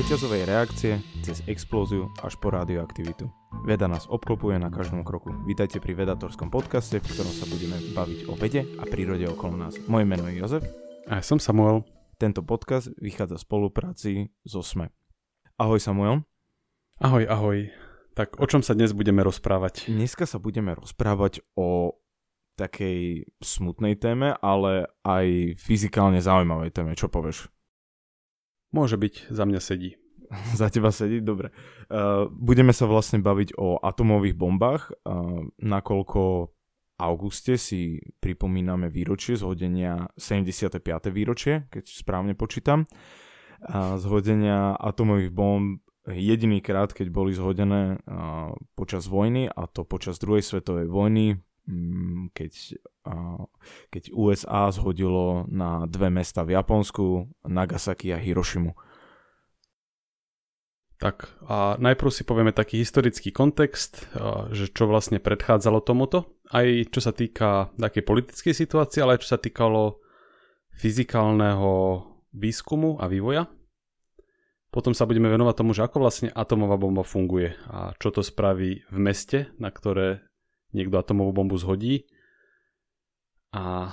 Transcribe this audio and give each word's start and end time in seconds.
reťazovej 0.00 0.48
reakcie 0.48 0.96
cez 1.20 1.44
explóziu 1.44 2.08
až 2.24 2.32
po 2.40 2.48
radioaktivitu. 2.48 3.28
Veda 3.68 3.84
nás 3.84 4.08
obklopuje 4.08 4.56
na 4.56 4.72
každom 4.72 5.04
kroku. 5.04 5.28
Vítajte 5.44 5.76
pri 5.76 5.92
Vedatorskom 5.92 6.48
podcaste, 6.48 6.96
v 6.96 7.04
ktorom 7.04 7.28
sa 7.28 7.44
budeme 7.44 7.76
baviť 7.92 8.24
o 8.24 8.32
vede 8.32 8.64
a 8.80 8.88
prírode 8.88 9.28
okolo 9.28 9.60
nás. 9.60 9.76
Moje 9.92 10.08
meno 10.08 10.24
je 10.32 10.40
Jozef. 10.40 10.64
A 11.04 11.20
ja 11.20 11.22
som 11.22 11.36
Samuel. 11.36 11.84
Tento 12.16 12.40
podcast 12.40 12.88
vychádza 12.96 13.36
v 13.36 13.44
spolupráci 13.44 14.12
so 14.40 14.64
SME. 14.64 14.88
Ahoj 15.60 15.76
Samuel. 15.76 16.24
Ahoj, 16.96 17.28
ahoj. 17.28 17.68
Tak 18.16 18.40
o 18.40 18.48
čom 18.48 18.64
sa 18.64 18.72
dnes 18.72 18.96
budeme 18.96 19.20
rozprávať? 19.20 19.92
Dneska 19.92 20.24
sa 20.24 20.40
budeme 20.40 20.72
rozprávať 20.80 21.44
o 21.60 22.00
takej 22.56 23.28
smutnej 23.44 24.00
téme, 24.00 24.32
ale 24.40 24.88
aj 25.04 25.60
fyzikálne 25.60 26.24
zaujímavej 26.24 26.72
téme. 26.72 26.96
Čo 26.96 27.12
povieš? 27.12 27.52
Môže 28.70 28.94
byť, 28.94 29.34
za 29.34 29.44
mňa 29.46 29.60
sedí. 29.60 29.98
za 30.60 30.70
teba 30.70 30.94
sedí? 30.94 31.18
Dobre. 31.20 31.50
Uh, 31.90 32.30
budeme 32.30 32.70
sa 32.70 32.86
vlastne 32.86 33.18
baviť 33.18 33.58
o 33.58 33.82
atomových 33.82 34.36
bombách, 34.38 34.82
uh, 35.06 35.42
nakoľko 35.58 36.52
auguste 37.00 37.56
si 37.56 37.96
pripomíname 38.20 38.92
výročie 38.92 39.34
zhodenia, 39.34 40.12
75. 40.20 40.84
výročie, 41.10 41.66
keď 41.72 41.84
správne 41.88 42.36
počítam, 42.36 42.86
uh, 42.86 43.96
zhodenia 43.98 44.76
atomových 44.78 45.32
bomb 45.32 45.82
jediný 46.06 46.64
krát, 46.64 46.94
keď 46.94 47.12
boli 47.12 47.34
zhodené 47.34 48.00
uh, 48.06 48.54
počas 48.78 49.10
vojny, 49.10 49.50
a 49.50 49.66
to 49.68 49.84
počas 49.84 50.22
druhej 50.22 50.46
svetovej 50.46 50.88
vojny, 50.88 51.40
keď, 52.32 52.52
uh, 53.06 53.44
keď 53.92 54.02
USA 54.14 54.70
zhodilo 54.70 55.44
na 55.50 55.84
dve 55.86 56.08
mesta 56.08 56.44
v 56.44 56.54
Japonsku, 56.56 57.30
Nagasaki 57.46 58.12
a 58.14 58.18
Hirošimu. 58.18 58.72
Tak 61.00 61.32
a 61.48 61.80
najprv 61.80 62.12
si 62.12 62.28
povieme 62.28 62.52
taký 62.52 62.84
historický 62.84 63.32
kontext, 63.32 64.04
že 64.52 64.68
čo 64.68 64.84
vlastne 64.84 65.16
predchádzalo 65.16 65.80
tomuto, 65.80 66.36
aj 66.52 66.92
čo 66.92 67.00
sa 67.00 67.16
týka 67.16 67.72
takej 67.80 68.04
politickej 68.04 68.52
situácie, 68.52 69.00
ale 69.00 69.16
aj 69.16 69.24
čo 69.24 69.32
sa 69.32 69.40
týkalo 69.40 70.04
fyzikálneho 70.76 72.04
výskumu 72.36 73.00
a 73.00 73.08
vývoja. 73.08 73.48
Potom 74.70 74.94
sa 74.94 75.08
budeme 75.08 75.32
venovať 75.32 75.54
tomu, 75.56 75.72
že 75.74 75.82
ako 75.82 76.04
vlastne 76.04 76.28
atomová 76.30 76.78
bomba 76.78 77.02
funguje 77.02 77.58
a 77.66 77.96
čo 77.98 78.14
to 78.14 78.22
spraví 78.22 78.86
v 78.86 78.98
meste, 79.00 79.50
na 79.58 79.72
ktoré 79.72 80.29
niekto 80.72 80.96
atomovú 80.96 81.34
bombu 81.34 81.56
zhodí. 81.58 82.06
A 83.50 83.92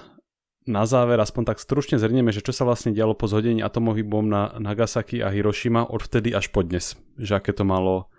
na 0.68 0.84
záver 0.84 1.18
aspoň 1.18 1.56
tak 1.56 1.64
stručne 1.64 1.98
zhrnieme, 1.98 2.30
že 2.30 2.44
čo 2.44 2.52
sa 2.52 2.68
vlastne 2.68 2.94
dialo 2.94 3.16
po 3.18 3.26
zhodení 3.26 3.64
atomových 3.64 4.06
bomb 4.06 4.30
na 4.30 4.54
Nagasaki 4.60 5.24
a 5.24 5.32
Hiroshima 5.32 5.88
od 5.88 6.04
vtedy 6.04 6.36
až 6.36 6.52
po 6.54 6.62
dnes. 6.62 7.00
Že 7.18 7.42
aké 7.42 7.52
to 7.56 7.64
malo 7.66 8.12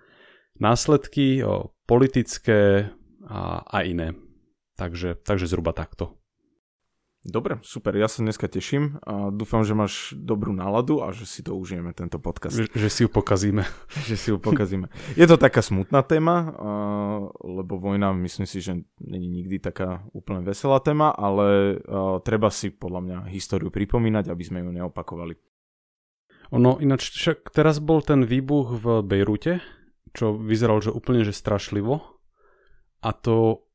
následky 0.59 1.45
o, 1.45 1.70
politické 1.86 2.91
a, 3.29 3.62
a 3.62 3.79
iné. 3.86 4.19
Takže, 4.75 5.20
takže 5.23 5.47
zhruba 5.47 5.77
takto. 5.77 6.17
Dobre, 7.28 7.60
super, 7.60 7.92
ja 7.92 8.08
sa 8.08 8.24
dneska 8.24 8.48
teším 8.48 9.04
a 9.04 9.28
dúfam, 9.28 9.60
že 9.60 9.76
máš 9.76 10.16
dobrú 10.16 10.56
náladu 10.56 11.04
a 11.04 11.12
že 11.12 11.28
si 11.28 11.44
to 11.44 11.52
užijeme, 11.60 11.92
tento 11.92 12.16
podcast. 12.16 12.56
Že, 12.56 12.72
že 12.72 12.88
si 12.88 13.00
ju 13.04 13.12
pokazíme. 13.12 13.68
že 14.08 14.16
si 14.16 14.32
ju 14.32 14.40
pokazíme. 14.40 14.88
Je 15.12 15.28
to 15.28 15.36
taká 15.36 15.60
smutná 15.60 16.00
téma, 16.00 16.56
lebo 17.44 17.76
vojna, 17.76 18.16
myslím 18.16 18.48
si, 18.48 18.64
že 18.64 18.80
není 18.96 19.28
nikdy 19.28 19.60
taká 19.60 20.08
úplne 20.16 20.40
veselá 20.40 20.80
téma, 20.80 21.12
ale 21.12 21.76
treba 22.24 22.48
si 22.48 22.72
podľa 22.72 23.00
mňa 23.04 23.18
históriu 23.28 23.68
pripomínať, 23.68 24.33
aby 24.33 24.42
sme 24.48 24.64
ju 24.64 24.72
neopakovali. 24.72 25.36
Ono, 26.56 26.80
ináč 26.80 27.12
však 27.12 27.52
teraz 27.52 27.77
bol 27.77 28.00
ten 28.00 28.24
výbuch 28.24 28.72
v 28.80 29.05
Bejrute, 29.05 29.61
čo 30.17 30.33
vyzeral, 30.33 30.80
že 30.80 30.96
úplne 30.96 31.28
že 31.28 31.36
strašlivo. 31.36 32.00
A 33.05 33.12
to, 33.12 33.68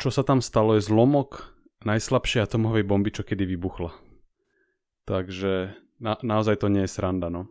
čo 0.00 0.08
sa 0.08 0.24
tam 0.24 0.40
stalo, 0.40 0.80
je 0.80 0.88
zlomok 0.88 1.55
najslabšej 1.84 2.46
atomovej 2.46 2.84
bomby, 2.86 3.10
čo 3.12 3.26
kedy 3.26 3.44
vybuchla. 3.44 3.92
Takže 5.04 5.76
na, 6.00 6.16
naozaj 6.22 6.62
to 6.62 6.72
nie 6.72 6.84
je 6.84 6.94
sranda, 6.94 7.28
no. 7.28 7.50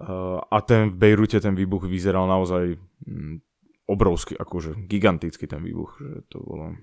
Uh, 0.00 0.42
a 0.50 0.58
ten 0.64 0.90
v 0.90 0.96
Bejrute 0.98 1.38
ten 1.38 1.54
výbuch 1.54 1.86
vyzeral 1.86 2.26
naozaj 2.26 2.74
mm, 3.06 3.36
obrovský, 3.86 4.34
akože 4.34 4.88
gigantický 4.88 5.46
ten 5.46 5.62
výbuch, 5.62 5.94
že 6.00 6.26
to 6.32 6.42
bolo... 6.42 6.74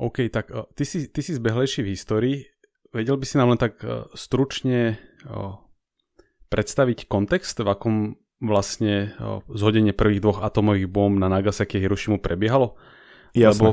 OK, 0.00 0.30
tak 0.32 0.48
uh, 0.54 0.64
ty, 0.72 0.86
si, 0.86 1.10
ty 1.10 1.20
si 1.20 1.36
zbehlejší 1.36 1.84
v 1.84 1.92
histórii. 1.92 2.38
Vedel 2.94 3.18
by 3.18 3.26
si 3.26 3.36
nám 3.36 3.52
len 3.52 3.60
tak 3.60 3.82
uh, 3.82 4.08
stručne 4.14 4.96
uh, 5.26 5.58
predstaviť 6.48 7.10
kontext, 7.10 7.60
v 7.60 7.68
akom 7.68 7.96
vlastne 8.36 9.16
zhodenie 9.48 9.96
prvých 9.96 10.20
dvoch 10.20 10.44
atomových 10.44 10.92
bomb 10.92 11.16
na 11.16 11.32
Nagasaki 11.32 11.80
a 11.80 11.82
Hirošimu 11.88 12.20
prebiehalo? 12.20 12.76
Jasne. 13.32 13.48
Lebo 13.48 13.68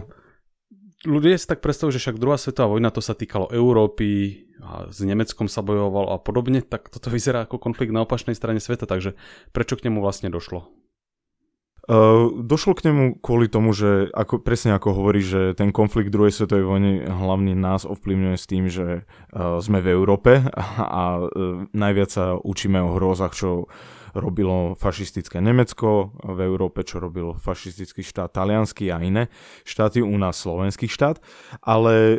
ľudia 1.03 1.35
si 1.39 1.47
tak 1.47 1.59
predstavujú, 1.59 1.95
že 1.95 2.01
však 2.03 2.19
druhá 2.19 2.39
svetová 2.39 2.71
vojna 2.71 2.89
to 2.91 3.03
sa 3.03 3.15
týkalo 3.15 3.51
Európy, 3.51 4.43
a 4.63 4.87
s 4.87 5.03
Nemeckom 5.03 5.51
sa 5.51 5.59
bojovalo 5.59 6.15
a 6.15 6.17
podobne, 6.23 6.63
tak 6.63 6.87
toto 6.87 7.11
vyzerá 7.11 7.43
ako 7.43 7.59
konflikt 7.59 7.91
na 7.91 8.07
opačnej 8.07 8.33
strane 8.33 8.63
sveta, 8.63 8.87
takže 8.87 9.19
prečo 9.51 9.75
k 9.75 9.91
nemu 9.91 9.99
vlastne 9.99 10.31
došlo? 10.31 10.71
Uh, 11.83 12.31
došlo 12.39 12.79
k 12.79 12.87
nemu 12.87 13.19
kvôli 13.19 13.51
tomu, 13.51 13.75
že 13.75 14.07
ako, 14.15 14.39
presne 14.39 14.71
ako 14.71 14.95
hovorí, 14.95 15.19
že 15.19 15.51
ten 15.51 15.75
konflikt 15.75 16.15
druhej 16.15 16.31
svetovej 16.31 16.63
vojny 16.63 16.91
hlavne 17.03 17.59
nás 17.59 17.83
ovplyvňuje 17.83 18.37
s 18.39 18.47
tým, 18.47 18.71
že 18.71 19.03
uh, 19.03 19.59
sme 19.59 19.83
v 19.83 19.91
Európe 19.91 20.47
a, 20.55 20.63
a 20.79 21.03
uh, 21.19 21.67
najviac 21.75 22.07
sa 22.07 22.39
učíme 22.39 22.79
o 22.79 22.95
hrozách, 22.95 23.35
čo 23.35 23.67
robilo 24.13 24.77
fašistické 24.77 25.41
Nemecko 25.41 26.13
v 26.21 26.39
Európe, 26.45 26.85
čo 26.85 27.01
robil 27.01 27.33
fašistický 27.37 28.05
štát 28.05 28.29
talianský 28.29 28.93
a 28.93 29.01
iné 29.01 29.33
štáty, 29.65 29.99
u 30.05 30.15
nás 30.15 30.37
slovenský 30.37 30.85
štát, 30.85 31.17
ale 31.65 31.93
e, 31.93 32.17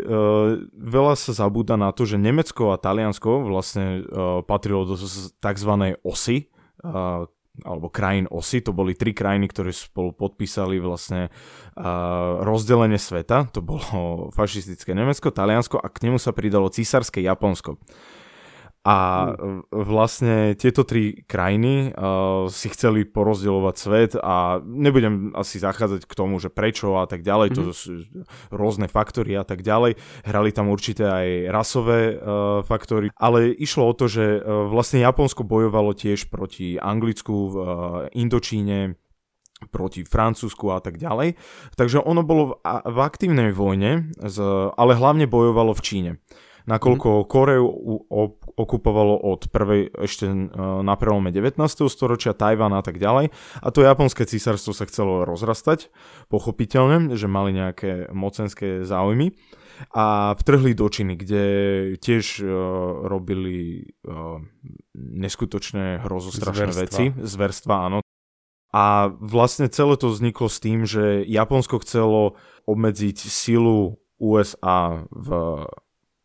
veľa 0.74 1.14
sa 1.14 1.32
zabúda 1.32 1.78
na 1.78 1.94
to, 1.94 2.04
že 2.04 2.18
Nemecko 2.18 2.74
a 2.74 2.80
Taliansko 2.82 3.46
vlastne 3.46 4.02
e, 4.02 4.42
patrilo 4.44 4.84
do 4.84 4.98
tzv. 4.98 5.72
osy, 6.02 6.36
e, 6.46 6.46
alebo 7.62 7.86
krajín 7.86 8.26
osy, 8.34 8.58
to 8.58 8.74
boli 8.74 8.98
tri 8.98 9.14
krajiny, 9.14 9.46
ktoré 9.46 9.70
spolu 9.70 10.10
podpísali 10.10 10.82
vlastne 10.82 11.30
uh, 11.78 12.42
rozdelenie 12.42 12.98
sveta, 12.98 13.46
to 13.54 13.62
bolo 13.62 13.86
fašistické 14.38 14.90
Nemecko, 14.90 15.30
Taliansko 15.30 15.78
a 15.78 15.86
k 15.86 16.10
nemu 16.10 16.18
sa 16.18 16.34
pridalo 16.34 16.66
císarské 16.66 17.22
Japonsko. 17.22 17.78
A 18.84 19.32
hm. 19.32 19.64
vlastne 19.72 20.52
tieto 20.60 20.84
tri 20.84 21.24
krajiny 21.24 21.96
uh, 21.96 22.52
si 22.52 22.68
chceli 22.68 23.08
porozdielovať 23.08 23.74
svet 23.80 24.12
a 24.20 24.60
nebudem 24.60 25.32
asi 25.32 25.56
zachádzať 25.56 26.04
k 26.04 26.12
tomu, 26.12 26.36
že 26.36 26.52
prečo 26.52 27.00
a 27.00 27.08
tak 27.08 27.24
ďalej, 27.24 27.48
mm-hmm. 27.48 27.64
to 27.64 27.72
mhm. 27.72 27.72
sú 27.72 27.92
rôzne 28.52 28.92
faktory 28.92 29.40
a 29.40 29.44
tak 29.48 29.64
ďalej. 29.64 29.96
Hrali 30.28 30.50
tam 30.52 30.68
určité 30.68 31.08
aj 31.08 31.28
rasové 31.48 32.00
uh, 32.12 32.60
faktory, 32.60 33.08
ale 33.16 33.56
išlo 33.56 33.88
o 33.88 33.96
to, 33.96 34.04
že 34.04 34.44
uh, 34.44 34.68
vlastne 34.68 35.00
Japonsko 35.00 35.48
bojovalo 35.48 35.96
tiež 35.96 36.28
proti 36.28 36.76
Anglicku 36.76 37.34
v 37.48 37.54
uh, 37.56 37.68
Indočíne, 38.12 39.00
proti 39.72 40.04
Francúzsku 40.04 40.68
a 40.76 40.84
tak 40.84 41.00
ďalej. 41.00 41.40
Takže 41.72 42.04
ono 42.04 42.20
bolo 42.20 42.42
v, 42.44 42.52
v 42.84 42.98
aktívnej 43.00 43.48
vojne, 43.56 44.12
z, 44.20 44.38
ale 44.76 44.92
hlavne 44.92 45.24
bojovalo 45.24 45.72
v 45.72 45.80
Číne 45.80 46.10
nakoľko 46.64 47.08
mm. 47.22 47.26
Koreu 47.28 47.66
okupovalo 48.54 49.20
od 49.20 49.48
prvej 49.52 49.92
ešte 50.00 50.26
e, 50.28 50.36
na 50.80 50.94
prelome 50.96 51.28
19. 51.34 51.60
storočia, 51.90 52.32
Tajvan 52.32 52.72
a 52.72 52.80
tak 52.80 52.96
ďalej. 52.96 53.34
A 53.60 53.68
to 53.68 53.84
japonské 53.84 54.24
císarstvo 54.24 54.72
sa 54.72 54.88
chcelo 54.88 55.28
rozrastať, 55.28 55.92
pochopiteľne, 56.32 57.12
že 57.18 57.28
mali 57.28 57.52
nejaké 57.52 58.08
mocenské 58.14 58.86
záujmy 58.86 59.36
a 59.90 60.38
vtrhli 60.38 60.72
do 60.72 60.86
Číny, 60.86 61.18
kde 61.18 61.44
tiež 61.98 62.24
uh, 62.40 62.48
robili 63.10 63.90
uh, 64.06 64.38
neskutočné 64.94 66.06
hrozostrašné 66.06 66.70
zverstva. 66.70 66.82
veci, 66.86 67.04
zverstva, 67.10 67.74
áno. 67.90 67.98
A 68.74 69.10
vlastne 69.18 69.70
celé 69.70 69.94
to 69.98 70.10
vzniklo 70.10 70.46
s 70.50 70.58
tým, 70.58 70.86
že 70.86 71.26
Japonsko 71.26 71.82
chcelo 71.82 72.38
obmedziť 72.66 73.18
silu 73.18 74.02
USA 74.18 75.06
v 75.10 75.28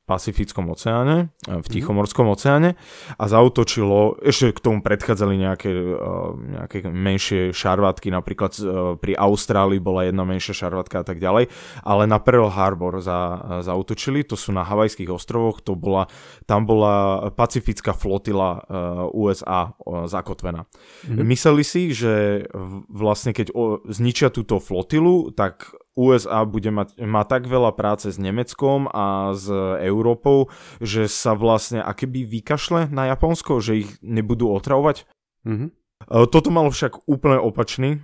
Pacifickom 0.09 0.73
oceáne, 0.73 1.29
v 1.45 1.61
mhm. 1.61 1.69
Tichomorskom 1.69 2.33
oceáne 2.33 2.73
a 3.21 3.29
zautočilo, 3.29 4.17
ešte 4.25 4.57
k 4.57 4.63
tomu 4.65 4.81
predchádzali 4.81 5.37
nejaké, 5.37 5.69
eh, 5.69 6.29
nejaké 6.57 6.77
menšie 6.89 7.53
šarvátky, 7.53 8.09
napríklad 8.09 8.57
eh, 8.57 8.65
pri 8.97 9.13
Austrálii 9.13 9.77
bola 9.77 10.09
jedna 10.09 10.25
menšia 10.25 10.57
šarvátka 10.65 11.01
a 11.01 11.05
tak 11.05 11.21
ďalej, 11.21 11.53
ale 11.85 12.03
na 12.09 12.17
Pearl 12.17 12.49
Harbor 12.49 12.97
za, 13.05 13.37
zautočili, 13.61 14.25
to 14.25 14.33
sú 14.33 14.49
na 14.49 14.65
Havajských 14.65 15.13
ostrovoch, 15.13 15.61
to 15.61 15.77
bola, 15.77 16.09
tam 16.49 16.65
bola 16.65 17.29
pacifická 17.37 17.93
flotila 17.93 18.65
USA 19.13 19.75
zakotvená. 20.09 20.65
Mm-hmm. 20.65 21.25
Mysleli 21.27 21.63
si, 21.63 21.81
že 21.93 22.45
vlastne 22.89 23.35
keď 23.35 23.53
zničia 23.87 24.33
túto 24.33 24.57
flotilu, 24.57 25.29
tak 25.35 25.69
USA 25.97 26.45
bude 26.45 26.69
mať, 26.69 27.01
má 27.01 27.25
tak 27.25 27.49
veľa 27.49 27.73
práce 27.73 28.11
s 28.11 28.17
Nemeckom 28.21 28.87
a 28.89 29.33
s 29.35 29.49
Európou, 29.83 30.53
že 30.79 31.09
sa 31.09 31.33
vlastne 31.33 31.81
akéby 31.81 32.23
vykašle 32.23 32.87
na 32.93 33.09
Japonsko, 33.11 33.59
že 33.59 33.83
ich 33.87 33.89
nebudú 33.99 34.53
otravovať? 34.53 35.09
Mm-hmm. 35.43 35.69
Toto 36.09 36.47
malo 36.47 36.71
však 36.71 37.11
úplne 37.11 37.43
opačný 37.43 37.99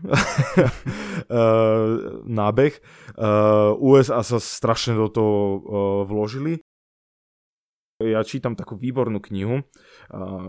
nábeh. 2.44 2.74
USA 3.80 4.20
sa 4.20 4.38
strašne 4.44 5.00
do 5.00 5.08
toho 5.08 5.36
vložili. 6.04 6.60
Ja 8.04 8.28
čítam 8.28 8.60
takú 8.60 8.76
výbornú 8.76 9.24
knihu, 9.24 9.64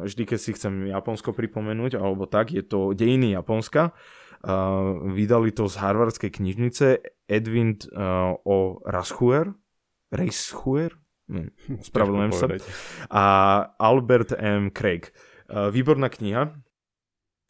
vždy 0.02 0.22
keď 0.26 0.38
si 0.42 0.50
chcem 0.58 0.90
Japonsko 0.90 1.30
pripomenúť, 1.30 1.94
alebo 1.94 2.26
tak, 2.26 2.50
je 2.50 2.66
to 2.66 2.90
Dejiny 2.90 3.38
Japonska. 3.38 3.94
Vydali 5.12 5.50
to 5.54 5.70
z 5.70 5.76
Harvardskej 5.80 6.30
knižnice 6.34 7.00
Edwin 7.30 7.78
O. 8.44 8.82
Raschuer, 8.84 9.54
Reischuer, 10.12 10.92
spravedlňujem 11.82 12.32
sa, 12.34 12.46
a 13.10 13.24
Albert 13.80 14.36
M. 14.36 14.70
Craig. 14.70 15.10
Výborná 15.50 16.10
kniha, 16.10 16.54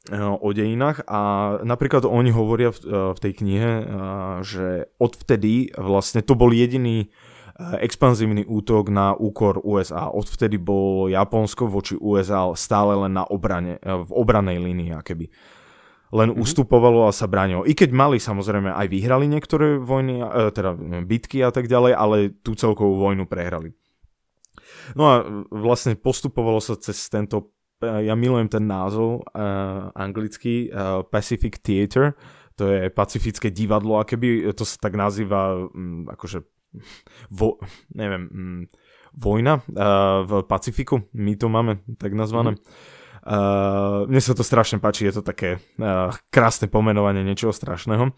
Eh, 0.06 0.22
o 0.22 0.54
dejinách 0.54 1.02
a 1.10 1.20
napríklad 1.66 2.06
oni 2.06 2.30
hovoria 2.30 2.70
v, 2.70 2.78
v 3.10 3.18
tej 3.18 3.32
knihe, 3.42 3.70
že 4.46 4.86
odvtedy 5.02 5.74
vlastne 5.74 6.22
to 6.22 6.38
bol 6.38 6.54
jediný 6.54 7.10
expanzívny 7.56 8.44
útok 8.44 8.92
na 8.92 9.16
úkor 9.16 9.58
USA. 9.64 10.12
Odvtedy 10.12 10.60
bol 10.60 11.08
Japonsko 11.08 11.66
voči 11.66 11.96
USA 11.98 12.46
stále 12.52 12.94
len 12.94 13.16
na 13.16 13.24
obrane, 13.24 13.80
v 13.80 14.10
obranej 14.12 14.60
línii 14.60 14.92
akéby. 14.92 15.32
Len 16.14 16.30
mm-hmm. 16.30 16.42
ustupovalo 16.42 17.10
a 17.10 17.12
sa 17.14 17.26
bránilo. 17.26 17.66
I 17.66 17.74
keď 17.74 17.90
mali 17.90 18.22
samozrejme 18.22 18.70
aj 18.70 18.86
vyhrali 18.86 19.26
niektoré 19.26 19.82
vojny, 19.82 20.22
teda 20.54 20.78
bitky 21.02 21.42
a 21.42 21.50
tak 21.50 21.66
ďalej, 21.66 21.92
ale 21.98 22.16
tú 22.46 22.54
celkovú 22.54 23.02
vojnu 23.02 23.26
prehrali. 23.26 23.74
No 24.94 25.02
a 25.10 25.14
vlastne 25.50 25.98
postupovalo 25.98 26.62
sa 26.62 26.78
cez 26.78 27.10
tento 27.10 27.56
ja 27.82 28.16
milujem 28.16 28.48
ten 28.48 28.64
názov 28.64 29.20
uh, 29.36 29.92
anglický 29.92 30.72
uh, 30.72 31.04
Pacific 31.04 31.60
Theater, 31.60 32.16
to 32.56 32.72
je 32.72 32.88
pacifické 32.88 33.52
divadlo, 33.52 34.00
a 34.00 34.08
keby 34.08 34.48
to 34.56 34.64
sa 34.64 34.80
tak 34.80 34.96
nazýva 34.96 35.68
um, 35.68 36.08
akože 36.08 36.40
vo, 37.38 37.60
neviem, 37.92 38.24
um, 38.32 38.62
vojna 39.12 39.60
uh, 39.60 40.24
v 40.24 40.32
Pacifiku, 40.48 41.04
my 41.12 41.36
to 41.36 41.52
máme 41.52 41.84
tak 42.00 42.16
nazvané. 42.16 42.56
Mm. 42.56 42.60
Uh, 43.26 44.06
mne 44.06 44.22
sa 44.22 44.38
to 44.38 44.46
strašne 44.46 44.78
páči, 44.78 45.10
je 45.10 45.18
to 45.18 45.22
také 45.26 45.58
uh, 45.82 46.14
krásne 46.30 46.70
pomenovanie 46.70 47.26
niečoho 47.26 47.50
strašného. 47.50 48.14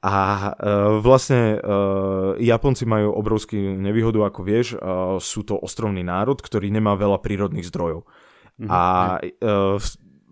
A 0.00 0.16
uh, 0.16 0.96
vlastne 1.04 1.60
uh, 1.60 2.32
Japonci 2.40 2.88
majú 2.88 3.12
obrovský 3.12 3.76
nevýhodu, 3.76 4.24
ako 4.24 4.40
vieš, 4.40 4.66
uh, 4.80 5.20
sú 5.20 5.44
to 5.44 5.60
ostrovný 5.60 6.00
národ, 6.00 6.40
ktorý 6.40 6.72
nemá 6.72 6.96
veľa 6.96 7.20
prírodných 7.20 7.68
zdrojov. 7.68 8.08
Mm-hmm. 8.56 8.70
A 8.72 8.82
uh, 9.20 9.76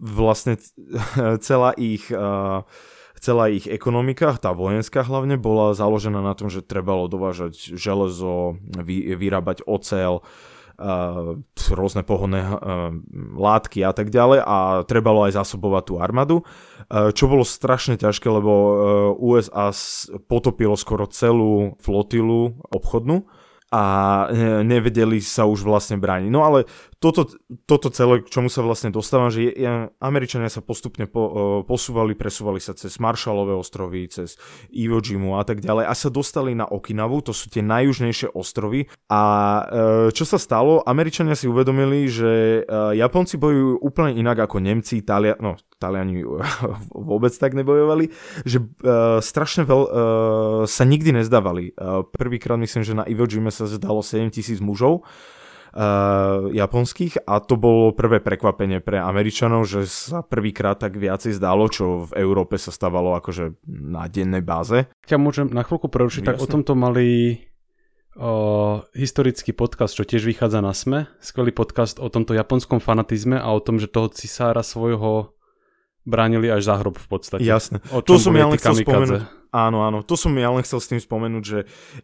vlastne 0.01 0.57
celá 1.45 1.77
ich, 1.77 2.09
uh, 2.09 2.65
celá 3.21 3.53
ich 3.53 3.69
ekonomika, 3.69 4.33
tá 4.41 4.57
vojenská 4.57 5.05
hlavne, 5.05 5.37
bola 5.37 5.77
založená 5.77 6.25
na 6.25 6.33
tom, 6.33 6.49
že 6.49 6.65
trebalo 6.65 7.05
dovážať 7.05 7.77
železo, 7.77 8.57
vy, 8.81 9.13
vyrábať 9.13 9.61
ocel, 9.69 10.25
uh, 10.25 10.54
rôzne 11.75 12.03
pohonné 12.03 12.41
uh, 12.43 12.91
látky 13.39 13.83
a 13.87 13.93
tak 13.95 14.11
ďalej 14.11 14.41
a 14.43 14.57
trebalo 14.87 15.27
aj 15.27 15.39
zasobovať 15.39 15.83
tú 15.87 15.95
armádu, 16.03 16.37
uh, 16.43 17.11
čo 17.15 17.31
bolo 17.31 17.47
strašne 17.47 17.99
ťažké, 17.99 18.27
lebo 18.27 18.53
USA 19.19 19.71
potopilo 20.27 20.75
skoro 20.75 21.07
celú 21.11 21.79
flotilu 21.79 22.59
obchodnú 22.71 23.27
a 23.75 23.83
nevedeli 24.63 25.19
sa 25.19 25.51
už 25.51 25.67
vlastne 25.67 25.99
brániť. 25.99 26.31
No 26.31 26.47
ale 26.47 26.71
toto, 27.03 27.27
toto 27.67 27.91
celé, 27.91 28.23
k 28.23 28.31
čomu 28.31 28.47
sa 28.47 28.63
vlastne 28.63 28.95
dostávam, 28.95 29.29
že 29.29 29.51
je, 29.51 29.91
Američania 29.99 30.47
sa 30.47 30.63
postupne 30.63 31.11
po, 31.11 31.61
posúvali, 31.67 32.15
presúvali 32.15 32.63
sa 32.63 32.73
cez 32.73 33.03
Marshallové 33.03 33.53
ostrovy, 33.53 34.07
cez 34.07 34.39
Iwo 34.71 35.03
Jimu 35.03 35.37
a 35.37 35.45
tak 35.45 35.59
ďalej 35.59 35.91
a 35.91 35.93
sa 35.93 36.09
dostali 36.09 36.55
na 36.55 36.65
Okinavu, 36.65 37.21
to 37.27 37.35
sú 37.35 37.51
tie 37.51 37.67
najjužnejšie 37.67 38.33
ostrovy 38.33 38.87
a 39.11 39.21
e, 39.21 39.63
čo 40.15 40.25
sa 40.25 40.39
stalo, 40.39 40.81
Američania 40.87 41.35
si 41.35 41.51
uvedomili, 41.51 42.07
že 42.09 42.63
e, 42.65 42.97
Japonci 42.97 43.37
bojujú 43.37 43.85
úplne 43.85 44.17
inak 44.17 44.49
ako 44.49 44.63
Nemci, 44.63 45.03
Talia, 45.05 45.37
no 45.43 45.59
Taliani 45.85 46.25
vôbec 47.13 47.37
tak 47.37 47.53
nebojovali, 47.53 48.09
že 48.49 48.65
uh, 48.65 49.21
strašne 49.21 49.69
veľ 49.69 49.81
uh, 49.85 49.91
sa 50.65 50.89
nikdy 50.89 51.21
nezdávali. 51.21 51.77
Uh, 51.77 52.09
prvýkrát 52.09 52.57
myslím, 52.57 52.81
že 52.81 52.97
na 52.97 53.05
Iwo 53.05 53.29
Jime 53.29 53.53
sa 53.53 53.69
zdalo 53.69 54.01
7000 54.01 54.65
mužov 54.65 55.05
uh, 55.75 56.49
japonských 56.55 57.27
a 57.27 57.43
to 57.43 57.59
bolo 57.59 57.93
prvé 57.93 58.23
prekvapenie 58.23 58.79
pre 58.81 59.03
Američanov, 59.03 59.67
že 59.67 59.85
sa 59.85 60.23
prvýkrát 60.23 60.79
tak 60.79 60.97
viacej 60.97 61.37
zdalo, 61.37 61.67
čo 61.69 62.09
v 62.09 62.23
Európe 62.23 62.57
sa 62.57 62.71
stávalo 62.71 63.19
akože 63.19 63.59
na 63.69 64.07
dennej 64.07 64.41
báze. 64.41 64.89
Ťa 65.05 65.19
môžem 65.19 65.51
na 65.51 65.67
chvíľku 65.67 65.91
prerušiť, 65.91 66.23
tak 66.25 66.41
o 66.41 66.47
tomto 66.49 66.79
mali 66.79 67.39
o, 68.17 68.81
historický 68.95 69.53
podcast, 69.53 69.99
čo 69.99 70.07
tiež 70.07 70.25
vychádza 70.25 70.63
na 70.63 70.73
SME. 70.73 71.11
Skvelý 71.19 71.51
podcast 71.51 71.99
o 71.99 72.09
tomto 72.09 72.33
japonskom 72.33 72.79
fanatizme 72.79 73.37
a 73.37 73.51
o 73.51 73.61
tom, 73.61 73.83
že 73.83 73.91
toho 73.91 74.09
cisára 74.15 74.63
svojho 74.63 75.34
bránili 76.05 76.53
až 76.53 76.69
za 76.69 76.77
hrob 76.79 77.01
v 77.01 77.09
podstate. 77.09 77.43
Jasne. 77.43 77.81
O 77.91 78.05
to 78.05 78.21
som 78.21 78.37
ja 78.37 78.45
len 78.47 78.61
chcel 78.61 78.85
spomenúť. 78.85 79.25
Áno, 79.55 79.87
áno. 79.87 80.03
To 80.05 80.19
som 80.19 80.35
ja 80.37 80.51
len 80.51 80.67
chcel 80.67 80.81
s 80.83 80.91
tým 80.91 81.01
spomenúť, 81.01 81.45
že 81.45 81.59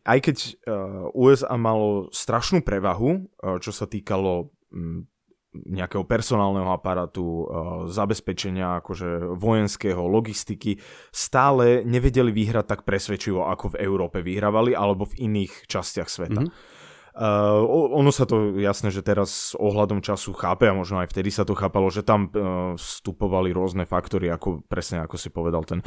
aj 0.07 0.19
keď 0.23 0.37
uh, 0.41 1.19
USA 1.19 1.59
malo 1.59 2.09
strašnú 2.15 2.63
prevahu, 2.63 3.27
uh, 3.43 3.59
čo 3.59 3.75
sa 3.75 3.91
týkalo 3.91 4.55
um, 4.71 5.03
nejakého 5.51 6.07
personálneho 6.07 6.71
aparátu, 6.71 7.27
uh, 7.27 7.45
zabezpečenia 7.91 8.79
akože 8.79 9.35
vojenského, 9.35 9.99
logistiky, 10.07 10.79
stále 11.11 11.83
nevedeli 11.83 12.31
vyhrať 12.31 12.67
tak 12.71 12.81
presvedčivo, 12.87 13.43
ako 13.51 13.75
v 13.75 13.83
Európe 13.83 14.23
vyhrávali, 14.23 14.71
alebo 14.71 15.11
v 15.11 15.27
iných 15.27 15.67
častiach 15.67 16.07
sveta. 16.07 16.47
Mm-hmm. 16.47 16.79
Uh, 17.21 17.61
ono 18.01 18.09
sa 18.09 18.25
to 18.25 18.57
jasné, 18.57 18.89
že 18.89 19.05
teraz 19.05 19.53
s 19.53 19.59
ohľadom 19.61 20.01
času 20.01 20.33
chápe 20.33 20.65
a 20.65 20.73
možno 20.73 21.05
aj 21.05 21.13
vtedy 21.13 21.29
sa 21.29 21.45
to 21.45 21.53
chápalo, 21.53 21.93
že 21.93 22.01
tam 22.01 22.33
uh, 22.33 22.73
vstupovali 22.81 23.53
rôzne 23.53 23.85
faktory, 23.85 24.33
ako 24.33 24.65
presne 24.65 25.05
ako 25.05 25.21
si 25.21 25.29
povedal, 25.29 25.61
ten 25.69 25.85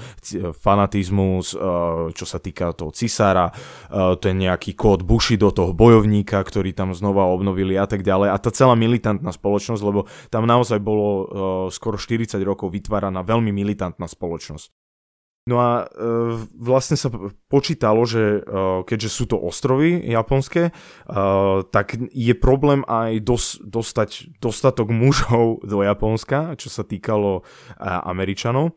fanatizmus, 0.54 1.58
uh, 1.58 2.14
čo 2.14 2.30
sa 2.30 2.38
týka 2.38 2.70
toho 2.78 2.94
cisára, 2.94 3.50
uh, 3.50 4.14
ten 4.14 4.38
nejaký 4.38 4.78
kód 4.78 5.02
do 5.10 5.50
toho 5.50 5.74
bojovníka, 5.74 6.38
ktorý 6.38 6.70
tam 6.70 6.94
znova 6.94 7.26
obnovili 7.34 7.82
a 7.82 7.90
tak 7.90 8.06
ďalej. 8.06 8.30
A 8.30 8.38
tá 8.38 8.54
celá 8.54 8.78
militantná 8.78 9.34
spoločnosť, 9.34 9.82
lebo 9.82 10.06
tam 10.30 10.46
naozaj 10.46 10.78
bolo 10.78 11.10
uh, 11.10 11.26
skoro 11.74 11.98
40 11.98 12.38
rokov 12.46 12.70
vytváraná 12.70 13.26
veľmi 13.26 13.50
militantná 13.50 14.06
spoločnosť. 14.06 14.83
No 15.44 15.60
a 15.60 15.72
e, 15.84 15.86
vlastne 16.56 16.96
sa 16.96 17.12
počítalo, 17.52 18.08
že 18.08 18.40
e, 18.40 18.88
keďže 18.88 19.10
sú 19.12 19.24
to 19.28 19.36
ostrovy 19.36 20.00
japonské, 20.00 20.72
e, 20.72 20.74
tak 21.68 22.00
je 22.00 22.32
problém 22.32 22.88
aj 22.88 23.12
dos, 23.20 23.60
dostať 23.60 24.40
dostatok 24.40 24.88
mužov 24.88 25.60
do 25.72 25.84
Japonska, 25.84 26.56
čo 26.56 26.72
sa 26.72 26.88
týkalo 26.88 27.40
e, 27.40 27.42
Američanov. 27.84 28.72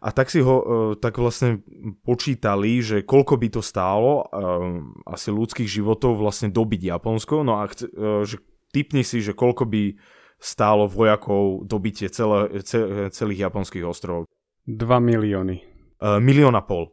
A 0.00 0.12
tak 0.12 0.32
si 0.32 0.40
ho 0.40 0.56
e, 0.60 0.64
tak 0.96 1.20
vlastne 1.20 1.60
počítali, 2.04 2.80
že 2.80 3.04
koľko 3.04 3.36
by 3.36 3.48
to 3.52 3.60
stálo 3.60 4.24
e, 4.24 4.42
asi 5.08 5.28
ľudských 5.32 5.68
životov 5.68 6.16
vlastne 6.16 6.48
dobiť 6.48 6.96
Japonsko. 6.96 7.44
No 7.44 7.60
a 7.60 7.68
chce, 7.68 7.92
e, 7.92 8.24
že 8.24 8.40
typni 8.72 9.04
si, 9.04 9.20
že 9.20 9.36
koľko 9.36 9.68
by 9.68 9.96
stálo 10.36 10.84
vojakov 10.84 11.64
dobitie 11.64 12.12
celé, 12.12 12.60
celých 13.12 13.48
japonských 13.48 13.84
ostrovov. 13.84 14.28
2 14.68 14.80
milióny. 15.00 15.75
Uh, 15.96 16.20
milión 16.20 16.52
a 16.52 16.60
pol 16.60 16.92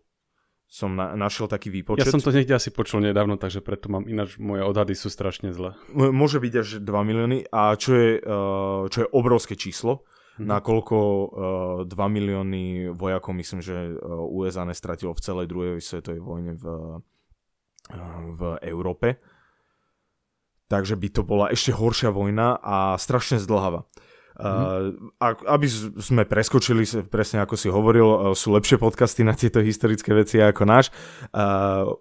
som 0.73 0.97
na, 0.97 1.13
našiel 1.13 1.45
taký 1.45 1.69
výpočet. 1.69 2.09
Ja 2.09 2.09
som 2.09 2.23
to 2.23 2.33
niekde 2.33 2.57
asi 2.57 2.73
počul 2.73 3.05
nedávno, 3.05 3.37
takže 3.37 3.61
preto 3.61 3.93
mám 3.93 4.09
ináč, 4.09 4.41
moje 4.41 4.65
odhady 4.65 4.97
sú 4.97 5.13
strašne 5.13 5.53
zlé. 5.53 5.77
Môže 5.93 6.41
byť 6.41 6.53
až 6.57 6.67
2 6.81 6.89
milióny 6.89 7.45
a 7.53 7.77
čo 7.77 7.93
je, 7.93 8.11
uh, 8.17 8.89
čo 8.89 9.05
je 9.05 9.07
obrovské 9.13 9.53
číslo, 9.53 10.01
hmm. 10.41 10.49
nakoľko 10.49 10.97
uh, 10.97 11.85
2 11.85 11.93
milióny 11.93 12.89
vojakov 12.89 13.37
myslím, 13.37 13.61
že 13.61 13.93
USA 14.33 14.65
nestratilo 14.65 15.13
v 15.13 15.21
celej 15.21 15.45
druhej 15.45 15.77
svetovej 15.77 16.25
vojne 16.25 16.57
v, 16.57 16.65
v 18.33 18.41
Európe. 18.65 19.21
Takže 20.73 20.97
by 20.97 21.07
to 21.13 21.21
bola 21.21 21.53
ešte 21.53 21.69
horšia 21.69 22.09
vojna 22.09 22.57
a 22.57 22.97
strašne 22.97 23.37
zdlhavá. 23.37 23.85
Uh, 23.85 24.12
aby 24.39 25.67
sme 26.01 26.25
preskočili, 26.25 26.83
presne 27.05 27.45
ako 27.45 27.53
si 27.53 27.69
hovoril, 27.69 28.33
sú 28.33 28.53
lepšie 28.57 28.81
podcasty 28.81 29.21
na 29.21 29.37
tieto 29.37 29.61
historické 29.61 30.09
veci 30.13 30.41
ako 30.41 30.63
náš. 30.65 30.89
Uh, 31.29 31.93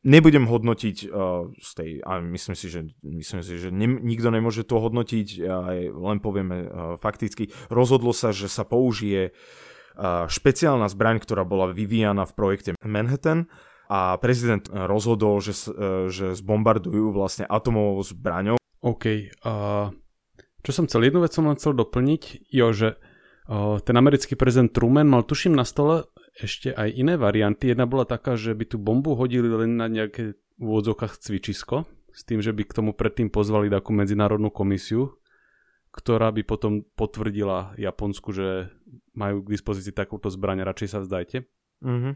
nebudem 0.00 0.48
hodnotiť 0.48 0.96
uh, 1.08 1.52
z 1.60 1.70
tej, 1.76 1.90
a 2.04 2.20
myslím 2.24 2.56
si, 2.56 2.66
že, 2.72 2.80
myslím 3.04 3.40
si, 3.44 3.56
že 3.60 3.68
ne, 3.68 3.88
nikto 3.88 4.32
nemôže 4.32 4.64
to 4.64 4.80
hodnotiť, 4.80 5.28
uh, 5.40 5.92
len 5.92 6.18
povieme 6.24 6.56
uh, 6.64 6.68
fakticky. 6.96 7.52
Rozhodlo 7.68 8.16
sa, 8.16 8.32
že 8.32 8.48
sa 8.48 8.64
použije 8.64 9.32
uh, 9.32 10.24
špeciálna 10.28 10.88
zbraň, 10.88 11.20
ktorá 11.20 11.44
bola 11.44 11.72
vyvíjana 11.72 12.24
v 12.24 12.32
projekte 12.32 12.70
Manhattan 12.84 13.48
a 13.92 14.16
prezident 14.16 14.64
rozhodol, 14.72 15.40
že, 15.44 15.52
uh, 15.68 16.08
že 16.08 16.32
zbombardujú 16.32 17.12
vlastne 17.12 17.44
atomovou 17.44 18.00
zbraňou. 18.04 18.56
OK, 18.84 19.04
uh, 19.44 19.88
čo 20.64 20.72
som 20.72 20.88
chcel, 20.88 21.06
jednu 21.06 21.20
vec 21.20 21.30
som 21.30 21.44
len 21.46 21.60
chcel 21.60 21.76
doplniť, 21.76 22.48
jo, 22.50 22.72
že 22.72 22.96
O, 23.44 23.76
ten 23.76 23.92
americký 23.92 24.40
prezident 24.40 24.72
Truman 24.72 25.04
mal 25.04 25.20
tuším 25.20 25.52
na 25.52 25.68
stole 25.68 26.08
ešte 26.32 26.72
aj 26.72 26.88
iné 26.96 27.20
varianty. 27.20 27.68
Jedna 27.68 27.84
bola 27.84 28.08
taká, 28.08 28.40
že 28.40 28.56
by 28.56 28.64
tú 28.64 28.80
bombu 28.80 29.12
hodili 29.12 29.52
len 29.52 29.76
na 29.76 29.84
nejaké 29.84 30.40
v 30.56 30.64
úvodzovkách 30.64 31.20
cvičisko, 31.20 31.84
s 32.14 32.22
tým, 32.24 32.40
že 32.40 32.56
by 32.56 32.64
k 32.64 32.76
tomu 32.80 32.96
predtým 32.96 33.28
pozvali 33.28 33.68
takú 33.68 33.92
medzinárodnú 33.92 34.48
komisiu, 34.48 35.20
ktorá 35.92 36.32
by 36.32 36.42
potom 36.46 36.88
potvrdila 36.96 37.76
Japonsku, 37.76 38.32
že 38.32 38.72
majú 39.12 39.44
k 39.44 39.52
dispozícii 39.60 39.92
takúto 39.92 40.32
zbraň, 40.32 40.64
radšej 40.64 40.88
sa 40.88 40.98
vzdajte. 41.04 41.44
Mm-hmm. 41.84 42.12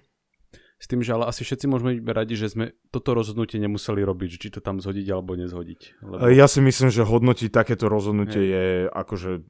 S 0.79 0.87
tým, 0.87 1.03
že 1.03 1.11
ale 1.11 1.27
asi 1.27 1.43
všetci 1.43 1.67
môžeme 1.67 1.99
byť 1.99 2.15
radi, 2.15 2.35
že 2.39 2.55
sme 2.55 2.65
toto 2.95 3.11
rozhodnutie 3.11 3.59
nemuseli 3.59 3.99
robiť, 3.99 4.31
či 4.39 4.49
to 4.55 4.63
tam 4.63 4.79
zhodiť 4.79 5.07
alebo 5.11 5.35
nezhodiť. 5.35 5.81
Lebo... 6.07 6.31
Ja 6.31 6.47
si 6.47 6.63
myslím, 6.63 6.95
že 6.95 7.03
hodnotiť 7.03 7.51
takéto 7.51 7.91
rozhodnutie 7.91 8.39
je, 8.47 8.47
je 8.47 8.67
akože 8.87 9.43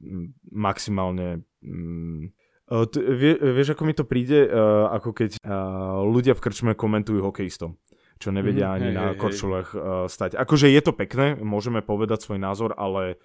maximálne... 0.48 1.44
Mm, 1.60 2.32
t- 2.64 3.04
vie, 3.04 3.36
vieš, 3.36 3.76
ako 3.76 3.82
mi 3.84 3.92
to 3.92 4.08
príde, 4.08 4.48
uh, 4.48 4.88
ako 4.88 5.12
keď 5.12 5.30
uh, 5.44 6.00
ľudia 6.00 6.32
v 6.32 6.42
krčme 6.48 6.72
komentujú 6.72 7.20
hokejistom 7.20 7.76
čo 8.18 8.34
nevedia 8.34 8.66
mm, 8.66 8.74
ani 8.74 8.88
hej, 8.90 8.96
na 8.98 9.04
korčulách 9.14 9.68
uh, 9.72 9.80
stať. 10.10 10.34
Akože 10.34 10.66
je 10.66 10.82
to 10.82 10.90
pekné, 10.90 11.38
môžeme 11.38 11.86
povedať 11.86 12.26
svoj 12.26 12.42
názor, 12.42 12.74
ale 12.74 13.22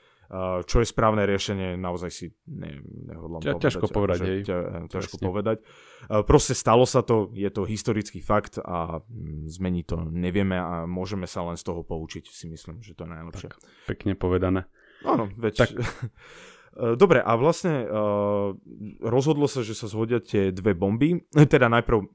čo 0.65 0.81
je 0.81 0.87
správne 0.87 1.27
riešenie, 1.27 1.77
naozaj 1.77 2.09
si 2.09 2.25
ne, 2.49 2.81
nehodlám 2.81 3.41
ťa, 3.43 3.51
povedať. 3.53 3.63
Ťažko 3.69 3.85
povedať, 3.91 4.19
hej. 4.25 4.39
Ťa, 4.47 4.57
ťažko 4.89 5.15
Presne. 5.19 5.27
povedať. 5.29 5.57
Uh, 6.09 6.25
proste 6.25 6.53
stalo 6.57 6.87
sa 6.89 7.05
to, 7.05 7.29
je 7.35 7.49
to 7.53 7.67
historický 7.67 8.23
fakt 8.23 8.57
a 8.57 9.03
mm, 9.05 9.51
zmeniť 9.51 9.85
to 9.85 9.97
nevieme 10.09 10.57
a 10.57 10.89
môžeme 10.89 11.29
sa 11.29 11.45
len 11.45 11.59
z 11.59 11.63
toho 11.67 11.85
poučiť, 11.85 12.25
si 12.31 12.49
myslím, 12.49 12.81
že 12.81 12.97
to 12.97 13.05
je 13.05 13.11
najlepšie. 13.13 13.47
Tak, 13.51 13.61
pekne 13.85 14.13
povedané. 14.17 14.65
Áno, 15.05 15.29
veď... 15.37 15.53
Tak... 15.67 15.69
E, 16.73 16.97
dobre, 16.97 17.21
a 17.21 17.37
vlastne 17.37 17.85
uh, 17.85 18.57
rozhodlo 19.05 19.45
sa, 19.45 19.61
že 19.61 19.77
sa 19.77 19.85
zhodia 19.85 20.17
tie 20.17 20.49
dve 20.49 20.73
bomby. 20.73 21.21
Teda 21.53 21.69
najprv 21.69 21.97
uh, 22.01 22.07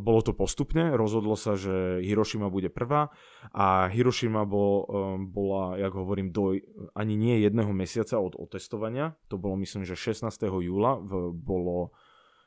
bolo 0.00 0.20
to 0.24 0.32
postupne, 0.32 0.96
rozhodlo 0.96 1.36
sa, 1.36 1.60
že 1.60 2.00
Hiroshima 2.00 2.48
bude 2.48 2.72
prvá 2.72 3.12
a 3.52 3.92
Hiroshima 3.92 4.48
bol, 4.48 4.88
um, 4.88 5.28
bola, 5.28 5.76
jak 5.76 5.92
hovorím, 5.92 6.32
do 6.32 6.56
ani 6.96 7.14
nie 7.20 7.44
jedného 7.44 7.72
mesiaca 7.76 8.16
od 8.16 8.32
otestovania. 8.40 9.20
To 9.28 9.36
bolo 9.36 9.60
myslím, 9.60 9.84
že 9.84 9.92
16. 9.92 10.28
júla 10.48 10.96
v, 11.04 11.36
bolo 11.36 11.92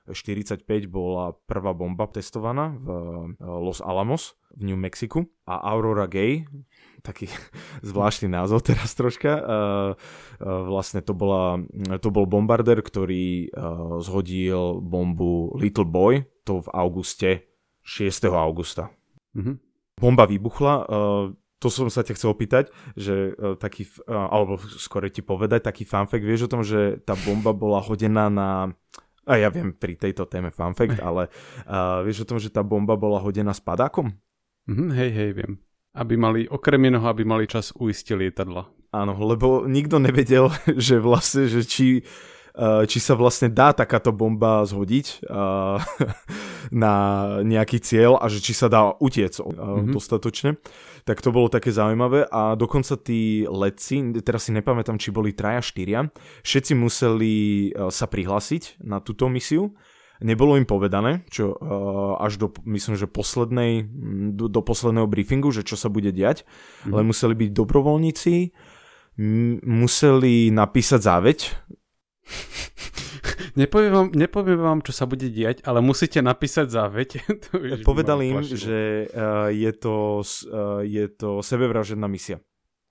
45 0.09 0.65
bola 0.85 1.33
prvá 1.49 1.73
bomba 1.73 2.05
testovaná 2.05 2.77
v 2.77 2.87
Los 3.41 3.81
Alamos 3.81 4.37
v 4.53 4.69
New 4.69 4.77
Mexiku 4.77 5.25
a 5.49 5.65
Aurora 5.73 6.05
Gay 6.05 6.45
taký 7.05 7.29
zvláštny 7.89 8.33
názov 8.33 8.65
teraz 8.65 8.97
troška. 8.97 9.31
Uh, 9.37 9.45
uh, 9.45 10.65
vlastne 10.65 11.05
to, 11.05 11.13
bola, 11.13 11.61
to 12.01 12.09
bol 12.09 12.25
bombarder, 12.25 12.81
ktorý 12.81 13.53
uh, 13.53 14.01
zhodil 14.01 14.81
bombu 14.81 15.53
Little 15.53 15.85
Boy, 15.85 16.25
to 16.41 16.65
v 16.65 16.67
auguste, 16.73 17.45
6. 17.85 18.25
augusta. 18.33 18.89
Mm-hmm. 19.37 19.55
Bomba 20.01 20.25
vybuchla, 20.25 20.73
uh, 20.89 21.25
to 21.61 21.69
som 21.69 21.87
sa 21.87 22.01
ťa 22.01 22.17
chcel 22.17 22.33
opýtať, 22.33 22.73
že 22.97 23.37
uh, 23.37 23.53
taký, 23.55 23.85
uh, 24.09 24.27
alebo 24.33 24.57
skôr 24.57 25.05
ti 25.13 25.21
povedať, 25.21 25.69
taký 25.69 25.85
fact, 25.85 26.25
vieš 26.25 26.49
o 26.49 26.51
tom, 26.51 26.65
že 26.65 26.99
tá 27.05 27.13
bomba 27.13 27.53
bola 27.53 27.79
hodená 27.79 28.27
na 28.27 28.73
a 29.25 29.41
ja 29.41 29.49
viem 29.49 29.73
pri 29.73 29.97
tejto 29.97 30.29
téme 30.29 30.53
fun 30.53 30.77
fact, 30.77 31.01
ale 31.07 31.27
uh, 31.65 32.05
vieš 32.05 32.25
o 32.25 32.29
tom, 32.29 32.37
že 32.37 32.53
tá 32.53 32.61
bomba 32.61 32.93
bola 32.93 33.17
hodená 33.17 33.51
s 33.51 33.61
padákom? 33.61 34.13
Mm, 34.69 34.89
hej, 34.93 35.11
hej, 35.13 35.29
viem. 35.33 35.53
Aby 35.95 36.19
mali, 36.19 36.41
okrem 36.51 36.91
iného, 36.91 37.07
aby 37.07 37.23
mali 37.23 37.47
čas 37.47 37.71
uistiť 37.71 38.19
lietadla. 38.19 38.67
Áno, 38.91 39.15
lebo 39.15 39.63
nikto 39.63 39.95
nevedel, 39.99 40.51
že 40.87 40.99
vlastne, 40.99 41.47
že 41.47 41.63
či, 41.63 42.03
uh, 42.59 42.83
či 42.83 42.99
sa 42.99 43.15
vlastne 43.15 43.47
dá 43.47 43.71
takáto 43.71 44.11
bomba 44.11 44.67
zhodiť 44.67 45.23
uh, 45.27 45.79
na 46.83 46.93
nejaký 47.47 47.79
cieľ 47.79 48.19
a 48.19 48.27
že 48.27 48.43
či 48.43 48.51
sa 48.51 48.67
dá 48.67 48.91
utiec 48.99 49.39
mm-hmm. 49.39 49.95
dostatočne. 49.95 50.59
Tak 51.05 51.21
to 51.21 51.29
bolo 51.29 51.47
také 51.47 51.69
zaujímavé 51.69 52.25
a 52.27 52.57
dokonca 52.57 52.97
tí 52.97 53.45
letci, 53.45 54.01
teraz 54.25 54.49
si 54.49 54.51
nepamätám, 54.51 54.97
či 54.97 55.13
boli 55.13 55.37
traja, 55.37 55.61
štyria, 55.61 56.09
všetci 56.41 56.73
museli 56.73 57.33
sa 57.93 58.09
prihlásiť 58.09 58.81
na 58.81 58.97
túto 58.97 59.29
misiu 59.29 59.77
Nebolo 60.23 60.55
im 60.55 60.63
povedané, 60.63 61.27
čo 61.27 61.51
uh, 61.51 62.15
až 62.23 62.39
do, 62.39 62.47
myslím, 62.63 62.95
že 62.95 63.07
poslednej, 63.07 63.83
do, 64.31 64.47
do 64.47 64.61
posledného 64.63 65.11
briefingu, 65.11 65.51
že 65.51 65.67
čo 65.67 65.75
sa 65.75 65.91
bude 65.91 66.15
diať, 66.15 66.47
mm. 66.87 66.95
ale 66.95 67.01
museli 67.03 67.35
byť 67.35 67.49
dobrovoľníci, 67.51 68.35
m- 69.19 69.59
museli 69.63 70.55
napísať 70.55 70.99
záveď. 71.03 71.37
Nepoviem 73.59 73.91
vám, 73.91 74.07
nepoviem 74.11 74.59
vám, 74.59 74.79
čo 74.83 74.91
sa 74.91 75.07
bude 75.07 75.31
diať, 75.31 75.63
ale 75.63 75.79
musíte 75.79 76.19
napísať 76.19 76.67
záveď. 76.67 77.09
Povedali 77.87 78.35
im, 78.35 78.43
že 78.43 79.07
uh, 79.07 79.47
je, 79.47 79.71
to, 79.71 80.19
uh, 80.19 80.83
je 80.83 81.05
to 81.07 81.39
sebevražedná 81.39 82.07
misia. 82.11 82.43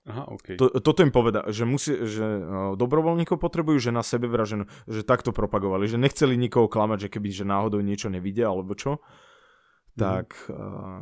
Aha, 0.05 0.29
okay. 0.29 0.53
to, 0.53 0.69
toto 0.69 1.01
im 1.01 1.09
poveda, 1.09 1.49
že, 1.49 1.65
musí, 1.65 1.97
že 2.05 2.21
uh, 2.21 2.77
dobrovoľníkov 2.77 3.41
potrebujú, 3.41 3.89
že 3.89 3.89
na 3.89 4.05
sebe 4.05 4.29
vraženú, 4.29 4.69
že 4.85 5.01
takto 5.01 5.33
propagovali, 5.33 5.89
že 5.89 5.97
nechceli 5.97 6.37
nikoho 6.37 6.69
klamať, 6.69 7.09
že 7.09 7.11
keby 7.17 7.33
že 7.33 7.41
náhodou 7.41 7.81
niečo 7.81 8.13
nevidia 8.13 8.53
alebo 8.53 8.77
čo. 8.77 9.01
Mm. 9.01 9.97
Tak, 9.97 10.27
uh, 10.53 11.01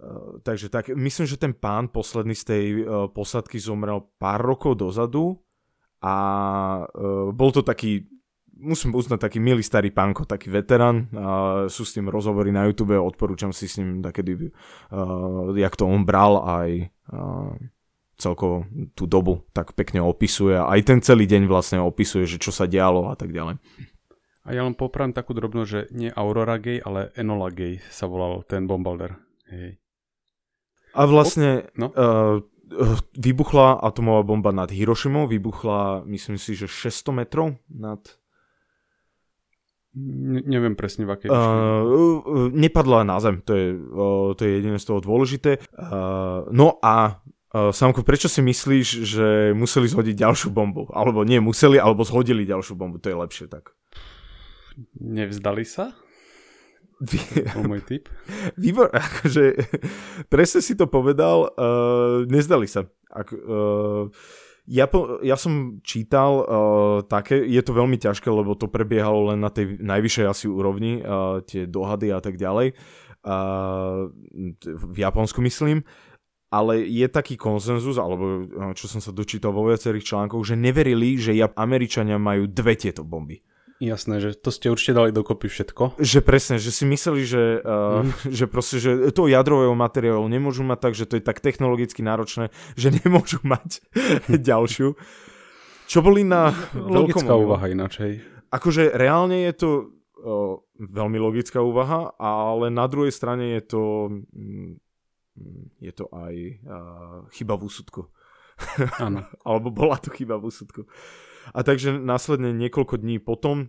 uh, 0.00 0.40
takže 0.40 0.72
tak, 0.72 0.88
myslím, 0.88 1.28
že 1.28 1.36
ten 1.36 1.52
pán 1.52 1.92
posledný 1.92 2.32
z 2.32 2.44
tej 2.48 2.64
uh, 2.80 3.12
posadky 3.12 3.60
zomrel 3.60 4.08
pár 4.16 4.40
rokov 4.40 4.80
dozadu 4.80 5.44
a 6.00 6.16
uh, 6.80 7.28
bol 7.28 7.52
to 7.52 7.60
taký 7.60 8.08
musím 8.56 8.94
uznať 8.94 9.18
taký 9.20 9.38
milý 9.42 9.60
starý 9.60 9.90
pánko, 9.90 10.24
taký 10.24 10.48
veterán. 10.48 11.10
A 11.12 11.28
sú 11.66 11.82
s 11.82 11.92
tým 11.92 12.06
rozhovory 12.06 12.54
na 12.54 12.64
YouTube, 12.64 12.96
odporúčam 12.96 13.50
si 13.50 13.66
s 13.66 13.76
ním 13.82 14.00
takedy, 14.00 14.48
uh, 14.48 15.52
jak 15.52 15.74
to 15.76 15.84
on 15.84 16.06
bral 16.06 16.40
aj 16.40 16.88
uh, 17.12 17.52
celkovo 18.16 18.66
tú 18.94 19.06
dobu 19.06 19.46
tak 19.50 19.74
pekne 19.74 20.02
opisuje. 20.02 20.54
Aj 20.56 20.80
ten 20.82 21.02
celý 21.02 21.26
deň 21.26 21.50
vlastne 21.50 21.78
opisuje, 21.82 22.24
že 22.26 22.38
čo 22.38 22.54
sa 22.54 22.68
dialo 22.68 23.10
a 23.10 23.14
tak 23.18 23.34
ďalej. 23.34 23.58
A 24.44 24.48
ja 24.52 24.60
len 24.60 24.76
popravím 24.76 25.16
takú 25.16 25.32
drobnosť, 25.32 25.68
že 25.68 25.80
nie 25.96 26.12
Aurora 26.12 26.60
Gay, 26.60 26.84
ale 26.84 27.08
Enola 27.16 27.48
Gay 27.48 27.80
sa 27.88 28.04
volal 28.04 28.44
ten 28.44 28.68
bombalder. 28.68 29.16
Hej. 29.48 29.80
A 30.94 31.08
vlastne 31.08 31.72
no? 31.74 31.88
uh, 31.90 32.44
vybuchla 33.16 33.80
atomová 33.80 34.22
bomba 34.22 34.52
nad 34.52 34.68
Hirošimou, 34.68 35.26
vybuchla 35.26 36.04
myslím 36.06 36.36
si, 36.36 36.52
že 36.54 36.68
600 36.68 37.24
metrov 37.24 37.56
nad... 37.72 38.00
Ne, 39.94 40.42
neviem 40.42 40.74
presne 40.74 41.06
v 41.06 41.14
akej 41.14 41.30
uh, 41.30 42.50
Nepadla 42.50 43.06
na 43.06 43.22
zem, 43.22 43.38
to 43.46 43.54
je, 43.54 43.66
uh, 43.78 44.34
to 44.34 44.42
je 44.42 44.50
jediné 44.58 44.76
z 44.82 44.86
toho 44.90 44.98
dôležité. 44.98 45.62
Uh, 45.70 46.50
no 46.50 46.82
a 46.82 47.22
Samko, 47.54 48.02
prečo 48.02 48.26
si 48.26 48.42
myslíš, 48.42 48.88
že 49.06 49.26
museli 49.54 49.86
zhodiť 49.86 50.26
ďalšiu 50.26 50.50
bombu? 50.50 50.90
Alebo 50.90 51.22
nie 51.22 51.38
museli, 51.38 51.78
alebo 51.78 52.02
zhodili 52.02 52.42
ďalšiu 52.42 52.74
bombu, 52.74 52.98
to 52.98 53.14
je 53.14 53.16
lepšie 53.16 53.46
tak. 53.46 53.78
Nevzdali 54.98 55.62
sa? 55.62 55.94
To 57.54 57.62
môj 57.62 57.82
tip. 57.86 58.10
Výbor, 58.62 58.90
akože, 58.90 59.54
presne 60.26 60.60
si 60.66 60.74
to 60.74 60.90
povedal, 60.90 61.54
uh, 61.54 62.26
nezdali 62.26 62.66
sa. 62.66 62.90
Ak, 63.10 63.30
uh, 63.30 64.10
ja, 64.66 64.90
po, 64.90 65.22
ja 65.22 65.38
som 65.38 65.78
čítal 65.86 66.42
uh, 66.42 66.46
také, 67.06 67.38
je 67.38 67.62
to 67.62 67.70
veľmi 67.70 67.98
ťažké, 68.02 68.30
lebo 68.30 68.58
to 68.58 68.66
prebiehalo 68.66 69.34
len 69.34 69.38
na 69.38 69.50
tej 69.52 69.78
najvyššej 69.78 70.26
asi 70.26 70.46
úrovni, 70.50 71.02
uh, 71.02 71.38
tie 71.44 71.70
dohady 71.70 72.10
a 72.10 72.18
tak 72.18 72.34
ďalej. 72.34 72.74
Uh, 73.24 74.10
v 74.64 74.96
Japonsku 75.00 75.40
myslím 75.40 75.86
ale 76.54 76.86
je 76.86 77.10
taký 77.10 77.34
konsenzus, 77.34 77.98
alebo 77.98 78.46
eh, 78.46 78.72
čo 78.78 78.86
som 78.86 79.02
sa 79.02 79.10
dočítal 79.10 79.50
vo 79.50 79.66
viacerých 79.66 80.06
článkoch, 80.06 80.46
že 80.46 80.54
neverili, 80.54 81.18
že 81.18 81.34
Američania 81.58 82.22
majú 82.22 82.46
dve 82.46 82.78
tieto 82.78 83.02
bomby. 83.02 83.42
Jasné, 83.82 84.22
že 84.22 84.30
to 84.38 84.54
ste 84.54 84.70
určite 84.70 84.94
dali 84.94 85.10
dokopy 85.10 85.50
všetko. 85.50 85.98
Že 85.98 86.18
presne, 86.22 86.56
že 86.62 86.70
si 86.70 86.86
mysleli, 86.86 87.26
že, 87.26 87.58
uh, 87.58 88.06
mm. 88.06 88.30
že 88.38 88.44
proste, 88.46 88.78
že 88.78 89.10
to 89.10 89.26
jadrového 89.26 89.74
materiálu 89.74 90.22
nemôžu 90.30 90.62
mať 90.62 90.78
tak, 90.78 90.94
že 90.94 91.10
to 91.10 91.18
je 91.18 91.26
tak 91.26 91.42
technologicky 91.42 91.98
náročné, 92.00 92.54
že 92.78 92.94
nemôžu 92.94 93.42
mať 93.42 93.82
ďalšiu. 94.48 94.94
Čo 95.84 95.98
boli 96.00 96.22
na 96.22 96.54
Logická 96.72 97.28
veľkom... 97.28 97.44
úvaha 97.50 97.66
inačej. 97.68 98.22
Akože 98.54 98.94
reálne 98.94 99.50
je 99.50 99.54
to 99.58 99.68
uh, 100.22 100.56
veľmi 100.78 101.18
logická 101.18 101.58
úvaha, 101.58 102.14
ale 102.16 102.70
na 102.70 102.86
druhej 102.86 103.10
strane 103.10 103.58
je 103.58 103.62
to 103.74 103.82
mm, 104.30 104.83
je 105.82 105.92
to 105.92 106.06
aj 106.14 106.34
uh, 106.62 107.26
chyba 107.34 107.58
v 107.58 107.66
úsudku. 107.66 108.06
Áno. 109.02 109.26
Alebo 109.48 109.74
bola 109.74 109.98
to 109.98 110.14
chyba 110.14 110.38
v 110.38 110.48
úsudku. 110.50 110.86
A 111.52 111.60
takže 111.66 111.98
následne 111.98 112.54
niekoľko 112.54 113.02
dní 113.02 113.18
potom 113.20 113.68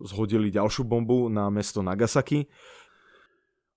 zhodili 0.00 0.54
ďalšiu 0.54 0.86
bombu 0.86 1.28
na 1.28 1.50
mesto 1.52 1.82
Nagasaki. 1.84 2.48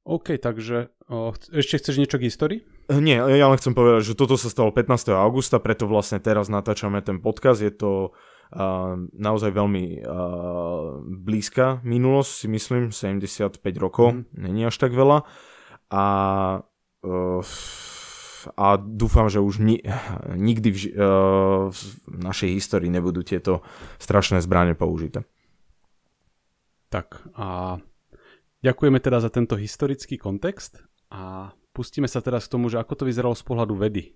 OK, 0.05 0.37
takže 0.37 0.93
o, 1.09 1.33
ešte 1.33 1.81
chceš 1.81 1.97
niečo 1.97 2.21
k 2.21 2.29
histórii? 2.29 2.59
Eh, 2.93 3.01
nie, 3.01 3.17
ja 3.17 3.49
len 3.49 3.57
chcem 3.57 3.73
povedať, 3.73 4.13
že 4.13 4.17
toto 4.17 4.37
sa 4.37 4.53
stalo 4.53 4.69
15. 4.69 5.09
augusta, 5.17 5.57
preto 5.57 5.89
vlastne 5.89 6.21
teraz 6.21 6.45
natáčame 6.45 7.01
ten 7.01 7.17
podcast. 7.17 7.65
Je 7.65 7.73
to 7.73 8.13
uh, 8.13 8.93
naozaj 9.17 9.49
veľmi 9.49 10.05
uh, 10.05 11.01
blízka 11.01 11.81
minulosť, 11.81 12.31
si 12.45 12.47
myslím, 12.53 12.93
75 12.93 13.57
rokov, 13.81 14.13
mm. 14.13 14.37
není 14.37 14.69
až 14.69 14.77
tak 14.77 14.93
veľa. 14.93 15.25
A, 15.89 16.03
a 18.53 18.77
dúfam, 18.77 19.25
že 19.25 19.41
už 19.41 19.57
ni, 19.57 19.81
nikdy 20.37 20.69
v, 20.69 20.77
uh, 20.93 21.73
v 21.73 22.17
našej 22.21 22.49
histórii 22.53 22.93
nebudú 22.93 23.25
tieto 23.25 23.65
strašné 23.97 24.37
zbranie 24.45 24.77
použité. 24.77 25.25
Tak 26.93 27.25
a 27.33 27.81
ďakujeme 28.61 29.01
teda 29.01 29.17
za 29.19 29.33
tento 29.33 29.57
historický 29.57 30.21
kontext 30.21 30.85
a 31.09 31.51
pustíme 31.73 32.05
sa 32.05 32.21
teraz 32.21 32.45
k 32.45 32.53
tomu, 32.53 32.69
že 32.69 32.77
ako 32.77 32.93
to 32.93 33.07
vyzeralo 33.09 33.33
z 33.33 33.43
pohľadu 33.43 33.73
vedy. 33.73 34.13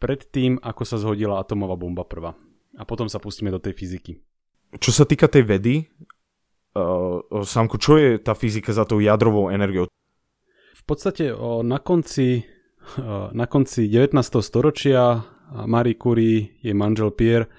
Pred 0.00 0.30
tým, 0.30 0.56
ako 0.62 0.82
sa 0.86 0.96
zhodila 0.96 1.42
atomová 1.42 1.74
bomba 1.76 2.06
prvá. 2.06 2.32
A 2.78 2.86
potom 2.86 3.10
sa 3.10 3.18
pustíme 3.18 3.50
do 3.50 3.58
tej 3.58 3.74
fyziky. 3.74 4.22
Čo 4.78 4.94
sa 4.94 5.04
týka 5.04 5.26
tej 5.26 5.44
vedy, 5.44 5.74
uh, 6.78 7.18
Samko, 7.42 7.76
čo 7.76 7.98
je 7.98 8.16
tá 8.22 8.32
fyzika 8.32 8.70
za 8.72 8.86
tou 8.86 9.02
jadrovou 9.02 9.50
energiou? 9.50 9.90
V 10.78 10.82
podstate 10.86 11.34
na 11.66 11.78
konci, 11.82 12.46
na 13.34 13.46
konci 13.50 13.90
19. 13.90 14.14
storočia 14.38 15.26
Marie 15.66 15.98
Curie, 15.98 16.62
jej 16.62 16.72
manžel 16.72 17.10
Pierre, 17.12 17.50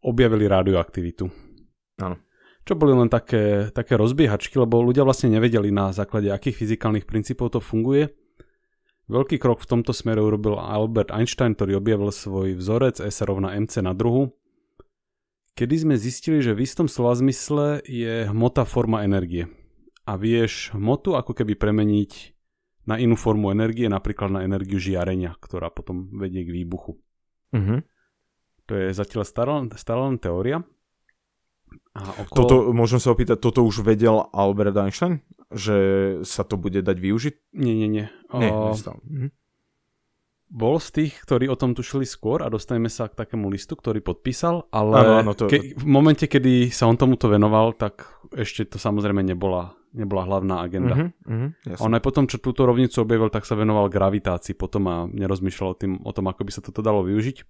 objavili 0.00 0.48
radioaktivitu. 0.48 1.28
Áno 2.00 2.16
čo 2.62 2.78
boli 2.78 2.94
len 2.94 3.10
také, 3.10 3.74
také 3.74 3.98
rozbiehačky, 3.98 4.54
lebo 4.54 4.78
ľudia 4.86 5.02
vlastne 5.02 5.34
nevedeli 5.34 5.74
na 5.74 5.90
základe 5.90 6.30
akých 6.30 6.62
fyzikálnych 6.62 7.10
princípov 7.10 7.50
to 7.50 7.58
funguje. 7.58 8.14
Veľký 9.10 9.42
krok 9.42 9.66
v 9.66 9.70
tomto 9.76 9.90
smere 9.90 10.22
urobil 10.22 10.62
Albert 10.62 11.10
Einstein, 11.10 11.58
ktorý 11.58 11.82
objavil 11.82 12.14
svoj 12.14 12.54
vzorec 12.54 13.02
S 13.02 13.18
rovna 13.26 13.58
MC 13.58 13.82
na 13.82 13.98
druhu, 13.98 14.30
kedy 15.58 15.74
sme 15.74 15.94
zistili, 15.98 16.38
že 16.38 16.54
v 16.54 16.62
istom 16.62 16.86
slova 16.86 17.18
zmysle 17.18 17.82
je 17.82 18.30
hmota 18.30 18.62
forma 18.62 19.02
energie. 19.02 19.50
A 20.06 20.14
vieš 20.14 20.70
hmotu 20.70 21.18
ako 21.18 21.34
keby 21.34 21.58
premeniť 21.58 22.34
na 22.86 22.98
inú 22.98 23.14
formu 23.14 23.54
energie, 23.54 23.86
napríklad 23.86 24.30
na 24.34 24.40
energiu 24.42 24.82
žiarenia, 24.82 25.38
ktorá 25.38 25.70
potom 25.70 26.10
vedie 26.18 26.42
k 26.42 26.50
výbuchu. 26.50 26.98
Uh-huh. 27.54 27.80
To 28.66 28.72
je 28.74 28.90
zatiaľ 28.94 29.22
stará, 29.22 29.54
stará 29.78 30.08
len 30.10 30.18
teória. 30.18 30.66
A 31.92 32.00
okolo... 32.24 32.36
Toto, 32.36 32.54
môžem 32.72 33.00
sa 33.00 33.12
opýtať, 33.12 33.38
toto 33.38 33.64
už 33.64 33.84
vedel 33.84 34.28
Albert 34.32 34.76
Einstein? 34.76 35.20
Že 35.52 35.76
sa 36.24 36.42
to 36.48 36.56
bude 36.56 36.80
dať 36.80 36.96
využiť? 36.96 37.34
Nie, 37.60 37.74
nie, 37.76 37.88
nie. 37.88 38.06
nie 38.32 38.48
o... 38.48 38.72
mhm. 39.04 39.28
Bol 40.52 40.76
z 40.84 40.88
tých, 40.92 41.16
ktorí 41.24 41.48
o 41.48 41.56
tom 41.56 41.72
tušili 41.72 42.04
skôr 42.04 42.44
a 42.44 42.52
dostaneme 42.52 42.92
sa 42.92 43.08
k 43.08 43.16
takému 43.16 43.48
listu, 43.48 43.72
ktorý 43.72 44.04
podpísal, 44.04 44.68
ale 44.68 45.00
ano, 45.00 45.12
ano, 45.24 45.32
to... 45.32 45.48
ke- 45.48 45.72
v 45.72 45.86
momente, 45.88 46.28
kedy 46.28 46.68
sa 46.68 46.92
on 46.92 47.00
tomuto 47.00 47.32
venoval, 47.32 47.72
tak 47.72 48.04
ešte 48.36 48.68
to 48.68 48.76
samozrejme 48.76 49.24
nebola, 49.24 49.72
nebola 49.96 50.28
hlavná 50.28 50.60
agenda. 50.60 51.08
Uh-huh, 51.08 51.48
uh-huh, 51.56 51.80
on 51.80 51.96
aj 51.96 52.04
potom, 52.04 52.28
čo 52.28 52.36
túto 52.36 52.68
rovnicu 52.68 53.00
objavil, 53.00 53.32
tak 53.32 53.48
sa 53.48 53.56
venoval 53.56 53.88
gravitácii 53.88 54.52
potom 54.52 54.84
a 54.92 55.08
nerozmýšľal 55.08 55.70
o, 55.72 55.76
tým, 55.76 55.92
o 56.04 56.12
tom, 56.12 56.28
ako 56.28 56.44
by 56.44 56.52
sa 56.52 56.60
toto 56.60 56.84
dalo 56.84 57.00
využiť. 57.00 57.48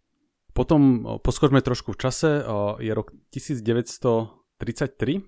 Potom 0.55 1.03
poskočme 1.27 1.59
trošku 1.59 1.97
v 1.97 2.01
čase, 2.07 2.39
je 2.79 2.93
rok 2.95 3.11
1933, 3.35 5.27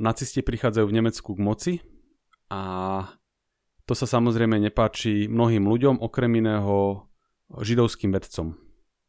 nacisti 0.00 0.40
prichádzajú 0.40 0.86
v 0.88 0.96
Nemecku 0.96 1.36
k 1.36 1.40
moci 1.42 1.72
a 2.48 2.62
to 3.86 3.92
sa 3.98 4.06
samozrejme 4.06 4.58
nepáči 4.62 5.26
mnohým 5.26 5.66
ľuďom, 5.66 5.98
okrem 5.98 6.38
iného 6.38 7.08
židovským 7.52 8.14
vedcom. 8.14 8.56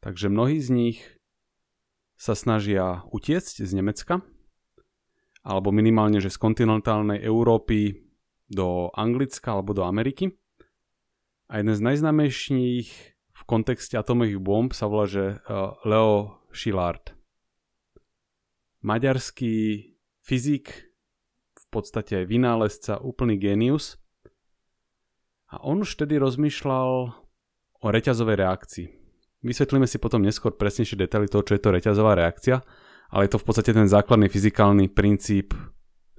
Takže 0.03 0.27
mnohí 0.27 0.59
z 0.59 0.69
nich 0.73 0.99
sa 2.19 2.35
snažia 2.35 3.05
utiecť 3.11 3.63
z 3.63 3.71
Nemecka, 3.71 4.19
alebo 5.43 5.75
minimálne, 5.75 6.23
že 6.23 6.31
z 6.31 6.39
kontinentálnej 6.39 7.19
Európy 7.19 7.99
do 8.47 8.91
Anglicka 8.95 9.55
alebo 9.55 9.75
do 9.75 9.83
Ameriky. 9.83 10.31
A 11.51 11.59
jeden 11.59 11.75
z 11.75 11.83
najznámejších 11.83 12.89
v 13.33 13.41
kontexte 13.43 13.99
atomových 13.99 14.39
bomb 14.39 14.71
sa 14.71 14.87
volá, 14.87 15.05
že 15.05 15.43
uh, 15.43 15.75
Leo 15.83 16.39
Szilard. 16.55 17.11
Maďarský 18.83 19.95
fyzik, 20.23 20.91
v 21.55 21.65
podstate 21.71 22.23
aj 22.23 22.25
vynálezca, 22.27 22.93
úplný 23.03 23.39
génius. 23.39 23.99
A 25.53 25.61
on 25.61 25.85
už 25.85 25.93
vtedy 25.93 26.17
rozmýšľal 26.17 26.89
o 27.83 27.87
reťazovej 27.93 28.35
reakcii. 28.41 28.87
Vysvetlíme 29.45 29.85
si 29.85 30.01
potom 30.01 30.25
neskôr 30.25 30.55
presnejšie 30.55 30.97
detaily 30.97 31.29
toho, 31.29 31.45
čo 31.45 31.53
je 31.53 31.61
to 31.61 31.69
reťazová 31.69 32.17
reakcia, 32.17 32.63
ale 33.13 33.29
je 33.29 33.37
to 33.37 33.41
v 33.43 33.45
podstate 33.45 33.71
ten 33.75 33.85
základný 33.85 34.31
fyzikálny 34.31 34.89
princíp 34.89 35.53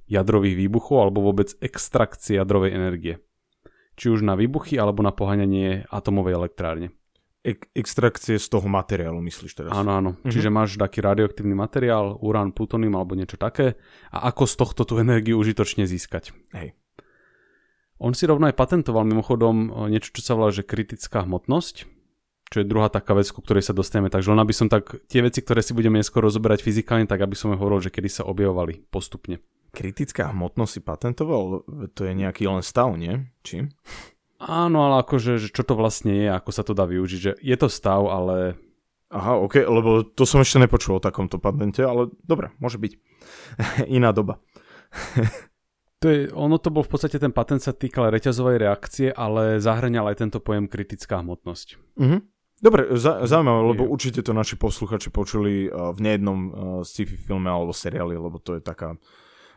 jadrových 0.07 0.55
výbuchov 0.55 1.09
alebo 1.09 1.25
vôbec 1.25 1.51
extrakcie 1.59 2.38
jadrovej 2.38 2.77
energie. 2.77 3.14
Či 3.99 4.12
už 4.14 4.23
na 4.23 4.38
výbuchy 4.38 4.79
alebo 4.79 5.03
na 5.03 5.11
poháňanie 5.11 5.88
atomovej 5.90 6.37
elektrárne 6.38 6.94
ek- 7.44 7.68
extrakcie 7.77 8.40
z 8.40 8.47
toho 8.49 8.64
materiálu, 8.66 9.20
myslíš 9.20 9.53
teraz? 9.53 9.70
Áno, 9.77 9.92
áno. 9.92 10.11
Mhm. 10.25 10.33
Čiže 10.33 10.49
máš 10.49 10.81
taký 10.81 11.05
radioaktívny 11.05 11.53
materiál, 11.53 12.16
urán, 12.25 12.57
plutonium 12.57 12.97
alebo 12.97 13.14
niečo 13.14 13.37
také 13.37 13.77
a 14.09 14.33
ako 14.33 14.49
z 14.49 14.55
tohto 14.57 14.83
tú 14.88 14.94
energiu 14.97 15.37
užitočne 15.37 15.85
získať. 15.85 16.33
Hej. 16.57 16.73
On 18.03 18.11
si 18.11 18.27
rovno 18.27 18.51
aj 18.51 18.59
patentoval 18.59 19.07
mimochodom 19.07 19.87
niečo, 19.87 20.11
čo 20.11 20.23
sa 20.23 20.35
volá, 20.35 20.51
že 20.51 20.67
kritická 20.67 21.23
hmotnosť, 21.23 21.87
čo 22.51 22.57
je 22.63 22.67
druhá 22.67 22.91
taká 22.91 23.15
vec, 23.15 23.31
ku 23.31 23.41
ktorej 23.41 23.67
sa 23.67 23.75
dostaneme. 23.75 24.11
Takže 24.11 24.35
len 24.35 24.43
aby 24.43 24.55
som 24.55 24.67
tak, 24.67 24.99
tie 25.07 25.23
veci, 25.23 25.41
ktoré 25.43 25.63
si 25.63 25.73
budeme 25.73 25.99
neskôr 26.03 26.23
rozoberať 26.23 26.63
fyzikálne, 26.63 27.07
tak 27.07 27.23
aby 27.23 27.35
som 27.39 27.55
hovoril, 27.55 27.83
že 27.83 27.95
kedy 27.95 28.11
sa 28.11 28.23
objavovali 28.27 28.87
postupne. 28.91 29.39
Kritická 29.75 30.31
hmotnosť 30.31 30.73
si 30.75 30.81
patentoval? 30.83 31.67
To 31.67 32.01
je 32.07 32.13
nejaký 32.15 32.47
len 32.47 32.63
stav, 32.63 32.95
nie? 32.95 33.27
Či? 33.43 33.71
Áno, 34.39 34.87
ale 34.87 35.03
akože, 35.03 35.41
že 35.41 35.49
čo 35.51 35.67
to 35.67 35.75
vlastne 35.75 36.15
je, 36.15 36.29
ako 36.31 36.51
sa 36.51 36.63
to 36.67 36.77
dá 36.77 36.85
využiť, 36.85 37.21
že 37.21 37.33
je 37.39 37.57
to 37.59 37.67
stav, 37.71 38.07
ale... 38.07 38.59
Aha, 39.15 39.39
ok, 39.39 39.63
lebo 39.63 40.03
to 40.03 40.27
som 40.27 40.43
ešte 40.43 40.59
nepočul 40.59 40.99
o 40.99 41.05
takomto 41.05 41.39
patente, 41.39 41.87
ale 41.87 42.11
dobre, 42.27 42.51
môže 42.59 42.83
byť. 42.83 42.93
Iná 43.99 44.11
doba. 44.11 44.43
to 46.05 46.12
je, 46.12 46.29
ono 46.37 46.61
to 46.61 46.69
bol 46.69 46.85
v 46.85 46.93
podstate, 46.93 47.17
ten 47.17 47.33
patent 47.33 47.64
sa 47.64 47.73
týkal 47.73 48.12
reťazovej 48.12 48.61
reakcie, 48.61 49.09
ale 49.09 49.57
zahrňal 49.57 50.12
aj 50.12 50.21
tento 50.21 50.37
pojem 50.45 50.69
kritická 50.69 51.25
hmotnosť. 51.25 51.69
Uh-huh. 51.97 52.21
Dobre, 52.61 52.93
za, 53.01 53.25
zaujímavé, 53.25 53.61
lebo 53.73 53.88
určite 53.88 54.21
to 54.21 54.37
naši 54.37 54.61
posluchači 54.61 55.09
počuli 55.09 55.73
uh, 55.73 55.97
v 55.97 55.99
nejednom 56.05 56.38
sci-fi 56.85 57.17
filme 57.17 57.49
alebo 57.49 57.73
seriáli, 57.73 58.21
lebo 58.21 58.37
to 58.37 58.61
je 58.61 58.61
taká 58.61 59.01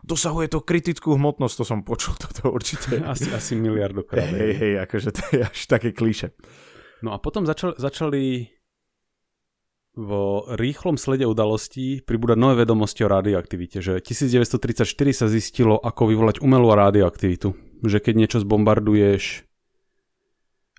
dosahuje 0.08 0.48
to 0.48 0.64
kritickú 0.64 1.20
hmotnosť, 1.20 1.56
to 1.60 1.66
som 1.68 1.84
počul 1.84 2.16
toto 2.24 2.48
určite. 2.48 3.04
Asi, 3.12 3.28
asi 3.28 3.60
miliardokrát. 3.60 4.32
Hej, 4.32 4.52
hej, 4.56 4.74
akože 4.88 5.10
to 5.12 5.22
je 5.36 5.40
až 5.44 5.60
také 5.68 5.92
klíše. 5.92 6.32
No 7.04 7.12
a 7.12 7.20
potom 7.20 7.44
začal, 7.44 7.76
začali 7.76 8.48
vo 9.98 10.46
rýchlom 10.54 10.94
slede 10.94 11.26
udalostí 11.26 12.06
pribúdať 12.06 12.38
nové 12.38 12.62
vedomosti 12.62 13.02
o 13.02 13.10
radioaktivite, 13.10 13.82
že 13.82 13.98
1934 13.98 14.86
sa 15.10 15.26
zistilo, 15.26 15.82
ako 15.82 16.14
vyvolať 16.14 16.38
umelú 16.46 16.70
radioaktivitu. 16.70 17.82
Že 17.82 17.98
keď 18.06 18.14
niečo 18.14 18.38
zbombarduješ 18.46 19.50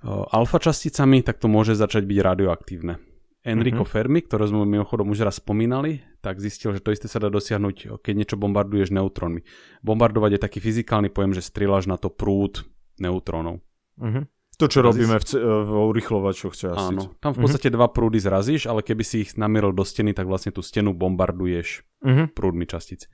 alfa 0.07 0.59
časticami, 0.63 1.27
tak 1.27 1.43
to 1.43 1.51
môže 1.51 1.75
začať 1.75 2.07
byť 2.07 2.19
radioaktívne. 2.23 3.03
Enrico 3.43 3.83
mm-hmm. 3.83 3.95
Fermi, 3.95 4.21
ktoré 4.23 4.47
sme 4.47 4.63
mimochodom 4.67 5.11
už 5.11 5.27
raz 5.27 5.43
spomínali, 5.43 6.03
tak 6.23 6.39
zistil, 6.39 6.75
že 6.75 6.83
to 6.83 6.95
isté 6.95 7.11
sa 7.11 7.19
dá 7.19 7.31
dosiahnuť, 7.31 8.03
keď 8.03 8.15
niečo 8.15 8.37
bombarduješ 8.39 8.95
neutrónmi. 8.95 9.43
Bombardovať 9.83 10.39
je 10.39 10.41
taký 10.43 10.59
fyzikálny 10.63 11.11
pojem, 11.11 11.35
že 11.35 11.43
strieľaš 11.43 11.91
na 11.91 11.99
to 11.99 12.11
prúd 12.11 12.67
neutrónov. 13.03 13.63
Mm-hmm. 13.99 14.38
To, 14.59 14.67
čo 14.67 14.83
robíme 14.83 15.23
v, 15.23 15.25
c- 15.25 15.39
v 15.39 15.71
urychlovačoch 15.71 16.51
častiť. 16.51 16.99
Áno, 16.99 17.15
tam 17.23 17.31
v 17.31 17.47
podstate 17.47 17.71
mm-hmm. 17.71 17.79
dva 17.79 17.95
prúdy 17.95 18.19
zrazíš, 18.19 18.67
ale 18.67 18.83
keby 18.83 19.07
si 19.07 19.23
ich 19.23 19.39
namieril 19.39 19.71
do 19.71 19.87
steny, 19.87 20.11
tak 20.11 20.27
vlastne 20.27 20.51
tú 20.51 20.67
stenu 20.67 20.99
bombarduješ 20.99 21.87
mm-hmm. 22.03 22.27
prúdmi 22.35 22.67
častíc. 22.67 23.07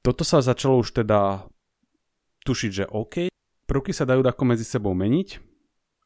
Toto 0.00 0.24
sa 0.24 0.40
začalo 0.40 0.80
už 0.80 1.04
teda 1.04 1.44
tušiť, 2.48 2.70
že 2.72 2.84
OK, 2.88 3.28
prvky 3.68 3.92
sa 3.92 4.08
dajú 4.08 4.24
ako 4.24 4.42
medzi 4.48 4.64
sebou 4.64 4.96
meniť, 4.96 5.52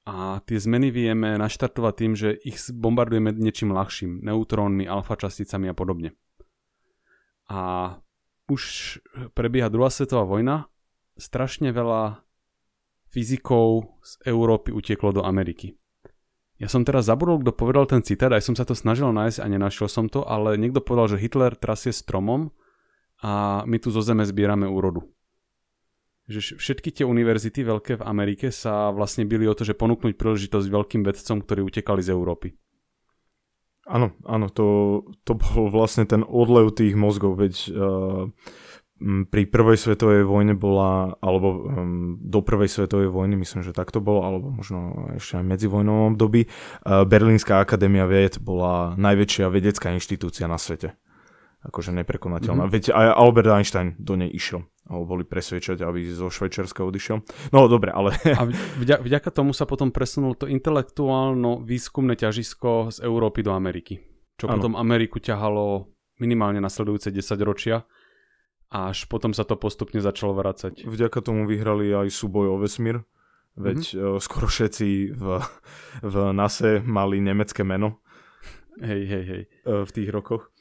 a 0.06 0.38
tie 0.46 0.54
zmeny 0.54 0.94
vieme 0.94 1.34
naštartovať 1.34 1.94
tým, 1.98 2.12
že 2.14 2.30
ich 2.46 2.62
bombardujeme 2.70 3.34
niečím 3.34 3.74
ľahším, 3.74 4.22
neutrónmi, 4.22 4.86
alfa 4.86 5.18
časticami 5.18 5.66
a 5.66 5.74
podobne. 5.74 6.14
A 7.50 7.90
už 8.46 8.62
prebieha 9.34 9.66
druhá 9.66 9.90
svetová 9.90 10.22
vojna, 10.22 10.70
strašne 11.18 11.74
veľa 11.74 12.22
fyzikov 13.10 13.96
z 14.02 14.12
Európy 14.28 14.74
utieklo 14.74 15.12
do 15.14 15.22
Ameriky. 15.22 15.78
Ja 16.56 16.72
som 16.72 16.88
teraz 16.88 17.04
zabudol, 17.04 17.44
kto 17.44 17.52
povedal 17.52 17.84
ten 17.84 18.00
citát, 18.00 18.32
aj 18.32 18.44
som 18.44 18.56
sa 18.56 18.64
to 18.64 18.72
snažil 18.72 19.12
nájsť 19.12 19.44
a 19.44 19.46
nenašiel 19.46 19.92
som 19.92 20.08
to, 20.08 20.24
ale 20.24 20.56
niekto 20.56 20.80
povedal, 20.80 21.16
že 21.16 21.20
Hitler 21.20 21.52
trasie 21.52 21.92
stromom 21.92 22.48
a 23.20 23.62
my 23.68 23.76
tu 23.76 23.92
zo 23.92 24.00
zeme 24.00 24.24
zbierame 24.24 24.64
úrodu 24.64 25.04
že 26.26 26.58
všetky 26.58 26.90
tie 26.90 27.04
univerzity 27.06 27.62
veľké 27.62 28.02
v 28.02 28.06
Amerike 28.06 28.50
sa 28.50 28.90
vlastne 28.90 29.22
byli 29.22 29.46
o 29.46 29.54
to, 29.54 29.62
že 29.62 29.78
ponúknuť 29.78 30.18
príležitosť 30.18 30.66
veľkým 30.66 31.02
vedcom, 31.06 31.38
ktorí 31.38 31.62
utekali 31.62 32.02
z 32.02 32.10
Európy. 32.10 32.58
Áno, 33.86 34.18
áno, 34.26 34.50
to, 34.50 34.66
to 35.22 35.38
bol 35.38 35.70
vlastne 35.70 36.02
ten 36.10 36.26
odlev 36.26 36.74
tých 36.74 36.98
mozgov, 36.98 37.38
veď 37.38 37.54
uh, 37.70 38.26
pri 39.04 39.44
prvej 39.44 39.76
svetovej 39.76 40.24
vojne 40.24 40.56
bola, 40.56 41.20
alebo 41.20 41.48
um, 41.52 42.16
do 42.16 42.40
prvej 42.40 42.72
svetovej 42.72 43.12
vojny, 43.12 43.36
myslím, 43.36 43.60
že 43.60 43.76
tak 43.76 43.92
to 43.92 44.00
bolo, 44.00 44.24
alebo 44.24 44.48
možno 44.48 45.12
ešte 45.20 45.36
aj 45.36 45.44
medzi 45.44 45.68
vojnovom 45.68 46.16
období, 46.16 46.48
uh, 46.48 47.04
Berlínska 47.04 47.60
akadémia 47.60 48.08
vied 48.08 48.40
bola 48.40 48.96
najväčšia 48.96 49.52
vedecká 49.52 49.92
inštitúcia 49.92 50.48
na 50.48 50.56
svete. 50.56 50.96
Akože 51.60 51.92
neprekonateľná. 51.92 52.70
Mm-hmm. 52.70 52.76
Veď 52.78 52.84
aj 52.94 53.06
Albert 53.20 53.50
Einstein 53.52 53.88
do 54.00 54.16
nej 54.16 54.32
išiel. 54.32 54.64
Ho 54.86 55.02
boli 55.02 55.26
presvedčať, 55.26 55.82
aby 55.82 56.06
zo 56.14 56.30
Švečerska 56.30 56.86
odišiel. 56.86 57.26
No 57.50 57.66
dobre, 57.66 57.90
ale... 57.90 58.14
A 58.38 58.46
vďaka, 58.78 59.02
vďaka 59.02 59.28
tomu 59.34 59.50
sa 59.50 59.66
potom 59.66 59.90
presunul 59.90 60.38
to 60.38 60.46
intelektuálno 60.46 61.66
výskumné 61.66 62.14
ťažisko 62.14 62.94
z 62.94 63.02
Európy 63.02 63.42
do 63.42 63.50
Ameriky. 63.50 63.98
Čo 64.38 64.46
ano. 64.46 64.62
potom 64.62 64.72
Ameriku 64.78 65.18
ťahalo 65.18 65.90
minimálne 66.22 66.62
nasledujúce 66.62 67.10
10 67.10 67.34
ročia 67.42 67.82
až 68.70 69.06
potom 69.06 69.30
sa 69.30 69.46
to 69.46 69.54
postupne 69.54 70.02
začalo 70.02 70.34
vracať. 70.34 70.84
Vďaka 70.86 71.18
tomu 71.22 71.46
vyhrali 71.46 71.94
aj 71.94 72.10
súboj 72.10 72.54
o 72.54 72.56
vesmír, 72.58 73.06
veď 73.54 73.80
mm-hmm. 73.82 74.18
skoro 74.22 74.46
všetci 74.50 75.14
v, 75.14 75.24
v 76.02 76.14
NASA 76.34 76.82
mali 76.82 77.22
nemecké 77.22 77.62
meno. 77.62 78.02
Hej, 78.76 79.02
hej, 79.08 79.24
hej. 79.24 79.42
E, 79.64 79.72
v 79.88 79.90
tých 79.90 80.12
rokoch. 80.12 80.52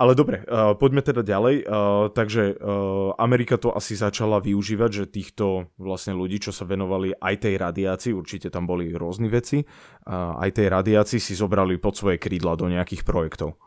Ale 0.00 0.16
dobre, 0.16 0.40
uh, 0.48 0.72
poďme 0.80 1.04
teda 1.04 1.20
ďalej. 1.20 1.68
Uh, 1.68 2.08
takže 2.08 2.56
uh, 2.56 3.12
Amerika 3.20 3.60
to 3.60 3.68
asi 3.68 3.92
začala 3.92 4.40
využívať, 4.40 4.90
že 4.96 5.12
týchto 5.12 5.68
vlastne 5.76 6.16
ľudí, 6.16 6.40
čo 6.40 6.56
sa 6.56 6.64
venovali 6.64 7.12
aj 7.12 7.34
tej 7.44 7.60
radiácii, 7.60 8.16
určite 8.16 8.48
tam 8.48 8.64
boli 8.64 8.96
rôzni 8.96 9.28
veci, 9.28 9.60
uh, 9.60 10.40
aj 10.40 10.56
tej 10.56 10.72
radiácii 10.72 11.20
si 11.20 11.36
zobrali 11.36 11.76
pod 11.76 12.00
svoje 12.00 12.16
krídla 12.16 12.56
do 12.56 12.72
nejakých 12.72 13.04
projektov. 13.04 13.60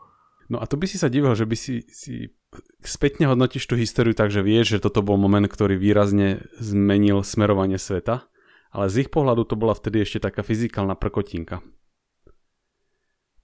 No 0.52 0.60
a 0.60 0.68
to 0.68 0.76
by 0.76 0.84
si 0.84 1.00
sa 1.00 1.08
divil, 1.08 1.32
že 1.32 1.48
by 1.48 1.56
si, 1.56 1.84
si 1.88 2.36
spätne 2.84 3.32
hodnotíš 3.32 3.64
tú 3.64 3.74
históriu 3.80 4.12
takže 4.12 4.44
vieš, 4.44 4.76
že 4.78 4.82
toto 4.84 5.00
bol 5.00 5.16
moment, 5.16 5.48
ktorý 5.48 5.80
výrazne 5.80 6.44
zmenil 6.60 7.24
smerovanie 7.24 7.80
sveta, 7.80 8.28
ale 8.74 8.92
z 8.92 9.06
ich 9.06 9.10
pohľadu 9.10 9.48
to 9.48 9.56
bola 9.56 9.72
vtedy 9.72 10.04
ešte 10.04 10.20
taká 10.20 10.44
fyzikálna 10.44 10.98
prkotinka. 10.98 11.64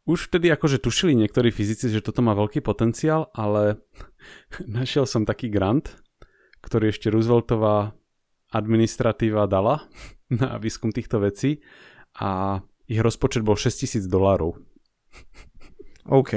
Už 0.08 0.26
vtedy 0.26 0.50
akože 0.50 0.82
tušili 0.82 1.14
niektorí 1.14 1.54
fyzici, 1.54 1.86
že 1.86 2.02
toto 2.02 2.20
má 2.20 2.34
veľký 2.34 2.64
potenciál, 2.64 3.30
ale 3.32 3.78
našiel 4.66 5.06
som 5.08 5.24
taký 5.24 5.48
grant, 5.48 5.96
ktorý 6.60 6.92
ešte 6.92 7.08
Rooseveltová 7.08 7.96
administratíva 8.50 9.46
dala 9.46 9.86
na 10.40 10.58
výskum 10.60 10.92
týchto 10.92 11.22
vecí 11.22 11.62
a 12.18 12.60
ich 12.90 12.98
rozpočet 12.98 13.46
bol 13.46 13.54
6000 13.54 14.10
dolárov. 14.10 14.58
OK, 16.10 16.32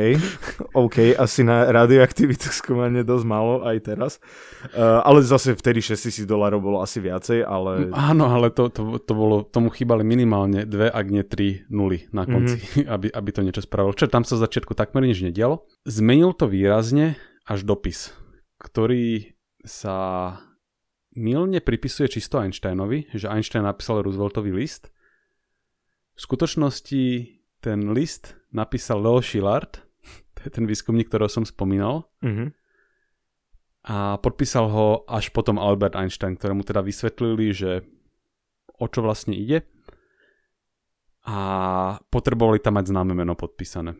OK, 0.78 1.18
asi 1.18 1.42
na 1.42 1.66
radioaktivitu 1.66 2.54
skúmanie 2.54 3.02
dosť 3.02 3.26
málo 3.26 3.66
aj 3.66 3.78
teraz. 3.82 4.12
Uh, 4.70 5.02
ale 5.02 5.26
zase 5.26 5.58
vtedy 5.58 5.82
6000 5.82 6.30
dolárov 6.30 6.62
bolo 6.62 6.78
asi 6.86 7.02
viacej, 7.02 7.42
ale... 7.42 7.90
Áno, 7.90 8.30
ale 8.30 8.54
to, 8.54 8.70
to, 8.70 9.02
to 9.02 9.14
bolo, 9.18 9.42
tomu 9.42 9.74
chýbali 9.74 10.06
minimálne 10.06 10.70
dve, 10.70 10.94
ak 10.94 11.06
nie 11.10 11.26
tri 11.26 11.66
nuly 11.74 12.06
na 12.14 12.30
konci, 12.30 12.62
mm-hmm. 12.62 12.86
aby, 12.94 13.08
aby 13.10 13.30
to 13.34 13.42
niečo 13.42 13.66
spravilo. 13.66 13.98
Čo 13.98 14.14
tam 14.14 14.22
sa 14.22 14.38
v 14.38 14.46
začiatku 14.46 14.78
takmer 14.78 15.10
nič 15.10 15.26
nedialo. 15.26 15.66
Zmenil 15.90 16.38
to 16.38 16.46
výrazne 16.46 17.18
až 17.50 17.66
dopis, 17.66 18.14
ktorý 18.62 19.34
sa 19.66 20.38
milne 21.18 21.66
pripisuje 21.66 22.14
čisto 22.14 22.38
Einsteinovi, 22.38 23.10
že 23.10 23.26
Einstein 23.26 23.66
napísal 23.66 24.06
Rooseveltový 24.06 24.54
list. 24.54 24.94
V 26.14 26.20
skutočnosti 26.22 27.04
ten 27.64 27.80
list 27.90 28.38
napísal 28.54 29.02
Leo 29.02 29.20
Szilard, 29.20 29.82
to 30.38 30.40
je 30.46 30.52
ten 30.54 30.70
výskumník, 30.70 31.10
ktorého 31.10 31.28
som 31.28 31.44
spomínal. 31.44 32.08
Mm-hmm. 32.22 32.50
A 33.84 34.16
podpísal 34.24 34.72
ho 34.72 35.04
až 35.12 35.36
potom 35.36 35.60
Albert 35.60 36.00
Einstein, 36.00 36.40
ktorému 36.40 36.64
teda 36.64 36.80
vysvetlili, 36.80 37.52
že 37.52 37.84
o 38.80 38.88
čo 38.88 39.04
vlastne 39.04 39.36
ide. 39.36 39.68
A 41.28 41.38
potrebovali 42.08 42.64
tam 42.64 42.80
mať 42.80 42.96
známe 42.96 43.12
meno 43.12 43.36
podpísané. 43.36 43.96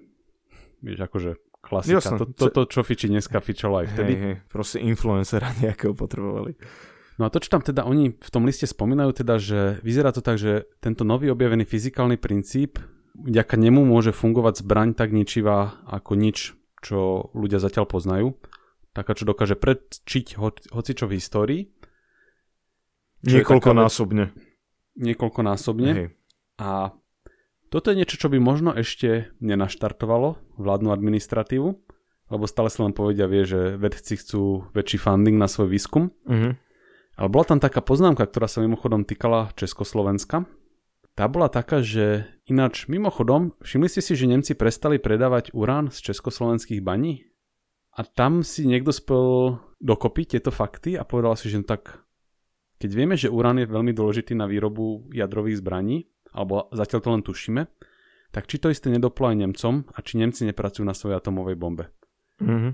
Vieš, 0.80 1.08
akože 1.08 1.32
klasika. 1.64 2.00
Jasne. 2.00 2.20
Toto, 2.36 2.68
čo 2.68 2.84
fiči 2.84 3.08
dneska, 3.08 3.40
fičalo 3.40 3.84
aj 3.84 3.88
vtedy. 3.96 4.14
Hej, 4.16 4.24
hej, 4.24 4.36
proste 4.52 4.84
influencera 4.84 5.52
nejakého 5.64 5.96
potrebovali. 5.96 6.56
No 7.16 7.28
a 7.28 7.32
to, 7.32 7.40
čo 7.40 7.52
tam 7.54 7.64
teda 7.64 7.88
oni 7.88 8.16
v 8.18 8.30
tom 8.34 8.44
liste 8.44 8.68
spomínajú, 8.68 9.24
teda, 9.24 9.40
že 9.40 9.80
vyzerá 9.86 10.12
to 10.12 10.20
tak, 10.20 10.36
že 10.36 10.68
tento 10.84 11.08
nový 11.08 11.32
objavený 11.32 11.64
fyzikálny 11.64 12.18
princíp 12.20 12.82
vďaka 13.18 13.56
nemu 13.58 13.86
môže 13.86 14.12
fungovať 14.12 14.66
zbraň 14.66 14.98
tak 14.98 15.14
ničivá 15.14 15.82
ako 15.86 16.18
nič, 16.18 16.58
čo 16.82 17.30
ľudia 17.34 17.62
zatiaľ 17.62 17.86
poznajú. 17.88 18.36
Taká, 18.94 19.18
čo 19.18 19.26
dokáže 19.26 19.58
predčiť 19.58 20.38
ho, 20.38 20.54
hocičo 20.54 21.10
v 21.10 21.18
histórii. 21.18 21.62
Niekoľkonásobne. 23.26 24.30
Niekoľkonásobne. 25.02 25.92
Hej. 25.96 26.08
A 26.62 26.94
toto 27.74 27.90
je 27.90 27.98
niečo, 27.98 28.22
čo 28.22 28.30
by 28.30 28.38
možno 28.38 28.70
ešte 28.70 29.34
nenaštartovalo 29.42 30.38
vládnu 30.62 30.94
administratívu, 30.94 31.70
lebo 32.30 32.46
stále 32.46 32.70
sa 32.70 32.86
len 32.86 32.94
povedia, 32.94 33.26
vie, 33.26 33.50
že 33.50 33.82
vedci 33.82 34.14
chcú 34.14 34.70
väčší 34.78 35.02
funding 35.02 35.42
na 35.42 35.50
svoj 35.50 35.74
výskum. 35.74 36.14
Uh-huh. 36.30 36.54
Ale 37.18 37.28
bola 37.34 37.46
tam 37.50 37.58
taká 37.58 37.82
poznámka, 37.82 38.30
ktorá 38.30 38.46
sa 38.46 38.62
mimochodom 38.62 39.10
týkala 39.10 39.50
Československa, 39.58 40.46
tá 41.14 41.30
bola 41.30 41.50
taká, 41.50 41.86
že 41.86 42.26
ináč 42.50 42.90
mimochodom, 42.90 43.54
všimli 43.62 43.88
ste 43.90 44.02
si, 44.02 44.18
že 44.18 44.30
Nemci 44.30 44.58
prestali 44.58 44.98
predávať 44.98 45.54
urán 45.54 45.94
z 45.94 46.12
československých 46.12 46.82
baní? 46.82 47.30
A 47.94 48.02
tam 48.02 48.42
si 48.42 48.66
niekto 48.66 48.90
spel 48.90 49.62
dokopy 49.78 50.26
tieto 50.26 50.50
fakty 50.50 50.98
a 50.98 51.06
povedal 51.06 51.38
si, 51.38 51.54
že 51.54 51.62
no 51.62 51.66
tak 51.70 52.02
keď 52.82 52.90
vieme, 52.92 53.16
že 53.16 53.30
urán 53.30 53.62
je 53.62 53.70
veľmi 53.70 53.94
dôležitý 53.94 54.34
na 54.34 54.50
výrobu 54.50 55.08
jadrových 55.14 55.62
zbraní, 55.62 56.10
alebo 56.34 56.68
zatiaľ 56.74 57.00
to 57.00 57.10
len 57.14 57.24
tušíme, 57.24 57.62
tak 58.34 58.50
či 58.50 58.58
to 58.58 58.74
isté 58.74 58.90
nedoplo 58.90 59.30
aj 59.30 59.38
Nemcom 59.38 59.86
a 59.94 59.98
či 60.02 60.18
Nemci 60.18 60.50
nepracujú 60.50 60.82
na 60.82 60.98
svojej 60.98 61.22
atomovej 61.22 61.56
bombe. 61.56 61.94
Mm-hmm. 62.42 62.74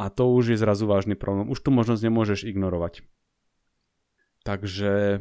A 0.00 0.04
to 0.08 0.32
už 0.32 0.56
je 0.56 0.58
zrazu 0.58 0.88
vážny 0.88 1.14
problém. 1.20 1.52
Už 1.52 1.60
tu 1.60 1.68
možnosť 1.68 2.08
nemôžeš 2.08 2.48
ignorovať. 2.48 3.04
Takže 4.44 5.20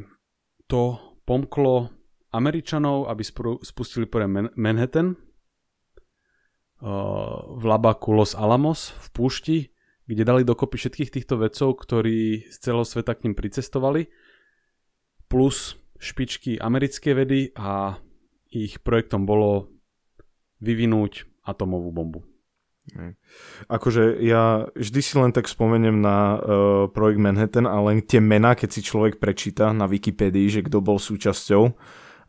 to 0.71 0.81
pomklo 1.27 1.94
Američanov, 2.35 3.07
aby 3.07 3.23
spustili 3.63 4.03
pre 4.03 4.27
Manhattan 4.59 5.15
v 7.55 7.63
labaku 7.63 8.11
Los 8.11 8.35
Alamos 8.35 8.91
v 8.91 9.07
púšti, 9.15 9.57
kde 10.05 10.27
dali 10.27 10.43
dokopy 10.43 10.75
všetkých 10.75 11.13
týchto 11.15 11.39
vedcov, 11.39 11.79
ktorí 11.81 12.51
z 12.51 12.57
celého 12.59 12.83
sveta 12.83 13.15
k 13.15 13.25
ním 13.25 13.33
pricestovali, 13.33 14.11
plus 15.31 15.79
špičky 15.97 16.59
americké 16.59 17.15
vedy 17.15 17.55
a 17.55 17.97
ich 18.51 18.83
projektom 18.83 19.25
bolo 19.25 19.71
vyvinúť 20.61 21.25
atomovú 21.47 21.89
bombu. 21.89 22.21
Akože 23.65 24.21
ja 24.21 24.69
vždy 24.77 25.01
si 25.01 25.13
len 25.17 25.33
tak 25.33 25.49
spomeniem 25.49 26.05
na 26.05 26.37
uh, 26.37 26.39
projekt 26.93 27.17
Manhattan 27.17 27.65
a 27.65 27.81
len 27.81 28.05
tie 28.05 28.21
mená, 28.21 28.53
keď 28.53 28.69
si 28.77 28.85
človek 28.85 29.17
prečíta 29.17 29.73
na 29.73 29.89
Wikipedii, 29.89 30.45
že 30.53 30.61
kto 30.61 30.85
bol 30.85 31.01
súčasťou, 31.01 31.73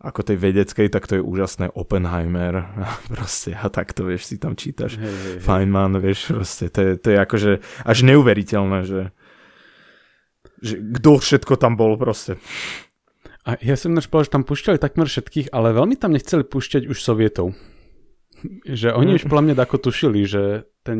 ako 0.07 0.23
tej 0.23 0.39
vedeckej, 0.39 0.87
tak 0.87 1.11
to 1.11 1.19
je 1.19 1.23
úžasné 1.27 1.75
Oppenheimer 1.75 2.71
proste 3.13 3.59
a 3.59 3.67
takto, 3.67 4.07
vieš, 4.07 4.31
si 4.31 4.37
tam 4.39 4.55
čítaš 4.55 4.95
hey, 4.95 5.11
hey, 5.11 5.39
Feynman, 5.43 5.99
vieš, 5.99 6.31
proste 6.31 6.71
to 6.71 6.81
je, 6.81 6.93
to 6.95 7.09
je 7.11 7.19
akože 7.19 7.53
až 7.83 7.99
neuveriteľné, 8.07 8.79
že, 8.87 9.03
že 10.63 10.75
kto 10.79 11.19
všetko 11.19 11.59
tam 11.59 11.75
bol 11.75 11.99
proste. 11.99 12.39
A 13.47 13.55
ja 13.63 13.79
som 13.79 13.95
ináč 13.95 14.11
povedal, 14.11 14.27
že 14.27 14.35
tam 14.35 14.47
púšťali 14.47 14.79
takmer 14.83 15.07
všetkých, 15.07 15.55
ale 15.55 15.71
veľmi 15.71 15.95
tam 15.95 16.11
nechceli 16.11 16.43
púšťať 16.43 16.91
už 16.91 16.99
Sovietov. 16.99 17.55
Že 18.67 18.91
oni 18.99 19.23
už 19.23 19.31
podľa 19.31 19.45
mňa 19.47 19.55
ako 19.63 19.87
tušili, 19.87 20.27
že 20.27 20.67
ten 20.83 20.99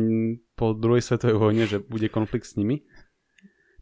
po 0.55 0.71
druhej 0.71 1.03
svetovej 1.03 1.37
vojne, 1.37 1.63
že 1.67 1.83
bude 1.83 2.07
konflikt 2.07 2.47
s 2.47 2.55
nimi. 2.55 2.87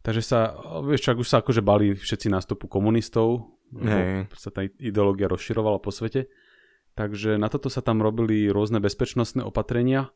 Takže 0.02 0.22
sa, 0.22 0.54
vieš, 0.82 1.08
ak 1.08 1.18
už 1.18 1.30
sa 1.30 1.42
akože 1.42 1.62
bali 1.62 1.94
všetci 1.94 2.30
nástupu 2.30 2.66
komunistov, 2.70 3.55
Hey. 3.74 4.30
sa 4.38 4.54
tá 4.54 4.62
ideológia 4.62 5.26
rozširovala 5.26 5.82
po 5.82 5.90
svete. 5.90 6.30
Takže 6.96 7.36
na 7.36 7.52
toto 7.52 7.68
sa 7.68 7.84
tam 7.84 8.00
robili 8.00 8.48
rôzne 8.48 8.80
bezpečnostné 8.80 9.44
opatrenia, 9.44 10.14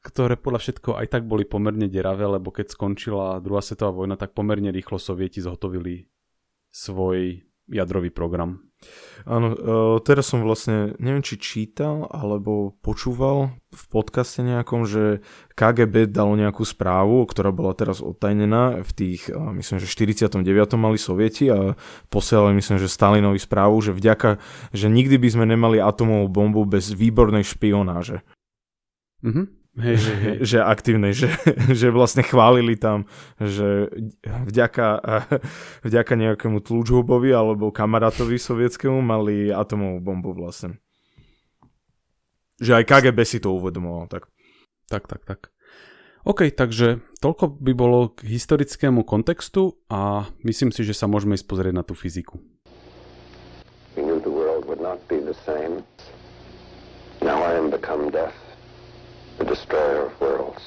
ktoré 0.00 0.40
podľa 0.40 0.60
všetko 0.64 0.96
aj 0.96 1.06
tak 1.12 1.22
boli 1.28 1.44
pomerne 1.44 1.90
deravé, 1.90 2.24
lebo 2.24 2.48
keď 2.48 2.72
skončila 2.72 3.42
druhá 3.44 3.60
svetová 3.60 3.92
vojna, 3.92 4.16
tak 4.16 4.32
pomerne 4.32 4.72
rýchlo 4.72 4.96
sovieti 4.96 5.44
zhotovili 5.44 6.08
svoj 6.72 7.44
jadrový 7.68 8.08
program. 8.08 8.69
Áno, 9.28 9.52
uh, 9.52 9.56
teraz 10.00 10.32
som 10.32 10.40
vlastne, 10.40 10.96
neviem 10.96 11.20
či 11.20 11.36
čítal 11.36 12.08
alebo 12.08 12.72
počúval 12.80 13.52
v 13.68 13.84
podcaste 13.92 14.40
nejakom, 14.40 14.88
že 14.88 15.20
KGB 15.52 16.08
dalo 16.08 16.40
nejakú 16.40 16.64
správu, 16.64 17.28
ktorá 17.28 17.52
bola 17.52 17.76
teraz 17.76 18.00
odtajnená 18.00 18.80
v 18.80 18.90
tých, 18.96 19.28
uh, 19.28 19.52
myslím, 19.52 19.76
že 19.76 19.92
49. 19.92 20.40
mali 20.80 20.96
sovieti 20.96 21.52
a 21.52 21.76
posielali, 22.08 22.56
myslím, 22.56 22.80
že 22.80 22.88
Stalinovi 22.88 23.36
správu, 23.36 23.76
že 23.84 23.92
vďaka, 23.92 24.40
že 24.72 24.88
nikdy 24.88 25.20
by 25.20 25.28
sme 25.28 25.44
nemali 25.44 25.76
atomovú 25.76 26.32
bombu 26.32 26.64
bez 26.64 26.88
výbornej 26.96 27.44
špionáže. 27.44 28.24
Mhm. 29.20 29.59
Hej, 29.80 29.96
hej, 29.96 30.18
hej. 30.20 30.36
že 30.44 30.58
aktívnej, 30.60 31.12
že, 31.16 31.32
že 31.72 31.88
vlastne 31.88 32.20
chválili 32.20 32.76
tam, 32.76 33.08
že 33.40 33.88
vďaka, 34.22 34.88
vďaka 35.88 36.12
nejakému 36.14 36.60
tlúčhubovi 36.60 37.32
alebo 37.32 37.72
kamarátovi 37.72 38.36
sovietskému 38.36 39.00
mali 39.00 39.48
atomovú 39.48 39.98
bombu 40.04 40.30
vlastne. 40.36 40.76
Že 42.60 42.84
aj 42.84 42.84
KGB 42.84 43.18
si 43.24 43.40
to 43.40 43.56
uvedomovalo, 43.56 44.06
tak. 44.12 44.28
Tak, 44.92 45.08
tak, 45.08 45.24
tak. 45.24 45.40
OK, 46.28 46.52
takže 46.52 47.00
toľko 47.24 47.56
by 47.64 47.72
bolo 47.72 48.12
k 48.12 48.28
historickému 48.28 49.08
kontextu 49.08 49.80
a 49.88 50.28
myslím 50.44 50.68
si, 50.68 50.84
že 50.84 50.92
sa 50.92 51.08
môžeme 51.08 51.32
ísť 51.32 51.48
pozrieť 51.48 51.72
na 51.72 51.80
tú 51.80 51.96
fyziku. 51.96 52.36
We 53.96 54.04
knew 54.04 54.20
the 54.20 54.28
world 54.28 54.68
would 54.68 54.84
not 54.84 55.00
be 55.08 55.16
the 55.16 55.32
same. 55.48 55.80
Now 57.24 57.40
I 57.40 57.56
am 57.56 57.72
become 57.72 58.12
death, 58.12 58.36
the 59.40 59.48
destroyer 59.48 60.06
of 60.06 60.12
worlds. 60.20 60.62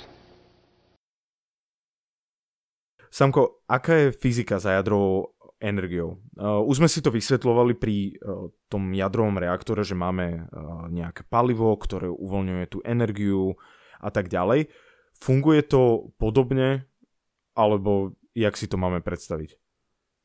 Samko, 3.13 3.61
aká 3.69 3.93
je 3.93 4.07
fyzika 4.11 4.57
za 4.57 4.81
jadrovou 4.81 5.37
energiou? 5.61 6.17
Uh, 6.33 6.65
už 6.65 6.81
sme 6.81 6.89
si 6.89 7.05
to 7.05 7.13
vysvetľovali 7.13 7.77
pri 7.77 8.17
uh, 8.17 8.49
tom 8.65 8.89
jadrovom 8.89 9.37
reaktore, 9.37 9.85
že 9.85 9.93
máme 9.93 10.49
uh, 10.49 10.89
nejaké 10.89 11.21
palivo, 11.29 11.69
ktoré 11.77 12.09
uvoľňuje 12.09 12.65
tú 12.73 12.81
energiu 12.81 13.53
a 14.01 14.09
tak 14.09 14.33
ďalej. 14.33 14.73
Funguje 15.21 15.61
to 15.61 16.09
podobne, 16.17 16.89
alebo 17.53 18.17
jak 18.33 18.57
si 18.57 18.65
to 18.65 18.81
máme 18.81 19.05
predstaviť? 19.05 19.61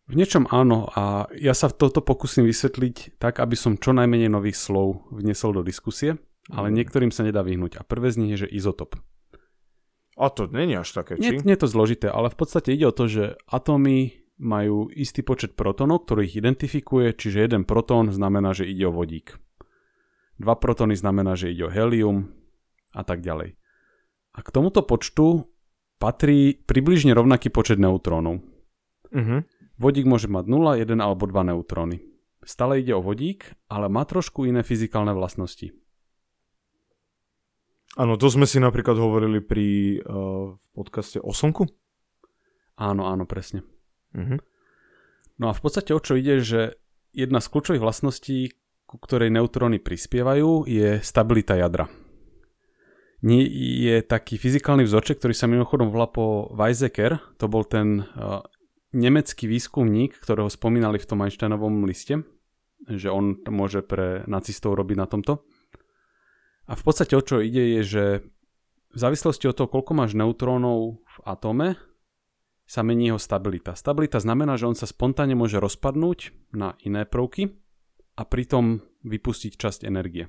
V 0.09 0.17
niečom 0.17 0.49
áno 0.49 0.89
a 0.97 1.29
ja 1.37 1.53
sa 1.53 1.69
toto 1.69 2.01
pokúsim 2.01 2.49
vysvetliť 2.49 3.21
tak, 3.21 3.45
aby 3.45 3.53
som 3.53 3.77
čo 3.77 3.93
najmenej 3.93 4.33
nových 4.33 4.57
slov 4.57 5.05
vnesol 5.13 5.61
do 5.61 5.63
diskusie, 5.63 6.17
ale 6.49 6.73
mhm. 6.73 6.75
niektorým 6.81 7.13
sa 7.13 7.25
nedá 7.25 7.45
vyhnúť. 7.45 7.81
A 7.81 7.83
prvé 7.85 8.13
z 8.13 8.25
nich 8.25 8.33
je, 8.37 8.49
že 8.49 8.53
izotop. 8.53 8.97
A 10.19 10.35
to 10.35 10.51
není 10.51 10.75
až 10.75 10.91
také, 10.91 11.15
či? 11.15 11.39
Nie, 11.39 11.47
nie 11.47 11.55
je 11.55 11.63
to 11.63 11.71
zložité, 11.71 12.11
ale 12.11 12.27
v 12.27 12.37
podstate 12.43 12.75
ide 12.75 12.91
o 12.91 12.97
to, 12.97 13.07
že 13.07 13.39
atómy 13.47 14.19
majú 14.39 14.91
istý 14.91 15.23
počet 15.23 15.55
protonov, 15.55 16.07
ktorých 16.07 16.43
identifikuje, 16.43 17.15
čiže 17.15 17.47
jeden 17.47 17.63
protón 17.63 18.11
znamená, 18.11 18.51
že 18.51 18.67
ide 18.67 18.91
o 18.91 18.95
vodík. 18.95 19.39
Dva 20.39 20.59
protóny 20.59 20.99
znamená, 20.99 21.35
že 21.35 21.55
ide 21.55 21.67
o 21.67 21.71
helium 21.71 22.35
a 22.95 23.03
tak 23.07 23.23
ďalej. 23.23 23.59
A 24.35 24.39
k 24.43 24.49
tomuto 24.55 24.87
počtu 24.87 25.47
patrí 25.99 26.55
približne 26.55 27.11
rovnaký 27.15 27.51
počet 27.51 27.83
neutrónov. 27.83 28.43
Uh-huh. 29.11 29.43
Vodík 29.79 30.07
môže 30.07 30.31
mať 30.31 30.47
0, 30.47 30.79
1 30.79 30.99
alebo 30.99 31.27
2 31.27 31.55
neutróny. 31.55 32.03
Stále 32.47 32.79
ide 32.83 32.95
o 32.95 33.03
vodík, 33.03 33.55
ale 33.67 33.91
má 33.91 34.07
trošku 34.07 34.47
iné 34.47 34.63
fyzikálne 34.63 35.11
vlastnosti. 35.11 35.75
Áno, 37.97 38.21
to 38.21 38.29
sme 38.29 38.45
si 38.45 38.61
napríklad 38.61 39.01
hovorili 39.01 39.41
pri 39.41 39.99
uh, 40.05 40.55
podcaste 40.77 41.23
o 41.23 41.33
Slnku. 41.33 41.65
Áno, 42.79 43.09
áno, 43.09 43.25
presne. 43.25 43.65
Uh-huh. 44.13 44.39
No 45.41 45.51
a 45.51 45.57
v 45.57 45.61
podstate 45.65 45.97
o 45.97 46.03
čo 46.03 46.15
ide, 46.15 46.45
že 46.45 46.77
jedna 47.17 47.41
z 47.41 47.49
kľúčových 47.49 47.83
vlastností, 47.83 48.53
ku 48.85 49.01
ktorej 49.01 49.33
neutróny 49.33 49.81
prispievajú, 49.81 50.69
je 50.69 51.01
stabilita 51.01 51.57
jadra 51.57 51.89
nie 53.23 53.43
je 53.83 53.99
taký 54.07 54.39
fyzikálny 54.39 54.87
vzorček, 54.87 55.19
ktorý 55.19 55.35
sa 55.35 55.51
mimochodom 55.51 55.91
volá 55.91 56.07
po 56.07 56.55
Weizsäcker. 56.55 57.19
To 57.43 57.51
bol 57.51 57.67
ten 57.67 58.07
uh, 58.15 58.47
nemecký 58.95 59.51
výskumník, 59.51 60.15
ktorého 60.23 60.47
spomínali 60.47 61.03
v 61.03 61.09
tom 61.09 61.27
Einsteinovom 61.27 61.83
liste, 61.83 62.23
že 62.87 63.11
on 63.11 63.43
môže 63.51 63.83
pre 63.83 64.23
nacistov 64.31 64.79
robiť 64.79 64.97
na 64.97 65.07
tomto. 65.11 65.43
A 66.69 66.77
v 66.77 66.83
podstate 66.85 67.17
o 67.17 67.25
čo 67.25 67.41
ide 67.41 67.81
je, 67.81 67.83
že 67.83 68.05
v 68.93 68.99
závislosti 68.99 69.49
od 69.49 69.57
toho, 69.57 69.69
koľko 69.73 69.93
máš 69.97 70.13
neutrónov 70.13 71.01
v 71.01 71.17
atóme, 71.25 71.69
sa 72.69 72.85
mení 72.85 73.09
jeho 73.09 73.17
stabilita. 73.17 73.73
Stabilita 73.73 74.21
znamená, 74.21 74.61
že 74.61 74.69
on 74.69 74.77
sa 74.77 74.85
spontánne 74.85 75.33
môže 75.33 75.57
rozpadnúť 75.57 76.53
na 76.53 76.77
iné 76.85 77.09
prvky 77.09 77.57
a 78.21 78.29
pritom 78.29 78.85
vypustiť 79.09 79.57
časť 79.57 79.89
energie. 79.89 80.29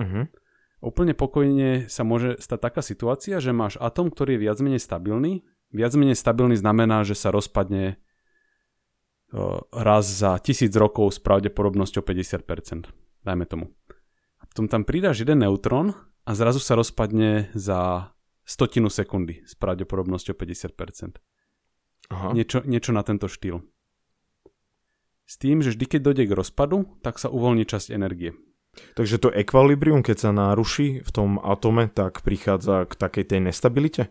Uh-huh. 0.00 0.32
Úplne 0.80 1.12
pokojne 1.12 1.92
sa 1.92 2.08
môže 2.08 2.40
stať 2.40 2.72
taká 2.72 2.80
situácia, 2.80 3.36
že 3.36 3.52
máš 3.52 3.76
atom, 3.76 4.08
ktorý 4.08 4.40
je 4.40 4.44
viac 4.48 4.58
menej 4.64 4.80
stabilný. 4.80 5.44
Viac 5.76 5.92
menej 5.92 6.16
stabilný 6.16 6.56
znamená, 6.56 7.04
že 7.04 7.12
sa 7.12 7.28
rozpadne 7.28 8.00
raz 9.74 10.04
za 10.06 10.38
tisíc 10.40 10.72
rokov 10.72 11.16
s 11.16 11.18
pravdepodobnosťou 11.20 12.00
50%. 12.00 12.88
Dajme 13.26 13.44
tomu. 13.44 13.74
A 14.56 14.64
potom 14.64 14.72
tam 14.72 14.88
pridáš 14.88 15.20
jeden 15.20 15.44
neutrón 15.44 15.92
a 16.24 16.32
zrazu 16.32 16.64
sa 16.64 16.80
rozpadne 16.80 17.52
za 17.52 18.08
stotinu 18.48 18.88
sekundy 18.88 19.44
s 19.44 19.52
pravdepodobnosťou 19.52 20.32
50%. 20.32 21.20
Aha. 22.08 22.32
Niečo, 22.32 22.64
niečo 22.64 22.96
na 22.96 23.04
tento 23.04 23.28
štýl. 23.28 23.60
S 25.28 25.36
tým, 25.36 25.60
že 25.60 25.76
vždy, 25.76 25.84
keď 25.84 26.00
dojde 26.00 26.24
k 26.24 26.32
rozpadu, 26.40 26.88
tak 27.04 27.20
sa 27.20 27.28
uvoľní 27.28 27.68
časť 27.68 27.92
energie. 27.92 28.32
Takže 28.96 29.20
to 29.20 29.28
ekvilibrium, 29.28 30.00
keď 30.00 30.24
sa 30.24 30.30
naruší 30.32 31.04
v 31.04 31.10
tom 31.12 31.36
atome, 31.36 31.92
tak 31.92 32.24
prichádza 32.24 32.88
k 32.88 32.96
takej 32.96 33.36
tej 33.36 33.52
nestabilite? 33.52 34.08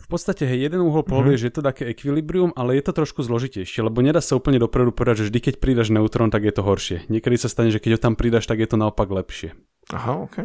V 0.00 0.06
podstate, 0.08 0.48
hej, 0.48 0.64
jeden 0.64 0.80
uhol 0.80 1.04
povie, 1.04 1.36
mm-hmm. 1.36 1.44
že 1.44 1.48
je 1.52 1.56
to 1.60 1.60
také 1.60 1.92
ekvilibrium, 1.92 2.56
ale 2.56 2.80
je 2.80 2.88
to 2.88 3.04
trošku 3.04 3.20
zložitejšie, 3.20 3.84
lebo 3.84 4.00
nedá 4.00 4.24
sa 4.24 4.32
úplne 4.32 4.56
dopredu 4.56 4.96
povedať, 4.96 5.20
že 5.20 5.26
vždy, 5.28 5.40
keď 5.44 5.54
pridaš 5.60 5.92
neutrón, 5.92 6.32
tak 6.32 6.48
je 6.48 6.56
to 6.56 6.64
horšie. 6.64 7.04
Niekedy 7.12 7.36
sa 7.36 7.52
stane, 7.52 7.68
že 7.68 7.84
keď 7.84 8.00
ho 8.00 8.00
tam 8.00 8.16
pridaš, 8.16 8.48
tak 8.48 8.64
je 8.64 8.68
to 8.72 8.80
naopak 8.80 9.12
lepšie. 9.12 9.52
Aha, 9.92 10.12
ok. 10.24 10.36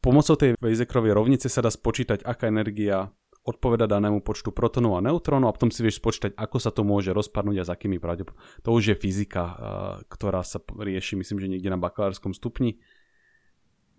Pomocou 0.00 0.38
tej 0.38 0.54
Weizsäckerovej 0.62 1.12
rovnice 1.12 1.50
sa 1.50 1.60
dá 1.60 1.68
spočítať, 1.68 2.24
aká 2.24 2.48
energia 2.48 3.10
odpoveda 3.40 3.88
danému 3.88 4.20
počtu 4.20 4.52
protonov 4.52 5.00
a 5.00 5.04
neutrónov 5.04 5.48
a 5.50 5.56
potom 5.56 5.72
si 5.72 5.80
vieš 5.80 5.98
spočítať, 6.00 6.36
ako 6.36 6.56
sa 6.60 6.70
to 6.70 6.84
môže 6.84 7.10
rozpadnúť 7.10 7.56
a 7.60 7.66
s 7.66 7.72
akými 7.72 7.96
pravdepodobnosťami. 7.96 8.64
To 8.64 8.70
už 8.76 8.84
je 8.92 8.96
fyzika, 8.96 9.42
ktorá 10.12 10.44
sa 10.44 10.60
rieši, 10.60 11.16
myslím, 11.20 11.40
že 11.40 11.50
niekde 11.50 11.72
na 11.72 11.80
bakalárskom 11.80 12.36
stupni. 12.36 12.80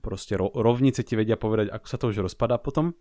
Proste 0.01 0.37
rovnice 0.37 1.05
ti 1.05 1.13
vedia 1.13 1.37
povedať, 1.37 1.69
ako 1.69 1.85
sa 1.85 1.97
to 1.97 2.09
už 2.09 2.25
rozpadá 2.25 2.57
potom. 2.57 2.97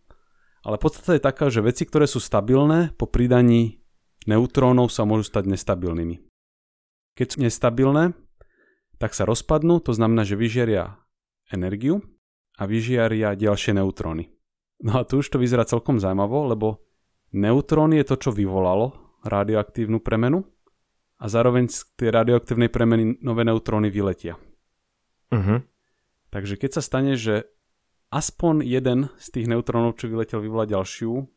Ale 0.61 0.77
podstata 0.77 1.17
je 1.17 1.25
taká, 1.25 1.49
že 1.49 1.65
veci, 1.65 1.89
ktoré 1.89 2.05
sú 2.05 2.21
stabilné, 2.21 2.93
po 3.01 3.09
pridaní 3.09 3.81
neutrónov 4.29 4.93
sa 4.93 5.09
môžu 5.09 5.25
stať 5.25 5.49
nestabilnými. 5.49 6.21
Keď 7.17 7.27
sú 7.33 7.39
nestabilné, 7.41 8.13
tak 9.01 9.17
sa 9.17 9.25
rozpadnú, 9.25 9.81
to 9.81 9.97
znamená, 9.97 10.29
že 10.29 10.37
vyžiaria 10.37 11.01
energiu 11.49 12.05
a 12.61 12.69
vyžiaria 12.69 13.33
ďalšie 13.33 13.81
neutróny. 13.81 14.29
No 14.85 15.01
a 15.01 15.09
tu 15.09 15.25
už 15.25 15.33
to 15.33 15.41
vyzerá 15.41 15.65
celkom 15.65 15.97
zaujímavo, 15.97 16.53
lebo 16.53 16.85
neutrón 17.33 17.97
je 17.97 18.05
to, 18.05 18.21
čo 18.21 18.31
vyvolalo 18.31 19.17
radioaktívnu 19.25 20.05
premenu 20.05 20.45
a 21.21 21.25
zároveň 21.29 21.69
z 21.73 21.85
tej 21.97 22.13
radioaktívnej 22.13 22.69
premeny 22.69 23.17
nové 23.25 23.45
neutróny 23.45 23.93
vyletia. 23.93 24.37
Uh-huh. 25.33 25.65
Takže 26.33 26.57
keď 26.57 26.81
sa 26.81 26.83
stane, 26.85 27.17
že 27.17 27.49
aspoň 28.13 28.65
jeden 28.65 29.13
z 29.17 29.27
tých 29.29 29.47
neutrónov, 29.49 30.01
čo 30.01 30.09
vyletel, 30.09 30.41
vyvolá 30.41 30.65
ďalšiu 30.65 31.29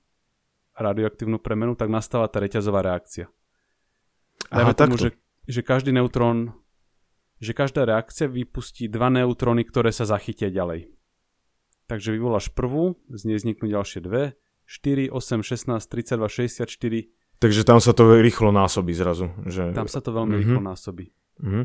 radioaktívnu 0.74 1.38
premenu, 1.38 1.76
tak 1.76 1.92
nastáva 1.92 2.32
tá 2.32 2.42
reťazová 2.42 2.82
reakcia. 2.82 3.30
Aha, 4.50 4.74
tomu, 4.74 4.98
že, 4.98 5.14
že 5.46 5.62
každý 5.62 5.94
neutrón, 5.94 6.56
že 7.44 7.52
každá 7.52 7.84
reakcia 7.84 8.32
vypustí 8.32 8.88
dva 8.88 9.12
neutróny, 9.12 9.68
ktoré 9.68 9.92
sa 9.92 10.08
zachytia 10.08 10.48
ďalej. 10.48 10.88
Takže 11.92 12.16
vyvoláš 12.16 12.48
prvú, 12.56 12.96
z 13.12 13.28
nej 13.28 13.36
vzniknú 13.36 13.68
ďalšie 13.68 14.00
dve, 14.00 14.40
4, 14.64 15.12
8, 15.12 15.44
16, 15.44 15.84
32, 15.84 16.24
64. 16.32 17.44
Takže 17.44 17.62
tam 17.68 17.84
sa 17.84 17.92
to 17.92 18.08
rýchlo 18.24 18.56
násobí 18.56 18.96
zrazu. 18.96 19.36
Že... 19.44 19.76
Tam 19.76 19.92
sa 19.92 20.00
to 20.00 20.16
veľmi 20.16 20.40
mm-hmm. 20.40 20.44
rýchlo 20.48 20.62
násobí. 20.64 21.06
Mm-hmm. 21.44 21.64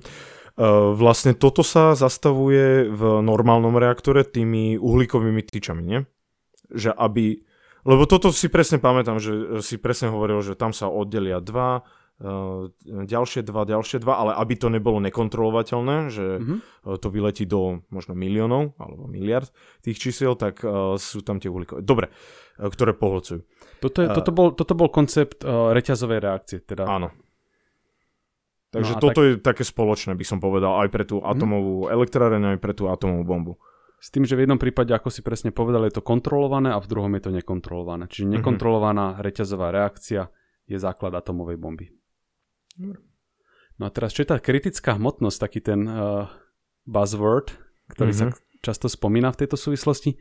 Vlastne 0.98 1.38
toto 1.38 1.62
sa 1.62 1.94
zastavuje 1.94 2.90
v 2.90 3.02
normálnom 3.22 3.78
reaktore 3.78 4.26
tými 4.26 4.74
uhlíkovými 4.74 5.46
tyčami, 5.46 5.82
nie? 5.86 6.00
Že 6.74 6.98
aby... 6.98 7.46
Lebo 7.86 8.10
toto 8.10 8.34
si 8.34 8.50
presne 8.50 8.82
pamätám, 8.82 9.22
že 9.22 9.62
si 9.62 9.78
presne 9.78 10.10
hovoril, 10.10 10.42
že 10.42 10.58
tam 10.58 10.74
sa 10.74 10.90
oddelia 10.90 11.38
dva, 11.38 11.86
ďalšie 12.18 13.46
dva, 13.46 13.62
ďalšie 13.62 14.02
dva, 14.02 14.18
ale 14.18 14.32
aby 14.42 14.58
to 14.58 14.66
nebolo 14.74 14.98
nekontrolovateľné, 15.06 15.96
že 16.10 16.26
mm-hmm. 16.42 16.58
to 16.98 17.08
vyletí 17.14 17.46
do 17.46 17.86
možno 17.94 18.18
miliónov 18.18 18.74
alebo 18.74 19.06
miliard 19.06 19.46
tých 19.86 20.02
čísiel, 20.02 20.34
tak 20.34 20.66
uh, 20.66 20.98
sú 20.98 21.22
tam 21.22 21.38
tie 21.38 21.46
uhlíkové. 21.46 21.86
Dobre, 21.86 22.10
uh, 22.10 22.66
ktoré 22.66 22.90
pohlcujú. 22.98 23.46
Toto, 23.78 23.98
je, 24.02 24.10
uh, 24.10 24.14
toto, 24.18 24.34
bol, 24.34 24.50
toto 24.50 24.74
bol 24.74 24.90
koncept 24.90 25.46
uh, 25.46 25.70
reťazovej 25.70 26.18
reakcie. 26.18 26.58
Teda. 26.66 26.90
Áno. 26.90 27.14
Takže 28.74 28.98
no 28.98 29.00
toto 29.00 29.20
tak... 29.22 29.26
je 29.30 29.32
také 29.38 29.62
spoločné, 29.62 30.18
by 30.18 30.26
som 30.26 30.42
povedal, 30.42 30.74
aj 30.82 30.90
pre 30.90 31.06
tú 31.06 31.22
mm-hmm. 31.22 31.32
atomovú 31.38 31.74
elektráreň, 31.86 32.42
aj 32.54 32.58
pre 32.58 32.74
tú 32.74 32.90
atomovú 32.90 33.22
bombu. 33.22 33.54
S 34.02 34.10
tým, 34.10 34.26
že 34.26 34.34
v 34.34 34.46
jednom 34.46 34.58
prípade, 34.58 34.90
ako 34.90 35.10
si 35.10 35.22
presne 35.22 35.54
povedal, 35.54 35.86
je 35.86 35.98
to 35.98 36.02
kontrolované 36.02 36.74
a 36.74 36.82
v 36.82 36.86
druhom 36.90 37.10
je 37.14 37.22
to 37.22 37.30
nekontrolované. 37.30 38.10
Čiže 38.10 38.26
mhm. 38.26 38.32
nekontrolovaná 38.42 39.06
mm-hmm. 39.14 39.22
reťazová 39.22 39.70
reakcia 39.70 40.26
je 40.66 40.76
základ 40.82 41.14
atomovej 41.14 41.62
bomby. 41.62 41.97
No 43.78 43.86
a 43.86 43.90
teraz, 43.94 44.14
čo 44.14 44.26
je 44.26 44.30
tá 44.34 44.42
kritická 44.42 44.98
hmotnosť, 44.98 45.38
taký 45.38 45.60
ten 45.62 45.86
uh, 45.86 46.26
buzzword, 46.86 47.54
ktorý 47.94 48.10
mm-hmm. 48.10 48.30
sa 48.30 48.34
mhm. 48.34 48.62
často 48.62 48.86
spomína 48.90 49.30
v 49.34 49.40
tejto 49.44 49.56
súvislosti. 49.58 50.18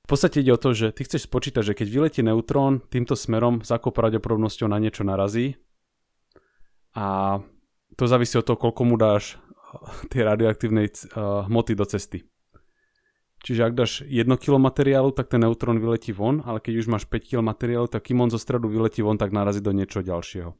V 0.00 0.06
podstate 0.08 0.42
ide 0.42 0.54
o 0.54 0.58
to, 0.58 0.74
že 0.74 0.90
ty 0.90 1.06
chceš 1.06 1.30
spočítať, 1.30 1.62
že 1.62 1.76
keď 1.78 1.86
vyletí 1.86 2.20
neutrón 2.26 2.82
týmto 2.90 3.14
smerom, 3.14 3.62
s 3.62 3.70
akou 3.70 3.94
pravdepodobnosťou 3.94 4.66
na 4.66 4.82
niečo 4.82 5.06
narazí 5.06 5.54
a 6.98 7.38
to 7.94 8.10
závisí 8.10 8.34
od 8.34 8.42
toho, 8.42 8.58
koľko 8.58 8.82
mu 8.82 8.98
dáš 8.98 9.38
tie 10.10 10.26
radioaktívnej 10.26 10.90
uh, 10.90 11.46
hmoty 11.46 11.78
do 11.78 11.86
cesty. 11.86 12.26
Čiže 13.40 13.72
ak 13.72 13.72
dáš 13.72 13.92
1 14.04 14.28
kg 14.36 14.60
materiálu, 14.60 15.16
tak 15.16 15.32
ten 15.32 15.40
neutrón 15.40 15.80
vyletí 15.80 16.12
von, 16.12 16.44
ale 16.44 16.60
keď 16.60 16.84
už 16.84 16.86
máš 16.92 17.04
5 17.08 17.24
kg 17.24 17.40
materiálu, 17.40 17.88
tak 17.88 18.10
kým 18.10 18.20
on 18.20 18.28
zo 18.28 18.36
stredu 18.36 18.68
vyletí 18.68 19.00
von, 19.00 19.16
tak 19.16 19.32
narazí 19.32 19.64
do 19.64 19.72
niečo 19.72 20.04
ďalšieho. 20.04 20.52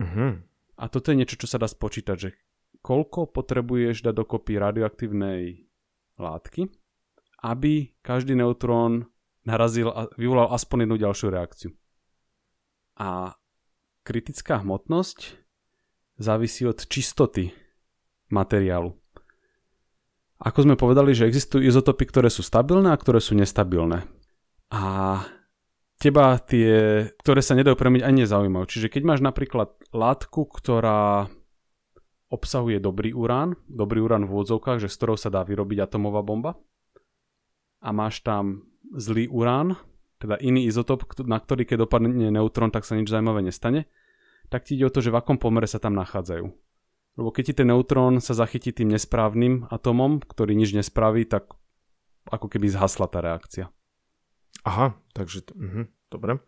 Uh-huh. 0.00 0.40
A 0.74 0.84
toto 0.90 1.14
je 1.14 1.18
niečo, 1.18 1.38
čo 1.38 1.46
sa 1.46 1.60
dá 1.60 1.70
spočítať, 1.70 2.16
že 2.18 2.30
koľko 2.82 3.30
potrebuješ 3.30 4.04
dať 4.04 4.14
dokopy 4.14 4.58
radioaktívnej 4.58 5.70
látky, 6.18 6.68
aby 7.44 7.94
každý 8.04 8.34
neutrón 8.36 9.08
narazil 9.44 9.92
a 9.92 10.08
vyvolal 10.16 10.52
aspoň 10.52 10.88
jednu 10.88 10.96
ďalšiu 11.00 11.28
reakciu. 11.30 11.70
A 13.00 13.36
kritická 14.04 14.60
hmotnosť 14.60 15.36
závisí 16.20 16.64
od 16.68 16.78
čistoty 16.84 17.52
materiálu. 18.30 18.94
Ako 20.44 20.66
sme 20.66 20.76
povedali, 20.76 21.16
že 21.16 21.24
existujú 21.24 21.64
izotopy, 21.64 22.04
ktoré 22.10 22.28
sú 22.28 22.44
stabilné 22.44 22.92
a 22.92 23.00
ktoré 23.00 23.22
sú 23.22 23.32
nestabilné. 23.32 24.04
A 24.68 24.82
teba 25.98 26.38
tie, 26.42 27.06
ktoré 27.22 27.40
sa 27.40 27.56
nedajú 27.56 27.78
premeniť, 27.78 28.04
ani 28.04 28.26
nezaujímajú. 28.26 28.64
Čiže 28.66 28.88
keď 28.92 29.02
máš 29.04 29.20
napríklad 29.22 29.74
látku, 29.94 30.46
ktorá 30.50 31.30
obsahuje 32.28 32.82
dobrý 32.82 33.14
urán, 33.14 33.54
dobrý 33.70 34.02
urán 34.02 34.26
v 34.26 34.34
úvodzovkách, 34.34 34.82
že 34.82 34.90
z 34.90 34.96
ktorou 34.98 35.16
sa 35.16 35.30
dá 35.30 35.46
vyrobiť 35.46 35.86
atomová 35.86 36.20
bomba, 36.26 36.58
a 37.84 37.92
máš 37.92 38.24
tam 38.24 38.64
zlý 38.96 39.28
urán, 39.28 39.76
teda 40.16 40.40
iný 40.40 40.64
izotop, 40.64 41.04
na 41.28 41.36
ktorý 41.36 41.68
keď 41.68 41.84
dopadne 41.84 42.32
neutrón, 42.32 42.72
tak 42.72 42.88
sa 42.88 42.96
nič 42.96 43.12
zaujímavé 43.12 43.44
nestane, 43.44 43.84
tak 44.48 44.64
ti 44.64 44.80
ide 44.80 44.88
o 44.88 44.92
to, 44.92 45.04
že 45.04 45.12
v 45.12 45.20
akom 45.20 45.36
pomere 45.36 45.68
sa 45.68 45.76
tam 45.76 45.92
nachádzajú. 46.00 46.48
Lebo 47.14 47.28
keď 47.30 47.52
ti 47.52 47.54
ten 47.60 47.68
neutrón 47.68 48.24
sa 48.24 48.32
zachytí 48.32 48.72
tým 48.72 48.90
nesprávnym 48.90 49.68
atomom, 49.68 50.18
ktorý 50.24 50.56
nič 50.56 50.72
nespraví, 50.74 51.28
tak 51.28 51.52
ako 52.26 52.48
keby 52.48 52.72
zhasla 52.72 53.06
tá 53.06 53.20
reakcia. 53.20 53.68
Aha, 54.64 54.96
takže, 55.12 55.44
uh-huh, 55.52 55.84
dobre. 56.08 56.40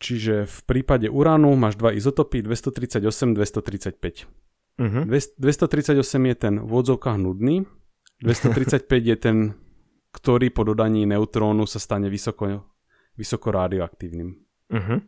Čiže 0.00 0.48
v 0.48 0.58
prípade 0.64 1.08
uránu 1.12 1.52
máš 1.56 1.76
dva 1.76 1.92
izotopy 1.92 2.44
238, 2.44 3.36
235. 3.36 4.28
Uh-huh. 4.80 5.04
238 5.08 5.96
je 6.00 6.36
ten 6.36 6.54
v 6.56 6.72
odzovkách 6.72 7.16
nudný, 7.20 7.68
235 8.20 8.88
je 8.88 9.16
ten, 9.16 9.36
ktorý 10.12 10.52
po 10.52 10.64
dodaní 10.64 11.04
neutrónu 11.04 11.64
sa 11.68 11.80
stane 11.80 12.08
vysoko, 12.08 12.64
vysoko 13.16 13.48
radioaktívnym. 13.52 14.28
Uh-huh. 14.72 15.00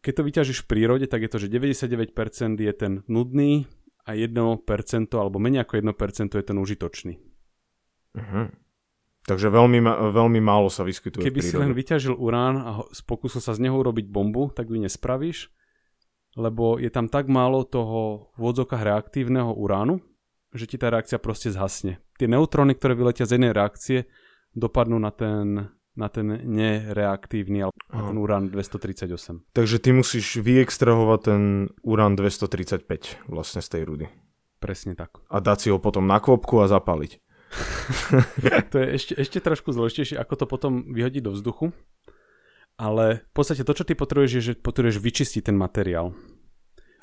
Keď 0.00 0.12
to 0.16 0.22
vyťažíš 0.24 0.58
v 0.64 0.68
prírode, 0.68 1.04
tak 1.08 1.24
je 1.24 1.30
to, 1.32 1.38
že 1.44 1.52
99% 1.52 2.56
je 2.56 2.72
ten 2.72 3.04
nudný, 3.04 3.68
a 4.10 4.16
1% 4.16 4.66
alebo 5.14 5.36
menej 5.38 5.62
ako 5.62 5.78
1% 5.78 6.34
je 6.34 6.44
ten 6.44 6.58
užitočný. 6.58 7.14
Uh-huh. 8.16 8.50
Takže 9.30 9.46
veľmi, 9.46 9.78
veľmi 10.10 10.42
málo 10.42 10.66
sa 10.66 10.82
vyskytuje 10.82 11.22
Keby 11.22 11.38
si 11.38 11.54
len 11.54 11.70
vyťažil 11.70 12.18
urán 12.18 12.58
a 12.58 12.70
pokúsil 13.06 13.38
sa 13.38 13.54
z 13.54 13.62
neho 13.62 13.78
urobiť 13.78 14.10
bombu, 14.10 14.50
tak 14.50 14.66
ju 14.66 14.74
nespravíš, 14.74 15.54
lebo 16.34 16.82
je 16.82 16.90
tam 16.90 17.06
tak 17.06 17.30
málo 17.30 17.62
toho 17.62 18.34
v 18.34 18.42
odzokách 18.42 18.82
reaktívneho 18.82 19.54
uránu, 19.54 20.02
že 20.50 20.66
ti 20.66 20.82
tá 20.82 20.90
reakcia 20.90 21.22
proste 21.22 21.54
zhasne. 21.54 22.02
Tie 22.18 22.26
neutróny, 22.26 22.74
ktoré 22.74 22.98
vyletia 22.98 23.22
z 23.22 23.38
jednej 23.38 23.54
reakcie, 23.54 24.10
dopadnú 24.50 24.98
na 24.98 25.14
ten 25.14 25.70
na 25.98 26.06
ten 26.06 26.26
nereaktívny, 26.46 27.66
na 27.66 28.00
ten 28.00 28.16
urán 28.16 28.48
238. 28.48 29.52
Takže 29.52 29.76
ty 29.82 29.90
musíš 29.90 30.38
vyextrahovať 30.38 31.20
ten 31.20 31.42
urán 31.82 32.14
235 32.14 33.26
vlastne 33.26 33.60
z 33.60 33.68
tej 33.68 33.82
rudy. 33.84 34.06
Presne 34.62 34.94
tak. 34.94 35.18
A 35.28 35.42
dať 35.42 35.58
si 35.60 35.68
ho 35.68 35.82
potom 35.82 36.06
na 36.06 36.22
kvopku 36.22 36.62
a 36.62 36.70
zapaliť. 36.70 37.29
to 38.72 38.76
je 38.78 38.86
ešte, 38.94 39.12
ešte 39.18 39.38
trošku 39.42 39.74
zložitejšie, 39.74 40.16
ako 40.16 40.34
to 40.38 40.46
potom 40.46 40.72
vyhodiť 40.94 41.22
do 41.26 41.34
vzduchu. 41.34 41.74
Ale 42.80 43.26
v 43.28 43.34
podstate 43.36 43.66
to, 43.66 43.76
čo 43.76 43.84
ty 43.84 43.92
potrebuješ, 43.92 44.32
je, 44.40 44.42
že 44.42 44.52
potrebuješ 44.56 45.02
vyčistiť 45.02 45.52
ten 45.52 45.56
materiál. 45.58 46.16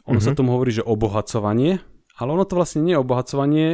Ono 0.08 0.18
mm-hmm. 0.18 0.24
sa 0.24 0.32
mhm. 0.34 0.38
tomu 0.40 0.56
hovorí, 0.58 0.74
že 0.74 0.88
obohacovanie, 0.88 1.84
ale 2.18 2.30
ono 2.34 2.48
to 2.48 2.58
vlastne 2.58 2.82
nie 2.82 2.98
je 2.98 3.04
obohacovanie 3.04 3.68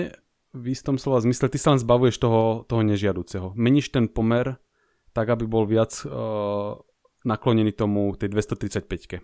v 0.51 0.65
istom 0.69 0.99
slova 0.99 1.23
zmysle. 1.23 1.47
Ty 1.47 1.57
sa 1.62 1.69
len 1.73 1.81
zbavuješ 1.81 2.19
toho, 2.19 2.67
toho 2.67 2.81
nežiaduceho. 2.83 3.55
Meníš 3.55 3.93
ten 3.93 4.12
pomer 4.12 4.59
tak 5.13 5.29
aby 5.29 5.45
bol 5.45 5.69
viac 5.69 5.93
uh, 6.03 6.75
naklonený 7.23 7.71
tomu 7.77 8.17
tej 8.17 8.33
235-ke. 8.33 9.21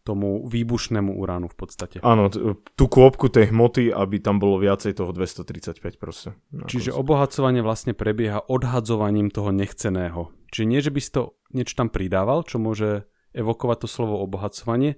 Tomu 0.00 0.48
výbušnému 0.48 1.12
uránu 1.12 1.52
v 1.52 1.56
podstate. 1.60 1.96
Áno, 2.00 2.32
t- 2.32 2.40
tú 2.56 2.84
kôpku 2.88 3.28
tej 3.28 3.52
hmoty, 3.52 3.92
aby 3.92 4.16
tam 4.16 4.40
bolo 4.40 4.56
viacej 4.56 4.96
toho 4.96 5.12
235 5.12 6.00
proste. 6.00 6.32
Čiže 6.50 6.96
obohacovanie 6.96 7.60
vlastne 7.60 7.92
prebieha 7.92 8.40
odhadzovaním 8.48 9.28
toho 9.28 9.52
nechceného. 9.52 10.32
Čiže 10.50 10.64
nie, 10.64 10.80
že 10.80 10.88
by 10.88 11.00
si 11.04 11.10
to 11.12 11.36
niečo 11.52 11.76
tam 11.76 11.92
pridával, 11.92 12.48
čo 12.48 12.56
môže 12.56 13.04
evokovať 13.36 13.84
to 13.84 13.88
slovo 13.92 14.24
obohacovanie. 14.24 14.96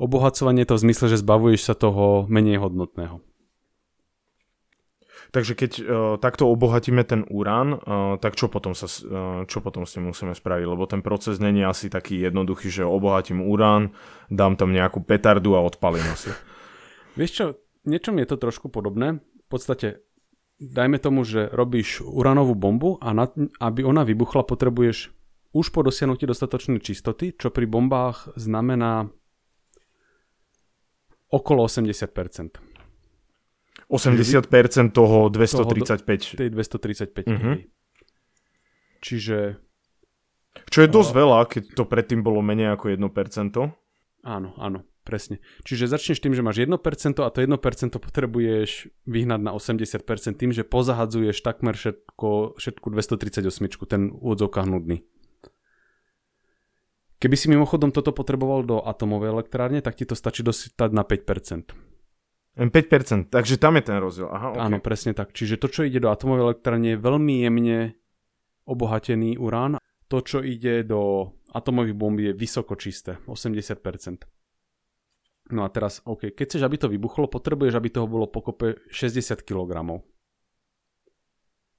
Obohacovanie 0.00 0.64
je 0.64 0.70
to 0.72 0.76
v 0.80 0.84
zmysle, 0.88 1.06
že 1.12 1.22
zbavuješ 1.22 1.60
sa 1.68 1.74
toho 1.76 2.26
menej 2.26 2.58
hodnotného. 2.58 3.22
Takže 5.32 5.56
keď 5.56 5.72
uh, 5.80 5.84
takto 6.20 6.44
obohatíme 6.44 7.08
ten 7.08 7.24
urán, 7.32 7.80
uh, 7.80 8.20
tak 8.20 8.36
čo 8.36 8.52
potom, 8.52 8.76
sa, 8.76 8.84
uh, 8.84 9.48
čo 9.48 9.64
potom 9.64 9.88
s 9.88 9.96
ním 9.96 10.12
musíme 10.12 10.36
spraviť? 10.36 10.64
Lebo 10.68 10.84
ten 10.84 11.00
proces 11.00 11.40
není 11.40 11.64
asi 11.64 11.88
taký 11.88 12.20
jednoduchý, 12.20 12.68
že 12.68 12.84
obohatím 12.84 13.40
urán, 13.40 13.96
dám 14.28 14.60
tam 14.60 14.76
nejakú 14.76 15.00
petardu 15.00 15.56
a 15.56 15.64
odpalím 15.64 16.04
asi. 16.12 16.36
Vieš 17.18 17.32
čo, 17.32 17.44
niečom 17.88 18.20
je 18.20 18.28
to 18.28 18.36
trošku 18.36 18.68
podobné. 18.68 19.24
V 19.24 19.48
podstate, 19.48 20.04
dajme 20.60 21.00
tomu, 21.00 21.24
že 21.24 21.48
robíš 21.48 22.04
uránovú 22.04 22.52
bombu 22.52 23.00
a 23.00 23.16
na, 23.16 23.24
aby 23.56 23.88
ona 23.88 24.04
vybuchla, 24.04 24.44
potrebuješ 24.44 25.16
už 25.56 25.66
po 25.72 25.80
dosiahnutí 25.80 26.28
dostatočnej 26.28 26.80
čistoty, 26.84 27.36
čo 27.36 27.48
pri 27.48 27.64
bombách 27.64 28.36
znamená 28.36 29.08
okolo 31.32 31.64
80%. 31.64 32.71
80% 33.92 34.96
toho 34.96 35.28
235. 35.28 36.08
Toho, 36.08 36.40
tej 36.40 36.48
235. 36.48 37.28
Uh-huh. 37.28 37.60
Čiže... 39.04 39.60
Čo 40.72 40.78
je 40.84 40.88
dosť 40.88 41.10
uh, 41.12 41.16
veľa, 41.16 41.38
keď 41.48 41.62
to 41.76 41.84
predtým 41.84 42.24
bolo 42.24 42.40
menej 42.40 42.72
ako 42.72 42.88
1%. 42.88 43.04
Áno, 44.22 44.48
áno, 44.56 44.78
presne. 45.04 45.44
Čiže 45.68 45.92
začneš 45.92 46.24
tým, 46.24 46.32
že 46.32 46.40
máš 46.40 46.64
1% 46.64 46.72
a 47.20 47.28
to 47.28 47.38
1% 47.44 47.52
potrebuješ 48.00 48.88
vyhnať 49.04 49.40
na 49.44 49.52
80% 49.52 50.40
tým, 50.40 50.50
že 50.56 50.64
pozahadzuješ 50.64 51.44
takmer 51.44 51.76
všetko, 51.76 52.56
všetku 52.56 52.86
238, 52.88 53.90
ten 53.90 54.14
úvodzovkách 54.14 54.66
nudný. 54.70 55.04
Keby 57.22 57.36
si 57.38 57.46
mimochodom 57.52 57.94
toto 57.94 58.10
potreboval 58.10 58.66
do 58.66 58.82
atomovej 58.82 59.30
elektrárne, 59.30 59.78
tak 59.78 59.94
ti 59.94 60.02
to 60.02 60.18
stačí 60.18 60.42
dostať 60.42 60.90
na 60.90 61.06
5%. 61.06 61.91
5%, 62.52 63.32
takže 63.32 63.56
tam 63.56 63.80
je 63.80 63.82
ten 63.88 63.96
rozdiel. 63.96 64.28
Aha, 64.28 64.52
okay. 64.52 64.60
Áno, 64.60 64.76
presne 64.84 65.16
tak. 65.16 65.32
Čiže 65.32 65.56
to, 65.56 65.72
čo 65.72 65.88
ide 65.88 66.04
do 66.04 66.12
atomovej 66.12 66.52
elektrárne, 66.52 66.92
je 66.92 67.00
veľmi 67.00 67.34
jemne 67.40 67.96
obohatený 68.68 69.40
urán. 69.40 69.80
To, 70.12 70.20
čo 70.20 70.44
ide 70.44 70.84
do 70.84 71.32
atomových 71.56 71.96
bomb, 71.96 72.20
je 72.20 72.36
vysoko 72.36 72.76
čisté, 72.76 73.16
80%. 73.24 74.28
No 75.52 75.64
a 75.64 75.68
teraz, 75.72 76.04
OK, 76.04 76.36
keď 76.36 76.44
chceš, 76.44 76.62
aby 76.68 76.76
to 76.76 76.92
vybuchlo, 76.92 77.32
potrebuješ, 77.32 77.74
aby 77.76 77.88
toho 77.88 78.04
bolo 78.04 78.28
pokope 78.28 78.84
60 78.92 79.40
kg. 79.40 80.00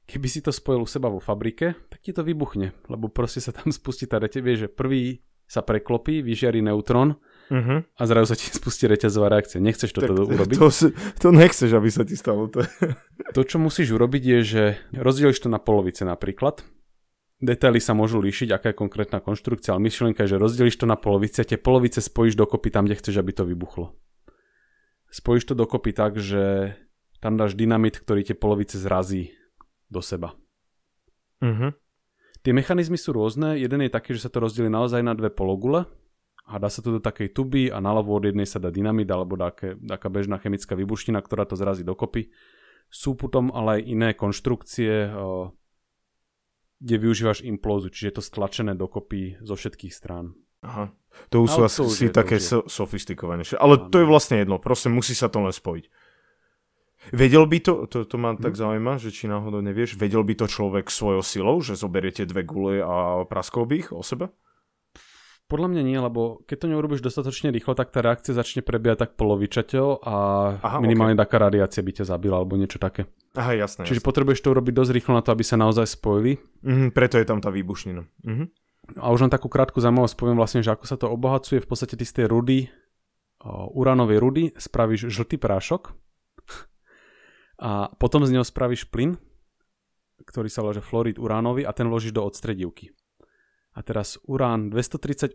Keby 0.03 0.27
si 0.27 0.41
to 0.41 0.49
spojil 0.51 0.83
u 0.83 0.89
seba 0.89 1.07
vo 1.07 1.21
fabrike, 1.21 1.77
tak 1.87 2.01
ti 2.01 2.11
to 2.11 2.25
vybuchne, 2.25 2.73
lebo 2.89 3.07
proste 3.13 3.39
sa 3.39 3.53
tam 3.53 3.69
spustí 3.77 4.09
tá 4.09 4.17
rete, 4.17 4.41
vieš, 4.41 4.67
že 4.67 4.73
prvý 4.73 5.21
sa 5.45 5.61
preklopí, 5.61 6.25
vyžiari 6.25 6.65
neutrón 6.65 7.21
uh-huh. 7.49 7.83
a 7.83 8.03
zrazu 8.07 8.33
sa 8.33 8.37
ti 8.37 8.47
spustí 8.59 8.87
reťazová 8.87 9.33
reakcia. 9.33 9.59
Nechceš 9.59 9.91
toto 9.91 10.13
tak, 10.13 10.27
urobiť? 10.29 10.57
To, 10.59 10.67
to 11.19 11.27
nechceš, 11.33 11.71
aby 11.73 11.89
sa 11.89 12.03
ti 12.07 12.15
stalo. 12.15 12.47
To, 12.53 12.63
to, 13.35 13.41
čo 13.43 13.57
musíš 13.59 13.91
urobiť, 13.95 14.23
je, 14.23 14.39
že 14.43 14.63
rozdeliš 14.95 15.43
to 15.43 15.49
na 15.51 15.59
polovice 15.59 16.05
napríklad. 16.07 16.63
Detaily 17.43 17.83
sa 17.83 17.91
môžu 17.91 18.23
líšiť, 18.23 18.55
aká 18.55 18.71
je 18.71 18.79
konkrétna 18.79 19.19
konštrukcia, 19.19 19.75
ale 19.75 19.83
myšlienka 19.83 20.23
je, 20.23 20.37
že 20.37 20.39
rozdeliš 20.39 20.79
to 20.79 20.87
na 20.87 20.95
polovice 20.95 21.43
a 21.43 21.49
tie 21.49 21.59
polovice 21.59 21.99
spojíš 21.99 22.39
dokopy 22.39 22.71
tam, 22.71 22.87
kde 22.87 22.95
chceš, 23.03 23.19
aby 23.19 23.35
to 23.35 23.43
vybuchlo. 23.43 23.91
Spojíš 25.11 25.51
to 25.51 25.53
dokopy 25.53 25.91
tak, 25.91 26.15
že 26.15 26.73
tam 27.19 27.35
dáš 27.35 27.59
dynamit, 27.59 27.99
ktorý 27.99 28.23
tie 28.23 28.35
polovice 28.35 28.79
zrazí 28.79 29.35
do 29.91 29.99
seba. 29.99 30.31
Uh-huh. 31.43 31.75
Tie 32.43 32.55
mechanizmy 32.55 32.95
sú 32.95 33.11
rôzne, 33.11 33.59
jeden 33.59 33.83
je 33.83 33.91
taký, 33.91 34.15
že 34.15 34.27
sa 34.27 34.31
to 34.31 34.43
rozdelí 34.43 34.71
naozaj 34.71 35.03
na 35.03 35.11
dve 35.11 35.27
pologule 35.27 35.87
a 36.43 36.59
dá 36.59 36.67
sa 36.67 36.83
to 36.83 36.99
do 36.99 37.01
takej 37.01 37.31
tuby 37.31 37.71
a 37.71 37.79
naľavo 37.79 38.19
od 38.19 38.27
jednej 38.27 38.43
sa 38.43 38.59
dá 38.59 38.67
dynamit 38.67 39.07
alebo 39.07 39.39
taká 39.39 40.07
bežná 40.11 40.35
chemická 40.43 40.75
vybuština, 40.75 41.23
ktorá 41.23 41.47
to 41.47 41.55
zrazí 41.55 41.87
dokopy. 41.87 42.35
Sú 42.91 43.15
potom 43.15 43.49
ale 43.55 43.79
aj 43.79 43.81
iné 43.87 44.09
konštrukcie, 44.11 45.07
kde 46.83 46.95
využívaš 46.99 47.47
implózu, 47.47 47.87
čiže 47.87 48.07
je 48.11 48.15
to 48.19 48.23
stlačené 48.23 48.75
dokopy 48.75 49.39
zo 49.39 49.55
všetkých 49.55 49.95
strán. 49.95 50.35
Aha. 50.63 50.91
To 51.31 51.47
už 51.47 51.49
sú 51.51 51.61
asi 51.67 52.07
také 52.11 52.39
so, 52.39 52.67
sofistikovanejšie. 52.67 53.59
Ale 53.59 53.79
ano. 53.79 53.87
to 53.87 54.03
je 54.03 54.07
vlastne 54.07 54.39
jedno, 54.39 54.59
proste 54.59 54.91
musí 54.91 55.15
sa 55.15 55.31
to 55.31 55.39
len 55.39 55.55
spojiť. 55.55 55.85
Vedel 57.11 57.43
by 57.43 57.59
to, 57.59 57.73
to, 57.91 58.07
to 58.07 58.15
ma 58.15 58.35
hm. 58.35 58.39
tak 58.39 58.55
zaujíma, 58.55 58.95
že 58.99 59.11
či 59.11 59.27
náhodou 59.27 59.59
nevieš, 59.59 59.99
vedel 59.99 60.23
by 60.23 60.39
to 60.39 60.47
človek 60.47 60.87
svojou 60.87 61.23
silou, 61.23 61.55
že 61.59 61.75
zoberiete 61.75 62.23
dve 62.23 62.47
gule 62.47 62.79
a 62.79 63.27
praskol 63.27 63.67
by 63.67 63.75
ich 63.79 63.89
o 63.91 64.03
sebe? 64.03 64.31
Podľa 65.53 65.69
mňa 65.69 65.83
nie, 65.85 66.01
lebo 66.01 66.41
keď 66.49 66.65
to 66.65 66.67
neurobíš 66.73 67.05
dostatočne 67.05 67.53
rýchlo, 67.53 67.77
tak 67.77 67.93
tá 67.93 68.01
reakcia 68.01 68.33
začne 68.33 68.65
prebiehať 68.65 69.05
tak 69.05 69.11
polovičateľ 69.21 70.01
a 70.01 70.15
Aha, 70.57 70.81
minimálne 70.81 71.13
okay. 71.13 71.29
taká 71.29 71.45
radiácia 71.45 71.85
by 71.85 71.93
ťa 72.01 72.09
zabila 72.09 72.41
alebo 72.41 72.57
niečo 72.57 72.81
také. 72.81 73.05
Aha, 73.37 73.53
jasné. 73.53 73.85
Čiže 73.85 74.01
jasné. 74.01 74.09
potrebuješ 74.09 74.41
to 74.41 74.49
urobiť 74.49 74.73
dosť 74.73 74.91
rýchlo 74.97 75.13
na 75.13 75.21
to, 75.21 75.29
aby 75.29 75.45
sa 75.45 75.53
naozaj 75.53 75.93
spojili. 75.93 76.41
Mm, 76.65 76.89
preto 76.89 77.21
je 77.21 77.25
tam 77.29 77.37
tá 77.37 77.53
výbušnina. 77.53 78.01
Mm-hmm. 78.01 78.47
A 78.97 79.13
už 79.13 79.29
len 79.29 79.29
takú 79.29 79.45
krátku 79.45 79.77
zaujímavosť 79.77 80.17
poviem 80.17 80.41
vlastne, 80.41 80.65
že 80.65 80.73
ako 80.73 80.89
sa 80.89 80.97
to 80.97 81.05
obohacuje. 81.05 81.61
V 81.61 81.69
podstate 81.69 82.01
ty 82.01 82.05
z 82.09 82.17
tej 82.17 82.33
rudy, 82.33 82.73
uránovej 83.77 84.17
rudy, 84.17 84.43
spravíš 84.57 85.13
žltý 85.13 85.37
prášok 85.37 85.93
a 87.61 87.93
potom 88.01 88.25
z 88.25 88.33
neho 88.33 88.41
spravíš 88.41 88.89
plyn, 88.89 89.21
ktorý 90.25 90.49
sa 90.49 90.65
volá 90.65 90.81
fluorid 90.81 91.21
uránový 91.21 91.61
a 91.61 91.77
ten 91.77 91.85
vložíš 91.85 92.17
do 92.17 92.25
odstredivky. 92.25 92.89
A 93.73 93.79
teraz 93.81 94.21
urán 94.29 94.69
238 94.69 95.33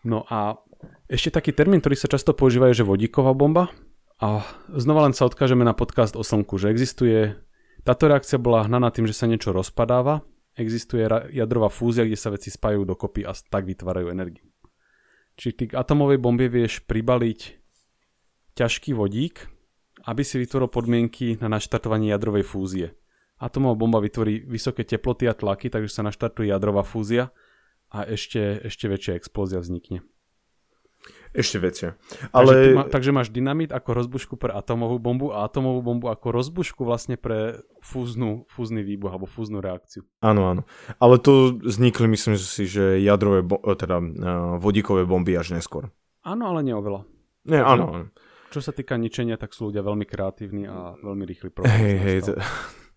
No 0.02 0.26
a 0.26 0.58
ešte 1.06 1.30
taký 1.30 1.54
termín, 1.54 1.78
ktorý 1.78 1.94
sa 1.94 2.10
často 2.10 2.34
používa, 2.34 2.66
je, 2.68 2.82
že 2.82 2.88
vodíková 2.90 3.38
bomba. 3.38 3.70
A 4.18 4.42
znova 4.74 5.06
len 5.06 5.14
sa 5.14 5.30
odkážeme 5.30 5.62
na 5.62 5.78
podcast 5.78 6.18
o 6.18 6.26
Slnku, 6.26 6.58
že 6.58 6.74
existuje 6.74 7.38
táto 7.86 8.10
reakcia 8.10 8.38
bola 8.40 8.66
hnaná 8.66 8.90
tým, 8.90 9.06
že 9.06 9.16
sa 9.16 9.30
niečo 9.30 9.54
rozpadáva, 9.54 10.22
existuje 10.58 11.06
jadrová 11.30 11.70
fúzia, 11.70 12.02
kde 12.02 12.18
sa 12.18 12.34
veci 12.34 12.50
spájajú 12.50 12.82
dokopy 12.82 13.22
a 13.22 13.32
tak 13.34 13.64
vytvárajú 13.64 14.10
energiu. 14.10 14.50
Čiže 15.38 15.54
ty 15.54 15.64
k 15.70 15.78
atomovej 15.78 16.18
bombe 16.18 16.50
vieš 16.50 16.82
pribaliť 16.82 17.54
ťažký 18.58 18.90
vodík, 18.98 19.46
aby 20.10 20.22
si 20.26 20.42
vytvoril 20.42 20.66
podmienky 20.66 21.38
na 21.38 21.46
naštartovanie 21.46 22.10
jadrovej 22.10 22.42
fúzie. 22.42 22.86
Atomová 23.38 23.78
bomba 23.78 24.02
vytvorí 24.02 24.42
vysoké 24.42 24.82
teploty 24.82 25.30
a 25.30 25.34
tlaky, 25.38 25.70
takže 25.70 25.94
sa 25.94 26.02
naštartuje 26.02 26.50
jadrová 26.50 26.82
fúzia 26.82 27.30
a 27.94 28.02
ešte, 28.02 28.66
ešte 28.66 28.90
väčšia 28.90 29.14
explózia 29.14 29.62
vznikne. 29.62 30.02
Ešte 31.36 31.60
väčšie. 31.60 31.88
Ale... 32.32 32.50
Takže, 32.50 32.70
má, 32.72 32.84
takže 32.88 33.10
máš 33.12 33.28
dynamit 33.28 33.70
ako 33.70 33.90
rozbušku 33.94 34.34
pre 34.40 34.50
atomovú 34.50 34.96
bombu 34.96 35.26
a 35.36 35.44
atomovú 35.44 35.84
bombu 35.84 36.06
ako 36.08 36.32
rozbušku 36.32 36.82
vlastne 36.88 37.20
pre 37.20 37.60
fúznu, 37.84 38.48
fúzny 38.48 38.80
výbuch 38.80 39.12
alebo 39.12 39.28
fúznu 39.28 39.60
reakciu. 39.60 40.08
Áno, 40.24 40.48
áno. 40.48 40.62
Ale 40.98 41.20
to 41.20 41.60
vznikli, 41.60 42.08
myslím 42.08 42.40
si, 42.40 42.64
že 42.64 42.98
jadrové, 43.04 43.44
e, 43.44 43.72
teda 43.76 43.96
uh, 44.00 44.10
vodíkové 44.56 45.04
bomby 45.04 45.36
až 45.36 45.52
neskôr. 45.54 45.92
Áno, 46.24 46.50
ale 46.50 46.64
neoveľa. 46.64 47.04
Nie, 47.48 47.60
áno, 47.60 47.84
áno. 47.92 48.06
Čo 48.48 48.64
sa 48.64 48.72
týka 48.72 48.96
ničenia, 48.96 49.36
tak 49.36 49.52
sú 49.52 49.68
ľudia 49.68 49.84
veľmi 49.84 50.08
kreatívni 50.08 50.64
a 50.64 50.96
veľmi 50.96 51.24
rýchli. 51.28 51.52
Hej, 51.68 51.94
hej, 52.00 52.18
to, 52.24 52.32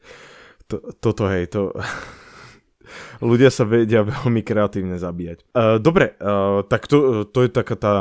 to, 0.71 0.75
toto 1.03 1.23
hej, 1.27 1.51
to... 1.51 1.75
ľudia 3.19 3.49
sa 3.53 3.63
vedia 3.67 4.05
veľmi 4.05 4.41
kreatívne 4.41 4.97
zabíjať. 4.97 5.51
Uh, 5.53 5.77
dobre, 5.77 6.17
uh, 6.17 6.65
tak 6.65 6.85
to, 6.85 7.27
to 7.29 7.45
je 7.45 7.49
taká 7.49 7.75
tá 7.77 7.93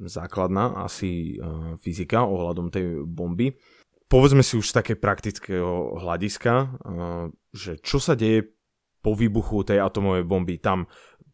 základná 0.00 0.86
asi 0.86 1.36
uh, 1.36 1.76
fyzika 1.80 2.24
ohľadom 2.24 2.72
tej 2.72 3.04
bomby. 3.04 3.52
Povedzme 4.10 4.42
si 4.42 4.58
už 4.58 4.72
z 4.72 4.76
také 4.80 4.94
praktického 4.96 6.00
hľadiska, 6.00 6.54
uh, 6.54 7.28
že 7.52 7.78
čo 7.80 8.00
sa 8.00 8.16
deje 8.16 8.48
po 9.00 9.16
výbuchu 9.16 9.64
tej 9.64 9.80
atomovej 9.80 10.24
bomby. 10.28 10.60
Tam 10.60 10.88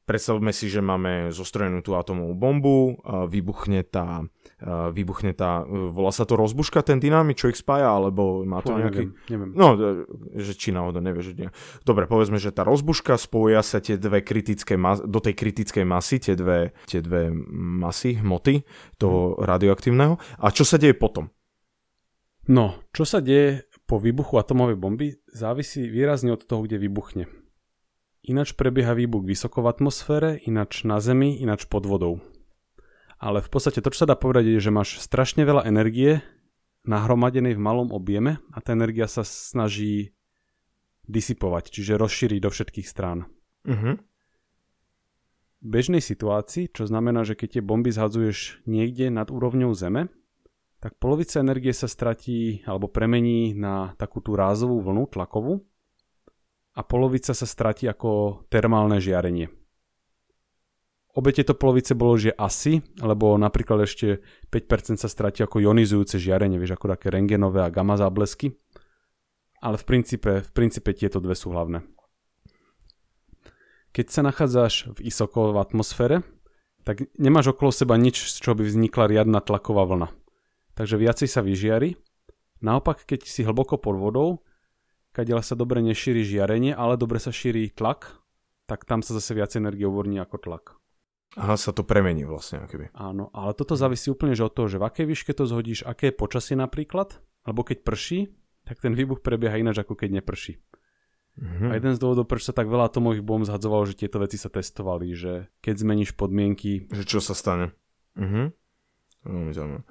predstavme 0.06 0.54
si, 0.54 0.70
že 0.70 0.82
máme 0.82 1.34
zostrojenú 1.34 1.82
tú 1.82 1.98
atomovú 1.98 2.34
bombu, 2.34 2.78
uh, 3.02 3.26
vybuchne 3.26 3.86
tá, 3.86 4.26
vybuchne 4.64 5.36
tá, 5.36 5.60
uh, 5.68 5.92
volá 5.92 6.08
sa 6.08 6.24
to 6.24 6.32
rozbuška, 6.32 6.80
ten 6.80 6.96
dynamit, 6.96 7.36
čo 7.36 7.52
ich 7.52 7.60
spája, 7.60 7.92
alebo 7.92 8.40
má 8.48 8.64
to 8.64 8.72
Fú, 8.72 8.80
nejaký... 8.80 9.12
Neviem, 9.28 9.28
neviem. 9.28 9.50
No, 9.52 9.66
že 10.32 10.52
či 10.56 10.72
náhodou 10.72 11.04
nevie, 11.04 11.20
že 11.20 11.32
nie. 11.36 11.48
Dobre, 11.84 12.08
povedzme, 12.08 12.40
že 12.40 12.56
tá 12.56 12.64
rozbuška 12.64 13.20
spoja 13.20 13.60
sa 13.60 13.84
tie 13.84 14.00
dve 14.00 14.24
kritické 14.24 14.80
mas- 14.80 15.04
do 15.04 15.20
tej 15.20 15.36
kritickej 15.36 15.84
masy, 15.84 16.16
tie 16.16 16.32
dve, 16.32 16.72
tie 16.88 17.04
dve 17.04 17.28
masy, 17.52 18.16
hmoty 18.16 18.64
toho 18.96 19.36
hmm. 19.36 19.44
radioaktívneho. 19.44 20.16
A 20.40 20.46
čo 20.48 20.64
sa 20.64 20.80
deje 20.80 20.96
potom? 20.96 21.28
No, 22.48 22.80
čo 22.96 23.04
sa 23.04 23.20
deje 23.20 23.66
po 23.84 23.98
výbuchu 23.98 24.38
atomovej 24.38 24.78
bomby 24.78 25.18
závisí 25.30 25.86
výrazne 25.90 26.32
od 26.32 26.46
toho, 26.46 26.64
kde 26.64 26.78
vybuchne. 26.78 27.26
Ináč 28.26 28.58
prebieha 28.58 28.90
výbuch 28.94 29.22
vysoko 29.22 29.62
v 29.62 29.70
atmosfére, 29.70 30.30
ináč 30.42 30.82
na 30.82 30.98
Zemi, 30.98 31.38
ináč 31.38 31.66
pod 31.70 31.86
vodou. 31.86 32.18
Ale 33.16 33.40
v 33.40 33.48
podstate 33.48 33.80
to, 33.80 33.88
čo 33.92 34.04
sa 34.04 34.10
dá 34.12 34.16
povedať, 34.16 34.56
je, 34.56 34.60
že 34.60 34.74
máš 34.74 35.00
strašne 35.00 35.42
veľa 35.48 35.64
energie 35.64 36.20
nahromadenej 36.84 37.56
v 37.56 37.64
malom 37.64 37.90
objeme 37.90 38.38
a 38.52 38.58
tá 38.60 38.76
energia 38.76 39.08
sa 39.08 39.24
snaží 39.26 40.14
disipovať, 41.08 41.72
čiže 41.72 41.98
rozšíriť 41.98 42.40
do 42.42 42.50
všetkých 42.52 42.86
strán. 42.86 43.26
Uh-huh. 43.66 43.98
V 45.62 45.66
bežnej 45.66 46.04
situácii, 46.04 46.70
čo 46.70 46.86
znamená, 46.86 47.24
že 47.26 47.34
keď 47.34 47.58
tie 47.58 47.62
bomby 47.64 47.90
zhadzuješ 47.90 48.62
niekde 48.68 49.10
nad 49.10 49.32
úrovňou 49.32 49.72
Zeme, 49.74 50.12
tak 50.78 51.00
polovica 51.00 51.40
energie 51.40 51.72
sa 51.72 51.88
stratí 51.88 52.62
alebo 52.68 52.86
premení 52.86 53.56
na 53.56 53.96
takú 53.96 54.20
tú 54.20 54.36
rázovú 54.36 54.78
vlnu 54.84 55.08
tlakovú, 55.10 55.64
a 56.76 56.84
polovica 56.84 57.32
sa 57.32 57.48
stratí 57.48 57.88
ako 57.88 58.44
termálne 58.52 59.00
žiarenie. 59.00 59.48
Obe 61.16 61.32
tieto 61.32 61.56
polovice 61.56 61.96
bolo, 61.96 62.20
že 62.20 62.36
asi, 62.36 62.84
lebo 63.00 63.40
napríklad 63.40 63.88
ešte 63.88 64.20
5% 64.52 65.00
sa 65.00 65.08
stratí 65.08 65.40
ako 65.40 65.64
ionizujúce 65.64 66.20
žiarenie, 66.20 66.60
vieš, 66.60 66.76
ako 66.76 66.92
také 66.92 67.08
rengenové 67.08 67.64
a 67.64 67.72
gamma 67.72 67.96
záblesky. 67.96 68.52
Ale 69.64 69.80
v 69.80 69.84
princípe, 69.88 70.44
v 70.44 70.50
princípe 70.52 70.92
tieto 70.92 71.16
dve 71.16 71.32
sú 71.32 71.56
hlavné. 71.56 71.80
Keď 73.96 74.06
sa 74.12 74.20
nachádzaš 74.20 74.92
v 74.92 75.08
isoko 75.08 75.56
v 75.56 75.64
atmosfére, 75.64 76.20
tak 76.84 77.08
nemáš 77.16 77.56
okolo 77.56 77.72
seba 77.72 77.96
nič, 77.96 78.28
z 78.28 78.36
čoho 78.44 78.60
by 78.60 78.68
vznikla 78.68 79.08
riadna 79.08 79.40
tlaková 79.40 79.88
vlna. 79.88 80.12
Takže 80.76 81.00
viacej 81.00 81.32
sa 81.32 81.40
vyžiari. 81.40 81.96
Naopak, 82.60 83.08
keď 83.08 83.24
si 83.24 83.40
hlboko 83.40 83.80
pod 83.80 83.96
vodou, 83.96 84.44
kadiaľ 85.16 85.40
sa 85.40 85.56
dobre 85.56 85.80
nešíri 85.80 86.28
žiarenie, 86.28 86.76
ale 86.76 87.00
dobre 87.00 87.16
sa 87.16 87.32
šíri 87.32 87.72
tlak, 87.72 88.20
tak 88.68 88.84
tam 88.84 89.00
sa 89.00 89.16
zase 89.16 89.32
viac 89.32 89.56
energie 89.56 89.88
uvorní 89.88 90.20
ako 90.20 90.36
tlak. 90.44 90.76
Aha, 91.34 91.58
sa 91.58 91.74
to 91.74 91.82
premení 91.82 92.22
vlastne. 92.22 92.62
Akoby. 92.62 92.94
Áno, 92.94 93.34
ale 93.34 93.52
toto 93.52 93.74
závisí 93.74 94.08
úplne 94.08 94.38
že 94.38 94.46
od 94.46 94.54
toho, 94.54 94.70
že 94.70 94.78
v 94.78 94.86
akej 94.86 95.06
výške 95.10 95.32
to 95.34 95.44
zhodíš, 95.44 95.82
aké 95.82 96.14
je 96.14 96.16
počasie 96.16 96.54
napríklad, 96.54 97.18
alebo 97.42 97.66
keď 97.66 97.82
prší, 97.82 98.30
tak 98.62 98.78
ten 98.78 98.94
výbuch 98.94 99.20
prebieha 99.20 99.58
ináč 99.58 99.82
ako 99.82 99.98
keď 99.98 100.22
neprší. 100.22 100.62
Mm-hmm. 101.36 101.68
A 101.68 101.72
jeden 101.76 101.92
z 101.92 102.00
dôvodov, 102.00 102.24
prečo 102.24 102.48
sa 102.48 102.56
tak 102.56 102.72
veľa 102.72 102.88
atomových 102.88 103.20
bomb 103.20 103.44
zhadzovalo, 103.44 103.84
že 103.84 103.98
tieto 103.98 104.16
veci 104.16 104.40
sa 104.40 104.48
testovali, 104.48 105.12
že 105.12 105.52
keď 105.60 105.74
zmeníš 105.84 106.16
podmienky... 106.16 106.88
Že 106.88 107.04
čo 107.04 107.18
sa 107.20 107.36
stane. 107.36 107.76
Mhm. 108.16 108.56
Veľmi 109.26 109.52
zaujímavé. 109.52 109.84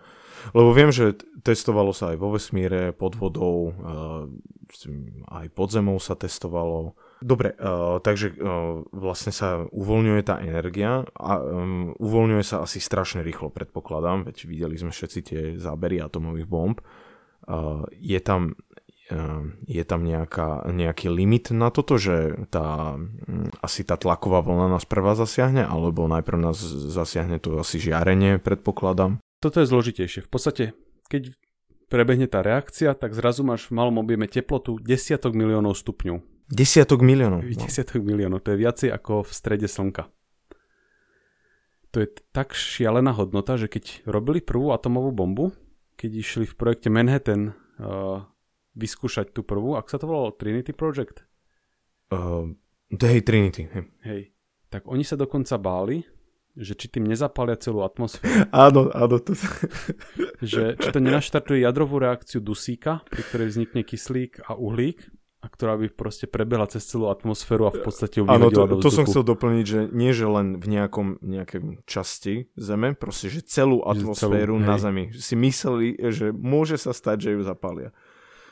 Lebo 0.55 0.69
viem, 0.71 0.89
že 0.89 1.15
testovalo 1.45 1.91
sa 1.93 2.15
aj 2.15 2.17
vo 2.17 2.33
vesmíre, 2.33 2.95
pod 2.95 3.13
vodou, 3.19 3.75
aj 5.27 5.47
pod 5.53 5.69
zemou 5.69 5.97
sa 6.01 6.15
testovalo. 6.17 6.97
Dobre, 7.25 7.57
takže 8.05 8.37
vlastne 8.93 9.33
sa 9.33 9.65
uvoľňuje 9.73 10.21
tá 10.21 10.37
energia 10.45 11.09
a 11.17 11.41
um, 11.41 11.97
uvoľňuje 11.97 12.43
sa 12.45 12.61
asi 12.61 12.77
strašne 12.77 13.25
rýchlo, 13.25 13.49
predpokladám, 13.49 14.29
veď 14.29 14.45
videli 14.45 14.77
sme 14.77 14.93
všetci 14.93 15.19
tie 15.25 15.41
zábery 15.57 15.97
atomových 16.05 16.45
bomb. 16.45 16.77
uh, 17.49 17.81
je 17.97 18.21
tam 18.21 18.53
uh, 19.09 19.41
je 19.65 19.83
tam 19.89 20.05
nejaká, 20.05 20.69
nejaký 20.69 21.09
limit 21.09 21.49
na 21.49 21.73
toto, 21.73 21.97
že 21.97 22.45
tá, 22.53 22.93
um, 22.93 23.49
asi 23.57 23.81
tá 23.81 23.97
tlaková 23.97 24.45
vlna 24.45 24.77
nás 24.77 24.85
prvá 24.85 25.17
zasiahne, 25.17 25.65
alebo 25.65 26.05
najprv 26.05 26.37
nás 26.37 26.61
zasiahne 26.93 27.41
to 27.41 27.57
asi 27.57 27.81
žiarenie, 27.81 28.37
predpokladám? 28.37 29.17
Toto 29.41 29.61
je 29.61 29.69
zložitejšie. 29.69 30.21
V 30.25 30.29
podstate, 30.29 30.63
keď 31.09 31.33
prebehne 31.87 32.25
tá 32.29 32.41
reakcia, 32.41 32.93
tak 32.97 33.13
zrazu 33.13 33.45
máš 33.45 33.69
v 33.69 33.77
malom 33.77 34.01
objeme 34.01 34.25
teplotu 34.25 34.77
desiatok 34.81 35.33
miliónov 35.37 35.77
stupňov. 35.77 36.21
Desiatok 36.49 37.01
miliónov? 37.01 37.41
Desiatok 37.45 38.05
miliónov, 38.05 38.45
to 38.45 38.53
je 38.53 38.61
viacej 38.61 38.89
ako 38.93 39.25
v 39.25 39.31
strede 39.33 39.65
Slnka 39.65 40.09
to 41.95 42.03
je 42.03 42.11
tak 42.35 42.51
šialená 42.51 43.15
hodnota, 43.15 43.55
že 43.55 43.71
keď 43.71 44.03
robili 44.03 44.43
prvú 44.43 44.75
atomovú 44.75 45.15
bombu, 45.15 45.55
keď 45.95 46.11
išli 46.11 46.43
v 46.43 46.57
projekte 46.59 46.91
Manhattan 46.91 47.55
uh, 47.79 48.19
vyskúšať 48.75 49.31
tú 49.31 49.47
prvú, 49.47 49.79
ak 49.79 49.87
sa 49.87 49.95
to 49.95 50.11
volalo 50.11 50.35
Trinity 50.35 50.75
Project? 50.75 51.23
Uh, 52.11 52.51
hej, 52.91 53.23
Trinity. 53.23 53.71
Hej. 53.71 53.83
hej. 54.03 54.21
Tak 54.67 54.91
oni 54.91 55.07
sa 55.07 55.15
dokonca 55.15 55.55
báli, 55.55 56.03
že 56.55 56.73
či 56.73 56.87
tým 56.87 57.03
nezapália 57.03 57.59
celú 57.59 57.83
atmosféru. 57.83 58.47
áno, 58.55 58.87
áno. 58.91 59.15
To... 59.19 59.31
že 60.41 60.79
či 60.79 60.87
to 60.89 60.99
nenaštartuje 61.03 61.61
jadrovú 61.61 61.99
reakciu 61.99 62.39
dusíka, 62.39 63.03
pri 63.11 63.21
ktorej 63.27 63.47
vznikne 63.51 63.83
kyslík 63.83 64.47
a 64.47 64.55
uhlík 64.55 65.11
a 65.45 65.47
ktorá 65.47 65.77
by 65.77 65.93
proste 65.93 66.25
prebehla 66.25 66.65
cez 66.65 66.81
celú 66.89 67.13
atmosféru 67.13 67.69
a 67.69 67.71
v 67.71 67.85
podstate 67.85 68.17
ju 68.17 68.25
Áno, 68.25 68.49
to, 68.49 68.65
to 68.81 68.89
som 68.89 69.05
chcel 69.05 69.21
doplniť, 69.21 69.65
že 69.69 69.79
nie 69.93 70.09
že 70.09 70.25
len 70.25 70.57
v 70.57 70.65
nejakom 70.73 71.21
nejakej 71.21 71.85
časti 71.85 72.49
Zeme, 72.57 72.97
proste, 72.97 73.29
že 73.29 73.45
celú 73.45 73.85
atmosféru 73.85 74.57
celú, 74.57 74.65
na 74.65 74.81
hej. 74.81 74.81
Zemi. 74.81 75.03
Si 75.13 75.37
mysleli, 75.37 76.01
že 76.09 76.33
môže 76.33 76.81
sa 76.81 76.97
stať, 76.97 77.29
že 77.29 77.37
ju 77.37 77.45
zapália. 77.45 77.93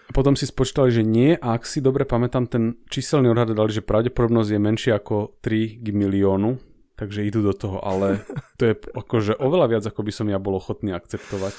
A 0.06 0.12
potom 0.14 0.38
si 0.38 0.45
spočítali, 0.45 0.93
že 0.93 1.01
nie 1.01 1.34
a 1.34 1.58
ak 1.58 1.66
si 1.66 1.82
dobre 1.82 2.06
pamätám, 2.06 2.45
ten 2.45 2.78
číselný 2.91 3.34
odhad 3.34 3.56
dali, 3.56 3.74
že 3.74 3.82
pravdepodobnosť 3.82 4.49
je 4.54 4.60
menšia 4.60 4.93
ako 5.01 5.41
3 5.41 5.82
k 5.82 5.88
miliónu, 5.95 6.62
takže 7.04 7.28
idú 7.28 7.43
do 7.43 7.51
toho, 7.51 7.84
ale 7.84 8.24
to 8.56 8.72
je 8.72 8.74
akože 8.95 9.36
oveľa 9.36 9.68
viac, 9.76 9.84
ako 9.84 10.01
by 10.08 10.12
som 10.16 10.28
ja 10.32 10.39
bol 10.39 10.56
ochotný 10.56 10.95
akceptovať. 10.95 11.56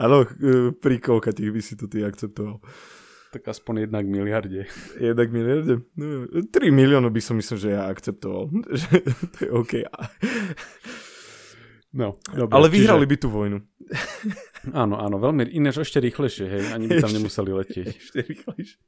Áno, 0.00 0.24
e, 0.24 0.72
pri 0.72 0.96
koľka 0.96 1.36
tých 1.36 1.52
by 1.52 1.60
si 1.60 1.76
to 1.76 1.84
ty 1.86 2.00
akceptoval? 2.00 2.64
Tak 3.32 3.48
aspoň 3.48 3.88
jednak 3.88 4.04
miliarde. 4.04 4.68
Jednak 5.00 5.28
miliarde? 5.32 5.84
No, 5.96 6.28
3 6.28 6.52
miliónov 6.68 7.12
by 7.12 7.22
som 7.24 7.36
myslel, 7.40 7.58
že 7.60 7.68
ja 7.76 7.88
akceptoval. 7.88 8.52
To 9.36 9.38
je 9.40 9.50
OK. 9.52 9.72
No, 11.92 12.16
dobre, 12.32 12.52
Ale 12.56 12.72
vyhrali 12.72 13.04
čiže... 13.04 13.12
by 13.12 13.16
tú 13.20 13.28
vojnu. 13.28 13.58
Áno, 14.72 14.96
áno, 14.96 15.20
veľmi, 15.20 15.52
ináč 15.52 15.84
ešte 15.84 16.00
rýchlejšie, 16.00 16.46
hej, 16.48 16.62
ani 16.72 16.88
by 16.88 17.04
tam 17.04 17.12
ešte, 17.12 17.18
nemuseli 17.20 17.50
letieť. 17.52 17.86
Ešte 17.92 18.18
rýchlejšie. 18.24 18.78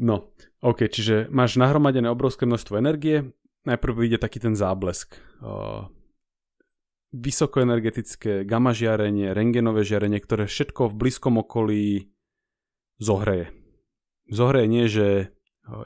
No, 0.00 0.32
OK, 0.64 0.88
čiže 0.88 1.28
máš 1.28 1.60
nahromadené 1.60 2.08
obrovské 2.08 2.48
množstvo 2.48 2.80
energie, 2.80 3.36
najprv 3.64 3.94
ide 4.08 4.18
taký 4.20 4.40
ten 4.40 4.56
záblesk. 4.56 5.16
Uh, 5.44 5.88
vysokoenergetické 7.14 8.42
gamma 8.42 8.74
žiarenie, 8.74 9.30
rengenové 9.30 9.86
žiarenie, 9.86 10.18
ktoré 10.18 10.50
všetko 10.50 10.90
v 10.90 10.98
blízkom 10.98 11.38
okolí 11.38 12.10
zohreje. 12.98 13.54
Zohreje 14.26 14.66
nie, 14.66 14.86
že 14.90 15.30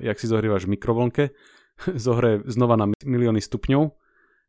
jak 0.00 0.16
si 0.16 0.26
zohrievaš 0.26 0.64
v 0.64 0.78
mikrovlnke, 0.78 1.24
zohreje 2.08 2.48
znova 2.48 2.80
na 2.80 2.86
milióny 3.04 3.44
stupňov, 3.44 3.92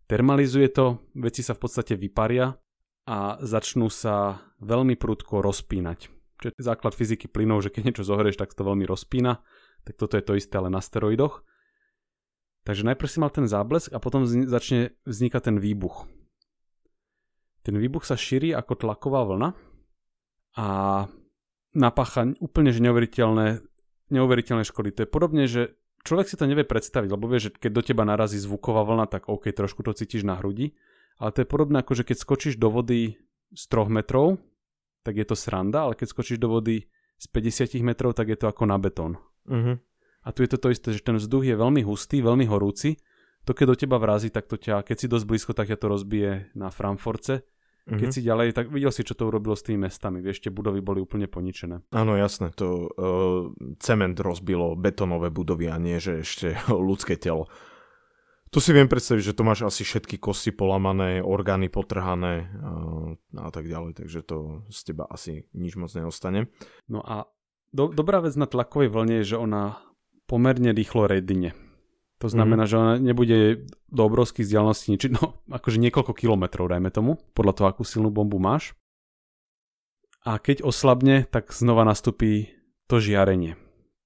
termalizuje 0.08 0.72
to, 0.72 1.04
veci 1.20 1.44
sa 1.44 1.54
v 1.54 1.62
podstate 1.62 1.94
vyparia 2.00 2.56
a 3.10 3.42
začnú 3.42 3.92
sa 3.92 4.40
veľmi 4.62 4.96
prudko 4.96 5.42
rozpínať. 5.44 6.10
Čo 6.40 6.56
je 6.56 6.64
základ 6.64 6.96
fyziky 6.96 7.28
plynov, 7.28 7.68
že 7.68 7.74
keď 7.74 7.92
niečo 7.92 8.08
zohrieš, 8.08 8.40
tak 8.40 8.56
to 8.56 8.64
veľmi 8.64 8.88
rozpína. 8.88 9.44
Tak 9.84 10.00
toto 10.00 10.16
je 10.16 10.24
to 10.24 10.40
isté, 10.40 10.56
ale 10.56 10.72
na 10.72 10.80
steroidoch. 10.80 11.44
Takže 12.70 12.86
najprv 12.86 13.10
si 13.10 13.18
mal 13.18 13.34
ten 13.34 13.50
záblesk 13.50 13.90
a 13.90 13.98
potom 13.98 14.30
začne 14.30 14.94
vznikať 15.10 15.42
ten 15.50 15.58
výbuch. 15.58 16.06
Ten 17.66 17.74
výbuch 17.74 18.06
sa 18.06 18.14
šíri 18.14 18.54
ako 18.54 18.78
tlaková 18.78 19.26
vlna 19.26 19.58
a 20.54 20.66
napácha 21.74 22.30
úplne 22.38 22.70
že 22.70 22.86
neuveriteľné, 22.86 23.66
neuveriteľné 24.14 24.70
škody. 24.70 24.94
To 24.94 25.02
je 25.02 25.10
podobne, 25.10 25.50
že 25.50 25.74
človek 26.06 26.30
si 26.30 26.38
to 26.38 26.46
nevie 26.46 26.62
predstaviť, 26.62 27.10
lebo 27.10 27.26
vie, 27.26 27.42
že 27.42 27.50
keď 27.50 27.72
do 27.74 27.82
teba 27.82 28.06
narazí 28.06 28.38
zvuková 28.38 28.86
vlna, 28.86 29.10
tak 29.10 29.34
OK, 29.34 29.50
trošku 29.50 29.82
to 29.82 29.98
cítiš 29.98 30.22
na 30.22 30.38
hrudi, 30.38 30.78
ale 31.18 31.34
to 31.34 31.42
je 31.42 31.50
podobné 31.50 31.82
ako, 31.82 31.98
že 31.98 32.06
keď 32.06 32.22
skočíš 32.22 32.62
do 32.62 32.70
vody 32.70 33.18
z 33.50 33.64
3 33.66 33.90
metrov, 33.90 34.38
tak 35.02 35.18
je 35.18 35.26
to 35.26 35.34
sranda, 35.34 35.90
ale 35.90 35.98
keď 35.98 36.06
skočíš 36.06 36.38
do 36.38 36.54
vody 36.54 36.86
z 37.18 37.26
50 37.34 37.82
metrov, 37.82 38.14
tak 38.14 38.30
je 38.30 38.38
to 38.38 38.46
ako 38.46 38.70
na 38.70 38.78
betón. 38.78 39.18
Uh-huh. 39.50 39.82
A 40.24 40.36
tu 40.36 40.44
je 40.44 40.50
to 40.52 40.60
to 40.60 40.68
isté, 40.76 40.92
že 40.92 41.04
ten 41.04 41.16
vzduch 41.16 41.48
je 41.48 41.56
veľmi 41.56 41.84
hustý, 41.88 42.20
veľmi 42.20 42.46
horúci, 42.48 43.00
to 43.48 43.58
keď 43.58 43.66
do 43.66 43.76
teba 43.82 43.98
vrazí, 43.98 44.30
tak 44.30 44.46
to 44.46 44.62
ťa, 44.62 44.86
keď 44.86 44.96
si 45.00 45.08
dosť 45.10 45.26
blízko, 45.26 45.52
tak 45.58 45.74
ťa 45.74 45.82
to 45.82 45.88
rozbije 45.90 46.32
na 46.54 46.70
Mm-hmm. 47.90 48.06
Keď 48.06 48.10
mhm. 48.14 48.14
si 48.14 48.22
ďalej, 48.22 48.48
tak 48.54 48.66
videl 48.70 48.94
si, 48.94 49.02
čo 49.02 49.18
to 49.18 49.26
urobilo 49.26 49.58
s 49.58 49.66
tými 49.66 49.90
mestami. 49.90 50.22
Vieš, 50.22 50.46
tie 50.46 50.54
budovy 50.54 50.78
boli 50.78 51.02
úplne 51.02 51.26
poničené. 51.26 51.82
Áno, 51.90 52.14
jasné. 52.14 52.54
To 52.62 52.86
uh, 52.86 53.50
cement 53.82 54.14
rozbilo 54.14 54.78
betonové 54.78 55.34
budovy 55.34 55.74
a 55.74 55.82
nie, 55.82 55.98
že 55.98 56.22
ešte 56.22 56.54
ľudské 56.70 57.18
telo. 57.18 57.50
Tu 58.54 58.62
si 58.62 58.78
viem 58.78 58.86
predstaviť, 58.86 59.34
že 59.34 59.34
to 59.34 59.42
máš 59.42 59.66
asi 59.66 59.82
všetky 59.82 60.22
kosti 60.22 60.54
polamané, 60.54 61.26
orgány 61.26 61.66
potrhané 61.74 62.54
uh, 62.62 63.18
a 63.42 63.50
tak 63.50 63.66
ďalej, 63.66 63.98
takže 64.06 64.22
to 64.22 64.62
z 64.70 64.94
teba 64.94 65.10
asi 65.10 65.50
nič 65.58 65.74
moc 65.74 65.90
neostane. 65.90 66.46
No 66.86 67.02
a 67.02 67.26
do, 67.74 67.90
dobrá 67.90 68.22
vec 68.22 68.38
na 68.38 68.46
tlakovej 68.46 68.94
vlne 68.94 69.26
je, 69.26 69.34
že 69.34 69.42
ona 69.42 69.82
pomerne 70.30 70.70
rýchlo 70.70 71.10
redine. 71.10 71.58
To 72.22 72.30
znamená, 72.30 72.68
mm. 72.68 72.70
že 72.70 72.76
ona 72.78 72.94
nebude 73.02 73.66
do 73.90 74.02
obrovských 74.06 74.46
vzdialeností 74.46 74.94
ničiť, 74.94 75.12
no 75.18 75.42
akože 75.58 75.82
niekoľko 75.82 76.14
kilometrov, 76.14 76.70
dajme 76.70 76.94
tomu, 76.94 77.18
podľa 77.34 77.54
toho, 77.58 77.68
akú 77.74 77.82
silnú 77.82 78.14
bombu 78.14 78.38
máš. 78.38 78.78
A 80.28 80.38
keď 80.38 80.62
oslabne, 80.62 81.26
tak 81.26 81.50
znova 81.50 81.88
nastupí 81.88 82.54
to 82.86 83.02
žiarenie. 83.02 83.58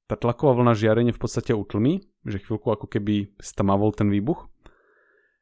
Tá 0.05 0.15
tlaková 0.15 0.53
vlna 0.53 0.77
žiarenie 0.77 1.11
v 1.11 1.19
podstate 1.19 1.57
utlmí, 1.57 2.05
že 2.23 2.37
chvíľku 2.37 2.69
ako 2.69 2.85
keby 2.85 3.33
stamavol 3.41 3.91
ten 3.97 4.13
výbuch. 4.13 4.45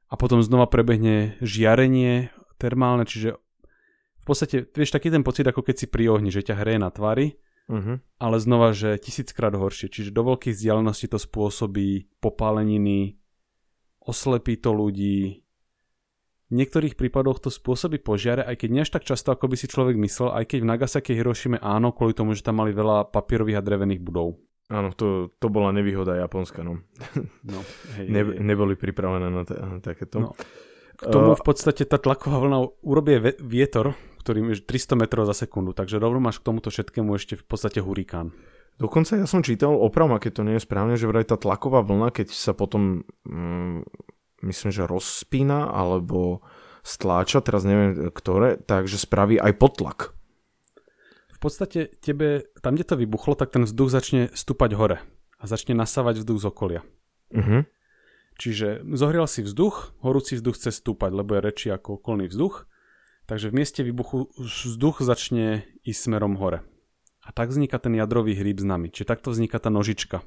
A 0.07 0.15
potom 0.15 0.39
znova 0.39 0.71
prebehne 0.71 1.35
žiarenie 1.43 2.31
termálne, 2.55 3.03
čiže 3.03 3.35
v 4.21 4.25
podstate, 4.25 4.69
vieš, 4.69 4.95
taký 4.95 5.11
ten 5.11 5.25
pocit, 5.25 5.43
ako 5.43 5.65
keď 5.65 5.75
si 5.75 5.87
pri 5.89 6.13
ohni, 6.13 6.29
že 6.29 6.45
ťa 6.45 6.61
hreje 6.61 6.79
na 6.79 6.93
tvári 6.93 7.41
Uh-huh. 7.69 8.01
Ale 8.17 8.37
znova, 8.41 8.73
že 8.73 8.97
tisíckrát 8.97 9.53
horšie. 9.53 9.91
Čiže 9.91 10.15
do 10.15 10.25
veľkých 10.25 10.55
vzdialeností 10.57 11.11
to 11.11 11.21
spôsobí 11.21 12.09
popáleniny, 12.19 13.21
oslepí 14.01 14.57
to 14.57 14.73
ľudí. 14.73 15.45
V 16.51 16.53
niektorých 16.59 16.99
prípadoch 16.99 17.39
to 17.39 17.47
spôsobí 17.47 18.03
požiare, 18.03 18.43
aj 18.43 18.59
keď 18.59 18.69
nie 18.75 18.83
až 18.83 18.91
tak 18.91 19.07
často, 19.07 19.31
ako 19.31 19.47
by 19.47 19.55
si 19.55 19.71
človek 19.71 19.95
myslel, 19.95 20.35
aj 20.35 20.51
keď 20.51 20.59
v 20.59 20.69
Nagasaki 20.75 21.11
Hirošime 21.15 21.63
áno, 21.63 21.95
kvôli 21.95 22.11
tomu, 22.11 22.35
že 22.35 22.43
tam 22.43 22.59
mali 22.59 22.75
veľa 22.75 23.07
papierových 23.07 23.63
a 23.63 23.63
drevených 23.63 24.03
budov. 24.03 24.35
Áno, 24.67 24.91
to, 24.91 25.31
to 25.39 25.47
bola 25.47 25.71
nevýhoda 25.71 26.19
Japonska, 26.19 26.63
no. 26.63 26.83
no 27.47 27.59
hej, 27.95 28.07
ne, 28.07 28.21
hej. 28.23 28.39
Neboli 28.39 28.75
pripravené 28.75 29.27
na, 29.31 29.43
t- 29.47 29.55
na 29.55 29.79
takéto. 29.79 30.17
No. 30.19 30.29
K 30.95 31.07
tomu 31.07 31.39
v 31.39 31.43
podstate 31.43 31.87
tá 31.87 31.99
tlaková 31.99 32.43
vlna 32.43 32.67
urobie 32.83 33.35
vietor, 33.39 33.95
ktorým 34.21 34.53
je 34.53 34.61
300 34.61 35.01
metrov 35.01 35.25
za 35.25 35.33
sekundu, 35.33 35.73
takže 35.73 35.97
rovno 35.97 36.21
máš 36.21 36.37
k 36.39 36.47
tomuto 36.47 36.69
všetkému 36.69 37.17
ešte 37.17 37.35
v 37.35 37.45
podstate 37.45 37.81
hurikán. 37.81 38.31
Dokonca 38.77 39.17
ja 39.17 39.27
som 39.29 39.45
čítal, 39.45 39.73
opravom, 39.73 40.17
keď 40.17 40.31
to 40.41 40.45
nie 40.47 40.55
je 40.57 40.65
správne, 40.65 40.95
že 40.97 41.09
vraj 41.09 41.27
tá 41.27 41.37
tlaková 41.37 41.85
vlna, 41.85 42.13
keď 42.13 42.33
sa 42.33 42.53
potom, 42.57 43.05
mm, 43.25 43.85
myslím, 44.45 44.69
že 44.73 44.89
rozspína, 44.89 45.69
alebo 45.69 46.41
stláča, 46.81 47.45
teraz 47.45 47.61
neviem 47.61 48.09
ktoré, 48.09 48.57
takže 48.57 48.97
spraví 48.97 49.37
aj 49.37 49.53
potlak. 49.57 49.99
V 51.29 51.37
podstate 51.41 51.89
tebe, 52.01 52.49
tam 52.61 52.77
kde 52.77 52.85
to 52.85 52.95
vybuchlo, 52.97 53.33
tak 53.33 53.53
ten 53.53 53.65
vzduch 53.65 53.89
začne 53.89 54.29
stúpať 54.33 54.77
hore 54.77 54.97
a 55.41 55.43
začne 55.49 55.73
nasávať 55.73 56.21
vzduch 56.21 56.41
z 56.41 56.45
okolia. 56.49 56.81
Uh-huh. 57.33 57.65
Čiže 58.37 58.85
zohrial 58.97 59.25
si 59.25 59.45
vzduch, 59.45 59.93
horúci 60.01 60.37
vzduch 60.37 60.57
chce 60.57 60.73
stúpať, 60.73 61.13
lebo 61.13 61.37
je 61.37 61.45
reči 61.45 61.67
ako 61.69 62.01
okolný 62.01 62.29
vzduch 62.29 62.69
Takže 63.31 63.47
v 63.47 63.63
mieste 63.63 63.79
výbuchu 63.79 64.27
vzduch 64.35 64.99
začne 65.07 65.63
ísť 65.87 66.11
smerom 66.11 66.35
hore. 66.35 66.67
A 67.23 67.31
tak 67.31 67.55
vzniká 67.55 67.79
ten 67.79 67.95
jadrový 67.95 68.35
hríb 68.35 68.59
s 68.59 68.67
nami. 68.67 68.91
Čiže 68.91 69.07
takto 69.07 69.31
vzniká 69.31 69.55
tá 69.55 69.71
nožička. 69.71 70.19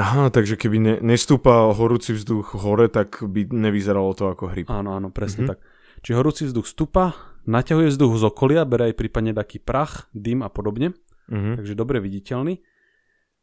Aha, 0.00 0.32
takže 0.32 0.56
keby 0.56 0.76
ne, 0.80 0.94
nestúpa 1.04 1.68
horúci 1.76 2.16
vzduch 2.16 2.56
hore, 2.56 2.88
tak 2.88 3.20
by 3.20 3.52
nevyzeralo 3.52 4.16
to 4.16 4.32
ako 4.32 4.56
hryb. 4.56 4.72
Áno, 4.72 4.96
áno, 4.96 5.12
presne 5.12 5.44
mm-hmm. 5.44 5.52
tak. 5.52 5.58
Čiže 6.00 6.16
horúci 6.16 6.42
vzduch 6.48 6.64
stúpa, 6.64 7.12
naťahuje 7.44 7.92
vzduch 7.92 8.16
z 8.16 8.24
okolia, 8.24 8.64
bere 8.64 8.88
aj 8.88 9.04
prípadne 9.04 9.36
taký 9.36 9.60
prach, 9.60 10.08
dym 10.16 10.40
a 10.40 10.48
podobne. 10.48 10.96
Mm-hmm. 11.28 11.60
Takže 11.60 11.76
dobre 11.76 12.00
viditeľný. 12.00 12.64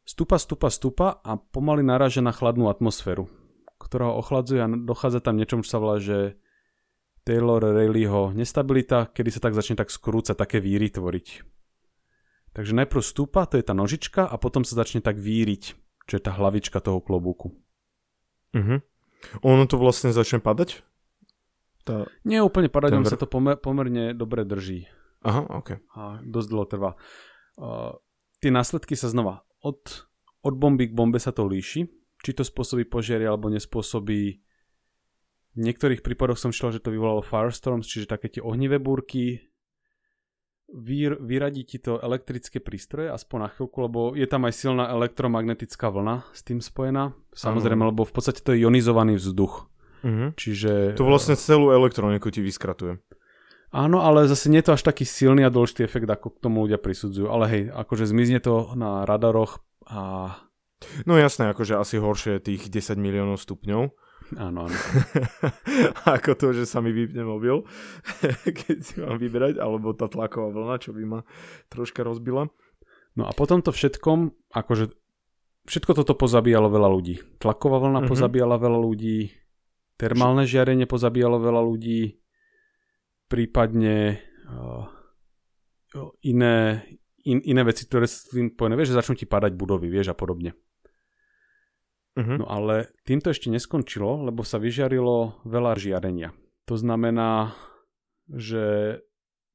Stúpa, 0.10 0.42
stúpa, 0.42 0.74
stúpa 0.74 1.22
a 1.22 1.38
pomaly 1.38 1.86
naráža 1.86 2.26
na 2.26 2.34
chladnú 2.34 2.66
atmosféru, 2.66 3.30
ktorá 3.78 4.10
ho 4.10 4.18
ochladzuje 4.26 4.58
a 4.58 4.66
dochádza 4.66 5.22
tam 5.22 5.38
niečom, 5.38 5.62
čo 5.62 5.70
sa 5.70 5.78
volá, 5.78 6.02
že 6.02 6.42
Taylor 7.22 7.62
Rayleighho 7.62 8.34
nestabilita, 8.34 9.14
kedy 9.14 9.30
sa 9.30 9.42
tak 9.44 9.54
začne 9.54 9.78
tak 9.78 9.94
skrúcať, 9.94 10.34
také 10.34 10.58
víry 10.58 10.90
tvoriť. 10.90 11.28
Takže 12.52 12.76
najprv 12.76 13.02
stúpa, 13.06 13.48
to 13.48 13.56
je 13.56 13.64
tá 13.64 13.72
nožička 13.72 14.28
a 14.28 14.36
potom 14.36 14.68
sa 14.68 14.76
začne 14.76 15.00
tak 15.00 15.16
víriť, 15.16 15.78
čo 16.10 16.14
je 16.18 16.22
tá 16.22 16.36
hlavička 16.36 16.84
toho 16.84 17.00
klobúku. 17.00 17.56
Uh-huh. 18.52 18.84
Ono 19.46 19.64
to 19.70 19.80
vlastne 19.80 20.12
začne 20.12 20.44
padať? 20.44 20.84
Tá... 21.88 22.10
Nie 22.28 22.44
úplne 22.44 22.68
padať, 22.68 22.92
on 22.98 23.08
sa 23.08 23.16
to 23.16 23.30
pomer- 23.30 23.58
pomerne 23.58 24.12
dobre 24.12 24.44
drží. 24.44 24.90
Aha, 25.24 25.46
ok. 25.48 25.70
A 25.96 26.20
dosť 26.26 26.48
dlho 26.50 26.66
trvá. 26.68 26.92
Uh, 27.56 27.96
tie 28.42 28.50
následky 28.50 28.98
sa 28.98 29.08
znova 29.08 29.46
od, 29.62 30.10
od 30.42 30.54
bomby 30.58 30.90
k 30.90 30.98
bombe 30.98 31.22
sa 31.22 31.32
to 31.32 31.46
líši. 31.46 31.88
Či 32.22 32.38
to 32.38 32.46
spôsobí 32.46 32.86
požiary 32.86 33.26
alebo 33.26 33.50
nespôsobí 33.50 34.46
v 35.56 35.60
niektorých 35.68 36.00
prípadoch 36.00 36.40
som 36.40 36.56
čítal, 36.56 36.72
že 36.72 36.84
to 36.84 36.96
vyvolalo 36.96 37.20
firestorms, 37.20 37.88
čiže 37.88 38.12
také 38.12 38.32
tie 38.32 38.42
ohnivé 38.44 38.80
búrky. 38.80 39.52
Vyr, 40.72 41.20
vyradí 41.20 41.68
ti 41.68 41.84
to 41.84 42.00
elektrické 42.00 42.64
prístroje, 42.64 43.12
aspoň 43.12 43.38
na 43.44 43.50
chvíľku, 43.52 43.78
lebo 43.84 44.00
je 44.16 44.24
tam 44.24 44.48
aj 44.48 44.56
silná 44.56 44.88
elektromagnetická 44.88 45.92
vlna 45.92 46.24
s 46.32 46.48
tým 46.48 46.64
spojená. 46.64 47.12
Samozrejme, 47.36 47.92
lebo 47.92 48.08
v 48.08 48.14
podstate 48.16 48.40
to 48.40 48.56
je 48.56 48.64
ionizovaný 48.64 49.20
vzduch. 49.20 49.68
Uh-huh. 50.08 50.32
Čiže... 50.40 50.96
To 50.96 51.04
vlastne 51.04 51.36
celú 51.36 51.76
elektroniku 51.76 52.32
ti 52.32 52.40
vyskratuje. 52.40 53.04
Áno, 53.72 54.04
ale 54.04 54.28
zase 54.28 54.52
nie 54.52 54.60
je 54.60 54.72
to 54.72 54.76
až 54.76 54.84
taký 54.84 55.08
silný 55.08 55.48
a 55.48 55.52
dôležitý 55.52 55.88
efekt, 55.88 56.08
ako 56.08 56.36
k 56.36 56.42
tomu 56.44 56.68
ľudia 56.68 56.80
prisudzujú. 56.80 57.28
Ale 57.32 57.46
hej, 57.52 57.64
akože 57.72 58.08
zmizne 58.08 58.40
to 58.40 58.72
na 58.76 59.04
radaroch 59.08 59.64
a... 59.88 60.36
No 61.08 61.16
jasné, 61.16 61.52
akože 61.52 61.80
asi 61.80 62.00
horšie 62.00 62.44
tých 62.44 62.68
10 62.68 62.96
miliónov 62.96 63.40
stupňov. 63.40 63.92
Áno, 64.40 64.68
áno. 64.68 64.78
Ako 66.16 66.40
to, 66.40 66.56
že 66.56 66.64
sa 66.64 66.80
mi 66.80 66.96
vypne 66.96 67.28
mobil, 67.28 67.68
keď 68.64 68.78
si 68.80 69.04
mám 69.04 69.20
vybrať, 69.20 69.60
alebo 69.60 69.92
tá 69.92 70.08
tlaková 70.08 70.52
vlna, 70.56 70.76
čo 70.80 70.96
by 70.96 71.04
ma 71.04 71.20
troška 71.68 72.04
rozbila. 72.06 72.48
No 73.20 73.28
a 73.28 73.32
potom 73.36 73.60
to 73.60 73.76
všetkom, 73.76 74.32
akože 74.56 74.96
všetko 75.68 75.92
toto 76.00 76.16
pozabíjalo 76.16 76.72
veľa 76.72 76.90
ľudí. 76.90 77.20
Tlaková 77.44 77.84
vlna 77.84 78.00
mm-hmm. 78.04 78.12
pozabíjala 78.12 78.56
veľa 78.56 78.80
ľudí, 78.80 79.36
termálne 80.00 80.48
žiarenie 80.48 80.88
pozabíjalo 80.88 81.44
veľa 81.44 81.62
ľudí, 81.62 82.16
prípadne 83.28 84.20
uh, 84.48 84.88
iné, 86.24 86.88
in, 87.28 87.44
iné 87.44 87.62
veci, 87.68 87.84
ktoré 87.84 88.08
s 88.08 88.32
tým 88.32 88.56
pojené, 88.56 88.80
vieš, 88.80 88.96
že 88.96 89.00
začnú 89.04 89.16
ti 89.20 89.28
padať 89.28 89.52
budovy, 89.60 89.92
vieš, 89.92 90.12
a 90.12 90.16
podobne. 90.16 90.56
Uh-huh. 92.12 92.44
No 92.44 92.46
ale 92.52 92.92
týmto 93.08 93.32
ešte 93.32 93.48
neskončilo, 93.48 94.28
lebo 94.28 94.44
sa 94.44 94.60
vyžiarilo 94.60 95.40
veľa 95.48 95.80
žiarenia. 95.80 96.36
To 96.68 96.76
znamená, 96.76 97.56
že 98.28 99.00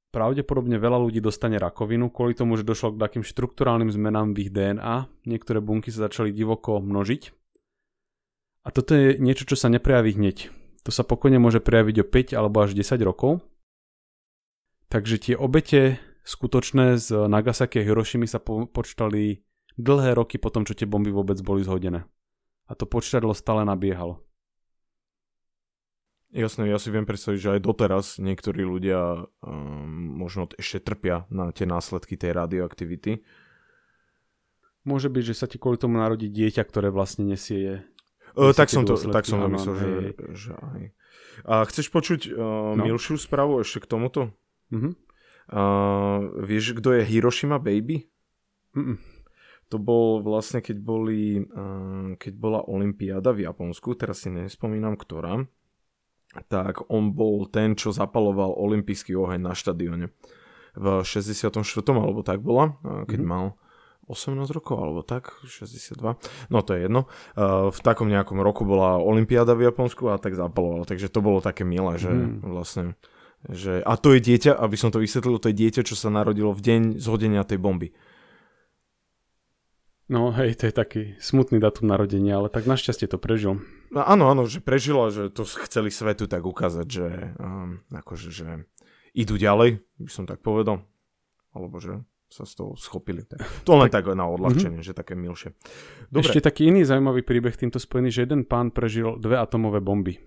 pravdepodobne 0.09 0.80
veľa 0.80 0.96
ľudí 0.96 1.20
dostane 1.20 1.61
rakovinu 1.61 2.09
kvôli 2.09 2.32
tomu, 2.32 2.57
že 2.57 2.64
došlo 2.64 2.96
k 2.96 3.02
takým 3.04 3.24
štruktúrálnym 3.24 3.92
zmenám 3.92 4.32
v 4.32 4.48
ich 4.48 4.50
DNA. 4.52 5.28
Niektoré 5.28 5.61
bunky 5.61 5.92
sa 5.92 6.09
začali 6.09 6.32
divoko 6.32 6.80
množiť. 6.80 7.22
A 8.64 8.68
toto 8.72 8.96
je 8.96 9.20
niečo, 9.20 9.44
čo 9.44 9.54
sa 9.54 9.68
neprejaví 9.68 10.16
hneď. 10.16 10.48
To 10.88 10.90
sa 10.90 11.04
pokojne 11.04 11.36
môže 11.36 11.61
prejaviť 11.61 11.96
o 12.02 12.09
5 12.09 12.38
alebo 12.40 12.64
až 12.64 12.72
10 12.72 12.98
rokov. 13.04 13.44
Takže 14.88 15.16
tie 15.20 15.34
obete 15.36 16.00
skutočné 16.24 16.96
z 16.96 17.28
Nagasaki 17.28 17.82
a 17.82 17.86
Hirošimy 17.86 18.24
sa 18.26 18.40
po- 18.40 18.66
počítali 18.66 19.44
dlhé 19.76 20.16
roky 20.16 20.40
po 20.40 20.48
tom, 20.50 20.64
čo 20.64 20.74
tie 20.74 20.88
bomby 20.88 21.12
vôbec 21.12 21.38
boli 21.44 21.62
zhodené 21.62 22.09
a 22.67 22.73
to 22.75 22.85
počítadlo 22.85 23.33
stále 23.33 23.62
nabiehalo. 23.62 24.23
Jasné, 26.35 26.69
ja 26.69 26.77
si 26.77 26.93
viem 26.93 27.07
predstaviť, 27.07 27.39
že 27.39 27.53
aj 27.57 27.61
doteraz 27.64 28.05
niektorí 28.19 28.67
ľudia 28.67 29.25
um, 29.41 30.21
možno 30.21 30.51
ešte 30.59 30.93
trpia 30.93 31.25
na 31.33 31.55
tie 31.55 31.64
následky 31.64 32.19
tej 32.19 32.35
radioaktivity. 32.35 33.25
Môže 34.85 35.09
byť, 35.09 35.23
že 35.33 35.39
sa 35.39 35.47
ti 35.49 35.57
kvôli 35.57 35.81
tomu 35.81 35.97
narodí 35.97 36.29
dieťa, 36.29 36.67
ktoré 36.67 36.93
vlastne 36.93 37.25
nesie... 37.25 37.87
Uh, 38.37 38.53
tak, 38.53 38.69
som 38.69 38.85
to, 38.85 38.99
tak 38.99 39.25
som 39.25 39.41
to 39.41 39.49
myslel, 39.49 39.75
že, 39.81 39.91
že 40.37 40.53
aj. 40.53 40.83
A 41.47 41.64
chceš 41.73 41.89
počuť 41.89 42.21
uh, 42.29 42.37
no. 42.75 42.85
milšiu 42.85 43.17
správu 43.17 43.62
ešte 43.64 43.87
k 43.87 43.97
tomuto? 43.97 44.35
Uh-huh. 44.69 44.93
Uh, 45.49 46.37
vieš, 46.45 46.77
kto 46.77 47.01
je 47.01 47.03
Hiroshima 47.07 47.57
Baby? 47.57 48.12
Uh-uh 48.77 49.16
to 49.67 49.83
bol 49.83 50.23
vlastne, 50.23 50.62
keď, 50.62 50.79
boli, 50.79 51.43
keď 52.17 52.35
bola 52.39 52.62
Olympiáda 52.62 53.35
v 53.35 53.51
Japonsku, 53.51 53.99
teraz 53.99 54.23
si 54.23 54.31
nespomínam 54.31 54.95
ktorá, 54.95 55.43
tak 56.47 56.87
on 56.93 57.17
bol 57.17 57.49
ten, 57.51 57.75
čo 57.75 57.91
zapaloval 57.91 58.55
olympijský 58.55 59.17
oheň 59.17 59.41
na 59.41 59.55
štadióne. 59.57 60.12
V 60.77 60.87
64. 61.03 61.51
alebo 61.97 62.21
tak 62.21 62.45
bola, 62.45 62.77
keď 63.09 63.21
mm-hmm. 63.21 63.27
mal 63.27 63.57
18 64.07 64.39
rokov 64.55 64.77
alebo 64.79 65.03
tak, 65.03 65.35
62, 65.43 65.99
no 66.53 66.59
to 66.62 66.71
je 66.77 66.87
jedno. 66.87 67.11
V 67.73 67.81
takom 67.83 68.07
nejakom 68.07 68.39
roku 68.39 68.62
bola 68.62 69.03
Olympiáda 69.03 69.59
v 69.59 69.67
Japonsku 69.67 70.07
a 70.12 70.21
tak 70.21 70.39
zapaloval, 70.39 70.87
takže 70.87 71.11
to 71.11 71.19
bolo 71.19 71.43
také 71.43 71.67
milé, 71.67 71.99
že 71.99 72.12
mm. 72.12 72.47
vlastne 72.47 72.95
že, 73.47 73.79
a 73.83 73.95
to 73.95 74.14
je 74.17 74.21
dieťa, 74.23 74.59
aby 74.59 74.75
som 74.75 74.91
to 74.91 74.99
vysvetlil, 74.99 75.39
to 75.39 75.51
je 75.55 75.59
dieťa, 75.59 75.87
čo 75.87 75.95
sa 75.95 76.11
narodilo 76.11 76.51
v 76.51 76.64
deň 76.67 76.81
zhodenia 76.99 77.47
tej 77.47 77.62
bomby. 77.62 77.95
No 80.07 80.30
hej, 80.30 80.54
to 80.54 80.70
je 80.70 80.74
taký 80.74 81.02
smutný 81.18 81.59
datum 81.59 81.90
narodenia, 81.90 82.38
ale 82.38 82.46
tak 82.46 82.70
našťastie 82.70 83.11
to 83.11 83.18
prežil. 83.18 83.59
No, 83.90 84.07
áno, 84.07 84.30
áno, 84.30 84.46
že 84.46 84.62
prežila, 84.62 85.11
že 85.11 85.34
to 85.34 85.42
chceli 85.66 85.90
svetu 85.90 86.30
tak 86.30 86.46
ukázať, 86.46 86.86
že 86.86 87.07
um, 87.42 87.82
akože, 87.90 88.30
že 88.30 88.48
idú 89.18 89.34
ďalej, 89.34 89.82
by 89.98 90.11
som 90.11 90.22
tak 90.30 90.46
povedal. 90.46 90.86
Alebo 91.50 91.82
že 91.82 92.07
sa 92.30 92.42
z 92.46 92.59
toho 92.59 92.72
schopili. 92.78 93.22
To 93.66 93.78
len 93.78 93.90
tak, 93.90 94.07
tak 94.07 94.18
na 94.18 94.26
odľahčenie, 94.26 94.82
mm-hmm. 94.82 94.94
že 94.94 94.98
také 94.98 95.14
milšie. 95.14 95.54
Dobre. 96.11 96.26
Ešte 96.26 96.42
taký 96.42 96.70
iný 96.70 96.82
zaujímavý 96.82 97.22
príbeh 97.22 97.54
týmto 97.54 97.78
spojený, 97.78 98.11
že 98.11 98.26
jeden 98.26 98.42
pán 98.46 98.74
prežil 98.74 99.18
dve 99.18 99.38
atomové 99.38 99.78
bomby. 99.78 100.18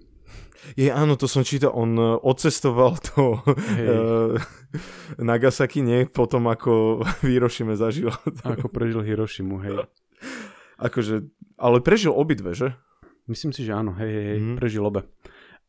Je, 0.76 0.92
áno, 0.92 1.16
to 1.16 1.26
som 1.26 1.42
čítal, 1.42 1.72
on 1.74 1.96
uh, 1.96 2.20
odcestoval 2.20 3.00
to 3.00 3.42
uh, 3.42 4.36
Nagasaki, 5.18 5.82
nie? 5.82 6.06
Potom 6.06 6.46
ako 6.52 7.02
v 7.24 7.36
Hirošime 7.36 7.74
zažil. 7.80 8.14
Ako 8.44 8.70
prežil 8.70 9.02
Hirošimu, 9.02 9.56
hej. 9.66 9.78
Akože, 10.80 11.28
ale 11.60 11.84
prežil 11.84 12.12
obidve, 12.16 12.56
že? 12.56 12.76
Myslím 13.28 13.52
si, 13.52 13.62
že 13.68 13.78
áno, 13.78 13.94
hej, 13.98 14.10
hej, 14.10 14.26
hej, 14.26 14.40
mm. 14.42 14.56
prežil 14.58 14.84
obe. 14.84 15.06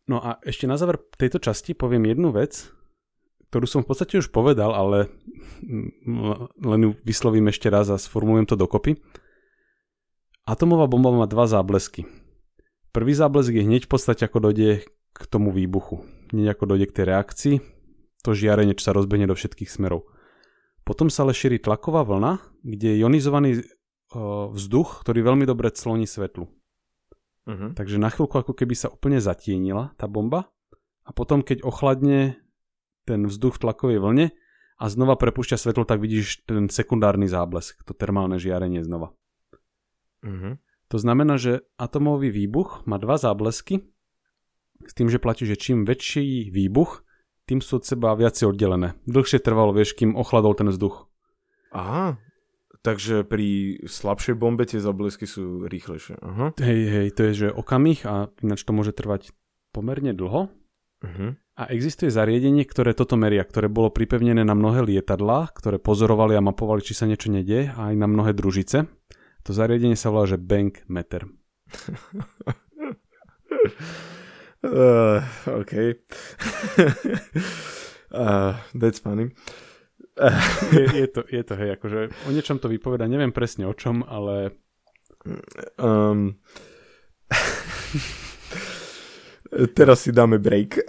No 0.09 0.19
a 0.19 0.41
ešte 0.43 0.67
na 0.67 0.75
záver 0.75 0.99
tejto 1.17 1.39
časti 1.39 1.77
poviem 1.77 2.09
jednu 2.09 2.35
vec, 2.35 2.73
ktorú 3.51 3.67
som 3.67 3.81
v 3.83 3.91
podstate 3.91 4.19
už 4.19 4.31
povedal, 4.31 4.75
ale 4.75 5.11
len 6.57 6.81
ju 6.83 6.91
vyslovím 7.03 7.51
ešte 7.51 7.67
raz 7.71 7.91
a 7.91 7.99
sformulujem 7.99 8.47
to 8.47 8.57
dokopy. 8.59 8.99
Atomová 10.47 10.91
bomba 10.91 11.15
má 11.15 11.27
dva 11.31 11.47
záblesky. 11.47 12.07
Prvý 12.91 13.15
záblesk 13.15 13.55
je 13.55 13.63
hneď 13.63 13.87
v 13.87 13.93
podstate 13.93 14.27
ako 14.27 14.51
dojde 14.51 14.83
k 15.15 15.21
tomu 15.31 15.55
výbuchu. 15.55 16.03
Hneď 16.35 16.59
ako 16.59 16.75
dojde 16.75 16.87
k 16.91 16.97
tej 17.01 17.05
reakcii, 17.07 17.55
to 18.27 18.31
žiarenie, 18.35 18.75
čo 18.75 18.91
sa 18.91 18.97
rozbehne 18.97 19.31
do 19.31 19.39
všetkých 19.39 19.71
smerov. 19.71 20.11
Potom 20.83 21.07
sa 21.07 21.23
ale 21.23 21.37
šíri 21.37 21.63
tlaková 21.63 22.03
vlna, 22.03 22.43
kde 22.67 22.97
je 22.97 23.01
ionizovaný 23.01 23.51
uh, 23.61 24.51
vzduch, 24.51 25.07
ktorý 25.07 25.23
veľmi 25.23 25.45
dobre 25.47 25.71
cloní 25.71 26.09
svetlu. 26.09 26.51
Uh-huh. 27.47 27.71
Takže 27.73 27.97
na 27.97 28.11
chvíľku 28.11 28.37
ako 28.37 28.53
keby 28.53 28.75
sa 28.75 28.93
úplne 28.93 29.23
zatienila 29.23 29.95
tá 29.97 30.11
bomba 30.11 30.51
a 31.07 31.11
potom 31.15 31.41
keď 31.41 31.63
ochladne 31.65 32.37
ten 33.09 33.27
vzduch 33.27 33.57
v 33.59 33.63
tlakovej 33.67 33.99
vlne 33.99 34.27
a 34.81 34.85
znova 34.89 35.17
prepúšťa 35.17 35.57
svetlo, 35.61 35.85
tak 35.87 36.03
vidíš 36.03 36.45
ten 36.45 36.69
sekundárny 36.69 37.29
záblesk, 37.29 37.81
to 37.85 37.93
termálne 37.95 38.37
žiarenie 38.37 38.83
znova. 38.85 39.15
Uh-huh. 40.21 40.61
To 40.91 40.99
znamená, 40.99 41.39
že 41.39 41.63
atomový 41.79 42.35
výbuch 42.35 42.83
má 42.85 42.99
dva 42.99 43.15
záblesky, 43.15 43.87
s 44.83 44.93
tým, 44.97 45.07
že 45.07 45.23
platí, 45.23 45.47
že 45.47 45.61
čím 45.61 45.87
väčší 45.87 46.51
výbuch, 46.51 47.07
tým 47.47 47.63
sú 47.63 47.79
od 47.79 47.85
seba 47.87 48.17
viacej 48.19 48.51
oddelené. 48.51 48.99
Dlhšie 49.07 49.39
trvalo, 49.43 49.71
vieš, 49.71 49.95
kým 49.95 50.19
ochladol 50.19 50.57
ten 50.59 50.71
vzduch. 50.71 51.07
Aha, 51.71 52.19
takže 52.83 53.23
pri 53.23 53.79
slabšej 53.87 54.35
bombe 54.35 54.67
tie 54.67 54.83
záblesky 54.83 55.29
sú 55.29 55.69
rýchlejšie. 55.69 56.19
Aha. 56.19 56.57
Hej, 56.59 56.81
hej, 56.91 57.07
to 57.15 57.21
je, 57.31 57.33
že 57.47 57.49
okamih 57.53 58.03
a 58.09 58.33
ináč 58.43 58.67
to 58.67 58.73
môže 58.75 58.97
trvať 58.97 59.31
pomerne 59.71 60.11
dlho. 60.17 60.51
Uh-huh. 61.01 61.31
A 61.61 61.63
existuje 61.71 62.09
zariadenie, 62.09 62.65
ktoré 62.65 62.97
toto 62.97 63.21
meria, 63.21 63.45
ktoré 63.45 63.69
bolo 63.69 63.93
pripevnené 63.93 64.43
na 64.43 64.57
mnohé 64.57 64.83
lietadlá, 64.83 65.53
ktoré 65.53 65.77
pozorovali 65.77 66.35
a 66.35 66.43
mapovali, 66.45 66.81
či 66.81 66.97
sa 66.97 67.05
niečo 67.05 67.29
nedie, 67.29 67.69
a 67.69 67.93
aj 67.93 67.97
na 68.01 68.09
mnohé 68.09 68.33
družice. 68.33 68.89
To 69.45 69.57
zariadenie 69.57 69.97
sa 69.97 70.13
volá, 70.13 70.29
že 70.29 70.37
Bank 70.37 70.85
Meter. 70.89 71.25
uh, 74.65 75.25
OK. 75.49 75.73
uh, 78.13 78.61
that's 78.81 79.01
funny. 79.01 79.33
je, 80.73 81.01
je, 81.01 81.07
to, 81.07 81.25
je 81.33 81.43
to, 81.43 81.57
hej, 81.57 81.71
akože 81.81 82.13
o 82.29 82.31
niečom 82.35 82.61
to 82.61 82.69
vypoveda, 82.69 83.09
neviem 83.09 83.33
presne 83.33 83.65
o 83.65 83.73
čom, 83.73 84.05
ale... 84.05 84.53
Um, 85.81 86.37
teraz 89.77 90.05
si 90.05 90.13
dáme 90.13 90.37
break. 90.37 90.85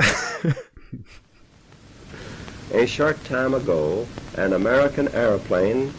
A 2.71 2.87
short 2.87 3.19
time 3.27 3.55
ago, 3.55 4.07
an 4.39 4.55
American 4.55 5.11
airplane 5.11 5.91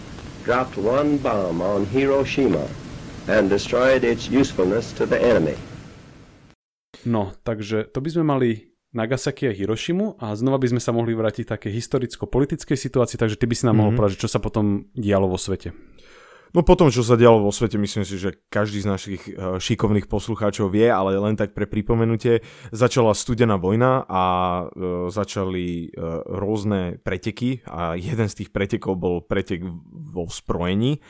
dropped 0.43 0.77
one 0.79 1.19
bomb 1.19 1.63
on 1.63 1.87
Hiroshima 1.87 2.67
and 3.31 3.49
destroyed 3.49 4.03
its 4.03 4.27
usefulness 4.27 4.93
to 4.99 5.07
the 5.07 5.19
enemy. 5.19 5.55
No, 7.03 7.35
takže 7.43 7.91
to 7.91 7.99
by 7.99 8.11
sme 8.11 8.25
mali 8.27 8.51
Nagasaki 8.93 9.49
a 9.49 9.53
Hirošimu 9.57 10.21
a 10.21 10.37
znova 10.37 10.61
by 10.61 10.77
sme 10.77 10.81
sa 10.83 10.93
mohli 10.93 11.17
vrátiť 11.17 11.49
také 11.49 11.73
historicko-politickej 11.73 12.77
situácii, 12.77 13.17
takže 13.17 13.41
ty 13.41 13.49
by 13.49 13.55
si 13.57 13.65
nám 13.65 13.73
mm-hmm. 13.73 13.81
mohol 13.81 13.93
povedať, 13.97 14.21
čo 14.21 14.29
sa 14.29 14.39
potom 14.39 14.87
dialo 14.93 15.27
vo 15.33 15.41
svete. 15.41 15.73
No 16.53 16.61
potom, 16.61 16.93
čo 16.93 17.01
sa 17.01 17.17
dialo 17.17 17.49
vo 17.49 17.49
svete, 17.49 17.81
myslím 17.81 18.05
si, 18.05 18.21
že 18.21 18.37
každý 18.53 18.85
z 18.85 18.89
našich 18.89 19.23
uh, 19.33 19.57
šikovných 19.57 20.05
poslucháčov 20.05 20.69
vie, 20.69 20.85
ale 20.85 21.17
len 21.17 21.33
tak 21.33 21.57
pre 21.57 21.65
pripomenutie, 21.65 22.45
začala 22.69 23.17
studená 23.17 23.57
vojna 23.57 24.05
a 24.05 24.25
uh, 24.69 25.09
začali 25.09 25.97
uh, 25.97 26.21
rôzne 26.29 27.01
preteky 27.01 27.65
a 27.65 27.97
jeden 27.97 28.29
z 28.29 28.45
tých 28.45 28.51
pretekov 28.53 29.01
bol 29.01 29.25
pretek 29.25 29.65
vo 29.89 30.29
zbrojení. 30.29 31.01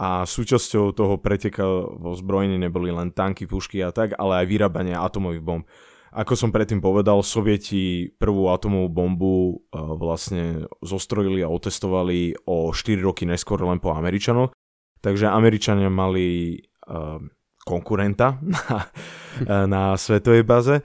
A 0.00 0.24
súčasťou 0.24 0.96
toho 0.96 1.20
preteka 1.20 1.68
vo 1.92 2.16
zbrojení 2.16 2.56
neboli 2.56 2.88
len 2.88 3.12
tanky, 3.12 3.44
pušky 3.44 3.84
a 3.84 3.92
tak, 3.92 4.16
ale 4.16 4.44
aj 4.44 4.46
vyrábanie 4.48 4.96
atomových 4.96 5.44
bomb. 5.44 5.68
Ako 6.16 6.32
som 6.32 6.48
predtým 6.48 6.80
povedal, 6.80 7.20
Sovieti 7.20 8.08
prvú 8.16 8.48
atomovú 8.48 8.88
bombu 8.88 9.36
vlastne 9.76 10.64
zostrojili 10.80 11.44
a 11.44 11.52
otestovali 11.52 12.48
o 12.48 12.72
4 12.72 13.04
roky 13.04 13.28
neskôr 13.28 13.60
len 13.60 13.76
po 13.76 13.92
Američanoch 13.92 14.56
Takže 15.00 15.28
Američania 15.28 15.92
mali 15.92 16.58
uh, 16.88 17.20
konkurenta 17.66 18.38
na, 18.42 18.86
na 19.74 19.82
svetovej 19.98 20.46
baze 20.46 20.76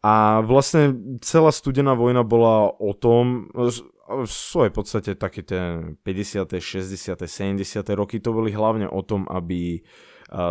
a 0.00 0.40
vlastne 0.40 0.96
celá 1.20 1.52
studená 1.52 1.92
vojna 1.92 2.24
bola 2.24 2.72
o 2.72 2.96
tom, 2.96 3.52
v 4.10 4.26
svojej 4.26 4.72
podstate 4.74 5.10
také 5.14 5.46
tie 5.46 5.94
50., 6.02 6.58
60., 6.58 7.14
70. 7.14 7.62
roky 7.94 8.18
to 8.18 8.34
boli 8.34 8.50
hlavne 8.50 8.90
o 8.90 9.00
tom, 9.06 9.22
aby 9.30 9.86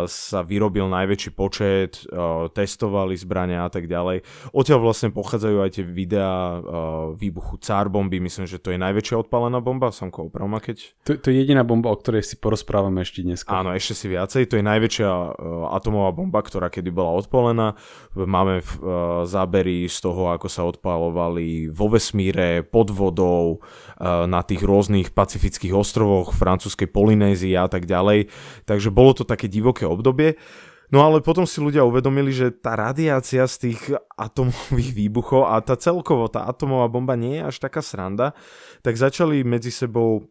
sa 0.06 0.44
vyrobil 0.44 0.84
najväčší 0.92 1.30
počet, 1.32 2.04
testovali 2.52 3.16
zbrania 3.16 3.64
a 3.64 3.70
tak 3.72 3.88
ďalej. 3.88 4.20
Odtiaľ 4.52 4.78
vlastne 4.84 5.08
pochádzajú 5.08 5.56
aj 5.64 5.70
tie 5.72 5.84
videá 5.88 6.60
výbuchu 7.16 7.56
Cár 7.64 7.88
bomby, 7.88 8.20
myslím, 8.20 8.44
že 8.44 8.60
to 8.60 8.70
je 8.70 8.78
najväčšia 8.78 9.24
odpálená 9.24 9.64
bomba, 9.64 9.88
Samko, 9.88 10.28
opravma 10.28 10.60
keď... 10.60 11.00
To, 11.08 11.16
to 11.16 11.32
je 11.32 11.40
jediná 11.40 11.64
bomba, 11.64 11.88
o 11.88 11.96
ktorej 11.96 12.28
si 12.28 12.36
porozprávame 12.36 13.00
ešte 13.00 13.24
dnes. 13.24 13.40
Áno, 13.48 13.72
ešte 13.72 13.96
si 13.96 14.06
viacej, 14.12 14.52
to 14.52 14.60
je 14.60 14.64
najväčšia 14.68 15.08
atomová 15.72 16.12
bomba, 16.12 16.44
ktorá 16.44 16.68
kedy 16.68 16.92
bola 16.92 17.16
odpálená. 17.16 17.80
Máme 18.12 18.60
zábery 19.24 19.88
z 19.88 19.98
toho, 20.04 20.28
ako 20.28 20.52
sa 20.52 20.68
odpálovali 20.68 21.72
vo 21.72 21.88
vesmíre, 21.88 22.60
pod 22.68 22.92
vodou, 22.92 23.64
na 24.02 24.44
tých 24.44 24.60
rôznych 24.60 25.12
pacifických 25.16 25.72
ostrovoch, 25.72 26.36
francúzskej 26.36 26.88
Polynézii 26.92 27.56
a 27.56 27.64
tak 27.68 27.88
ďalej. 27.88 28.28
Takže 28.68 28.92
bolo 28.92 29.16
to 29.16 29.24
také 29.24 29.48
divo 29.48 29.69
divoké 29.70 29.86
obdobie. 29.86 30.34
No 30.90 31.06
ale 31.06 31.22
potom 31.22 31.46
si 31.46 31.62
ľudia 31.62 31.86
uvedomili, 31.86 32.34
že 32.34 32.50
tá 32.50 32.74
radiácia 32.74 33.46
z 33.46 33.70
tých 33.70 33.94
atomových 34.18 34.90
výbuchov 34.90 35.46
a 35.46 35.62
tá 35.62 35.78
celkovo 35.78 36.26
tá 36.26 36.50
atomová 36.50 36.90
bomba 36.90 37.14
nie 37.14 37.38
je 37.38 37.46
až 37.46 37.56
taká 37.62 37.78
sranda, 37.78 38.34
tak 38.82 38.98
začali 38.98 39.46
medzi 39.46 39.70
sebou 39.70 40.26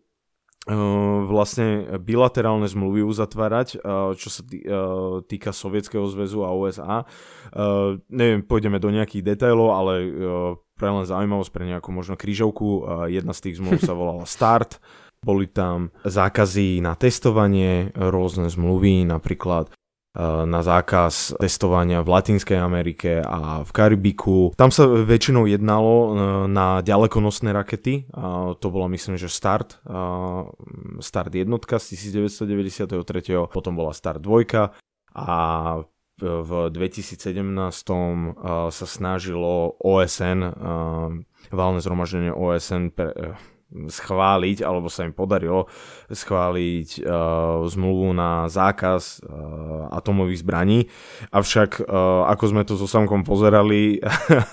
Uh, 0.69 1.25
vlastne 1.25 1.97
bilaterálne 1.97 2.67
zmluvy 2.67 3.01
uzatvárať, 3.01 3.79
uh, 3.79 4.13
čo 4.13 4.29
sa 4.29 4.43
uh, 4.43 5.23
týka 5.25 5.49
Sovietskeho 5.49 6.05
zväzu 6.05 6.45
a 6.45 6.53
USA. 6.53 7.07
Neviem, 8.11 8.45
pôjdeme 8.45 8.77
do 8.77 8.93
nejakých 8.93 9.33
detailov, 9.33 9.73
ale 9.73 9.93
pre 10.77 10.89
len 10.91 11.09
zaujímavosť, 11.09 11.49
pre 11.55 11.63
nejakú 11.63 11.89
možno 11.89 12.19
krížovku, 12.19 12.85
jedna 13.09 13.33
z 13.33 13.49
tých 13.49 13.57
zmluv 13.63 13.81
sa 13.81 13.97
volala 13.97 14.29
START, 14.29 14.77
boli 15.19 15.51
tam 15.51 15.91
zákazy 16.07 16.79
na 16.79 16.95
testovanie, 16.95 17.91
rôzne 17.95 18.47
zmluvy, 18.47 19.03
napríklad 19.03 19.67
e, 19.67 19.71
na 20.47 20.63
zákaz 20.63 21.35
testovania 21.35 21.99
v 21.99 22.11
Latinskej 22.15 22.55
Amerike 22.55 23.19
a 23.19 23.67
v 23.67 23.71
Karibiku. 23.75 24.55
Tam 24.55 24.71
sa 24.71 24.87
väčšinou 24.87 25.43
jednalo 25.45 25.93
e, 25.93 26.09
na 26.47 26.79
ďalekonosné 26.79 27.51
rakety, 27.51 28.07
to 28.59 28.67
bola 28.71 28.87
myslím, 28.95 29.19
že 29.19 29.27
Start, 29.27 29.83
Start 31.03 31.31
jednotka 31.35 31.77
z 31.77 31.99
1993, 31.99 33.51
potom 33.51 33.75
bola 33.75 33.91
Start 33.91 34.23
dvojka 34.23 34.71
a 35.13 35.37
v 36.19 36.51
2017 36.67 37.15
sa 38.75 38.85
snažilo 38.91 39.79
OSN, 39.79 40.51
valné 41.47 41.79
zhromaždenie 41.79 42.35
OSN 42.35 42.91
pre, 42.91 43.39
schváliť, 43.69 44.65
alebo 44.65 44.89
sa 44.89 45.05
im 45.05 45.13
podarilo 45.13 45.69
schváliť 46.09 47.05
uh, 47.05 47.61
zmluvu 47.69 48.09
na 48.17 48.49
zákaz 48.49 49.21
uh, 49.21 49.93
atomových 49.93 50.41
zbraní. 50.41 50.79
Avšak, 51.29 51.85
uh, 51.85 52.25
ako 52.33 52.43
sme 52.49 52.65
to 52.65 52.73
so 52.73 52.89
Samkom 52.89 53.21
pozerali, 53.21 54.01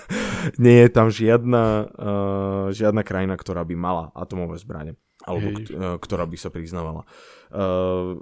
nie 0.63 0.77
je 0.85 0.89
tam 0.93 1.09
žiadna, 1.09 1.65
uh, 1.89 2.65
žiadna 2.69 3.01
krajina, 3.01 3.33
ktorá 3.33 3.65
by 3.65 3.73
mala 3.73 4.13
atomové 4.13 4.61
zbranie 4.61 4.93
alebo 5.27 5.59
k- 5.59 5.75
ktorá 5.75 6.23
by 6.23 6.37
sa 6.39 6.47
priznávala. 6.47 7.03
Uh, 7.51 8.15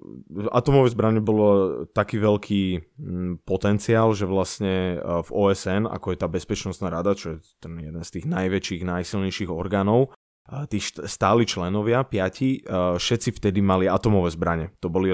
atomové 0.50 0.90
zbranie 0.90 1.22
bolo 1.22 1.82
taký 1.94 2.18
veľký 2.18 2.64
m, 2.98 3.38
potenciál, 3.46 4.10
že 4.18 4.26
vlastne 4.26 4.98
v 5.02 5.30
OSN, 5.30 5.86
ako 5.86 6.14
je 6.14 6.18
tá 6.18 6.26
bezpečnostná 6.26 6.90
rada, 6.90 7.14
čo 7.14 7.38
je 7.38 7.46
ten 7.62 7.78
jeden 7.78 8.02
z 8.02 8.10
tých 8.10 8.26
najväčších, 8.26 8.82
najsilnejších 8.90 9.54
orgánov, 9.54 10.18
tí 10.46 10.78
stáli 11.10 11.42
členovia, 11.50 12.06
piati, 12.06 12.62
všetci 13.02 13.42
vtedy 13.42 13.66
mali 13.66 13.90
atomové 13.90 14.30
zbranie. 14.30 14.70
To 14.78 14.94
boli, 14.94 15.10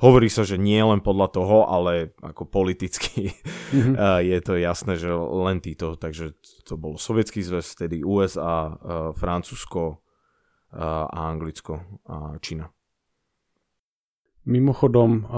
hovorí 0.00 0.28
sa, 0.32 0.48
že 0.48 0.56
nie 0.56 0.80
len 0.80 1.04
podľa 1.04 1.28
toho, 1.28 1.68
ale 1.68 2.16
ako 2.24 2.48
politicky 2.48 3.36
mm-hmm. 3.68 3.94
je 4.32 4.38
to 4.40 4.56
jasné, 4.56 4.96
že 4.96 5.12
len 5.12 5.60
títo, 5.60 6.00
takže 6.00 6.32
to 6.64 6.80
bol 6.80 6.96
Sovietský 6.96 7.44
zväz, 7.44 7.76
vtedy 7.76 8.00
USA, 8.00 8.80
Francúzsko 9.12 10.00
a 10.72 11.20
Anglicko 11.28 12.00
a 12.08 12.40
Čína. 12.40 12.64
Mimochodom, 14.48 15.28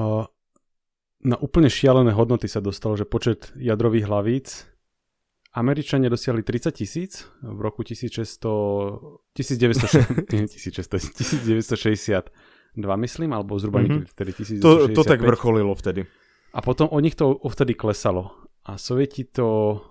na 1.26 1.36
úplne 1.42 1.66
šialené 1.66 2.14
hodnoty 2.14 2.46
sa 2.46 2.62
dostalo, 2.62 2.94
že 2.94 3.02
počet 3.02 3.50
jadrových 3.58 4.06
hlavíc 4.06 4.69
Američania 5.50 6.06
dosiahli 6.06 6.46
30 6.46 6.70
tisíc 6.70 7.26
v 7.42 7.58
roku 7.58 7.82
1600, 7.82 8.38
1900, 9.34 11.10
1962, 11.10 12.96
myslím, 12.96 13.30
alebo 13.34 13.58
zhruba 13.58 13.82
mm-hmm. 13.82 14.14
vtedy 14.14 14.30
1965. 14.30 14.62
To, 14.62 14.86
to 14.94 15.02
tak 15.02 15.18
vrcholilo 15.18 15.74
vtedy. 15.74 16.06
A 16.54 16.62
potom 16.62 16.86
od 16.90 17.02
nich 17.02 17.18
to 17.18 17.34
vtedy 17.34 17.74
klesalo. 17.74 18.30
A 18.62 18.78
Sovieti 18.78 19.26
to 19.26 19.82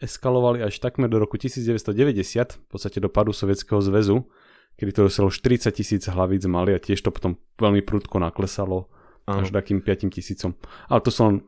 eskalovali 0.00 0.62
až 0.62 0.78
takmer 0.78 1.10
do 1.10 1.18
roku 1.18 1.36
1990, 1.40 2.52
v 2.52 2.68
podstate 2.68 3.00
do 3.00 3.08
padu 3.08 3.32
Sovietskeho 3.32 3.82
zväzu, 3.82 4.28
kedy 4.76 4.92
to 4.92 5.00
dosiahlo 5.08 5.32
40 5.32 5.72
tisíc 5.72 6.04
hlavíc 6.06 6.44
mali 6.46 6.76
a 6.76 6.78
tiež 6.78 7.02
to 7.02 7.10
potom 7.10 7.40
veľmi 7.58 7.82
prudko 7.82 8.20
naklesalo 8.20 8.92
až 9.26 9.50
takým 9.50 9.82
5 9.82 10.14
tisícom. 10.14 10.54
Ale 10.86 11.02
to 11.02 11.10
sú 11.10 11.26
len 11.26 11.42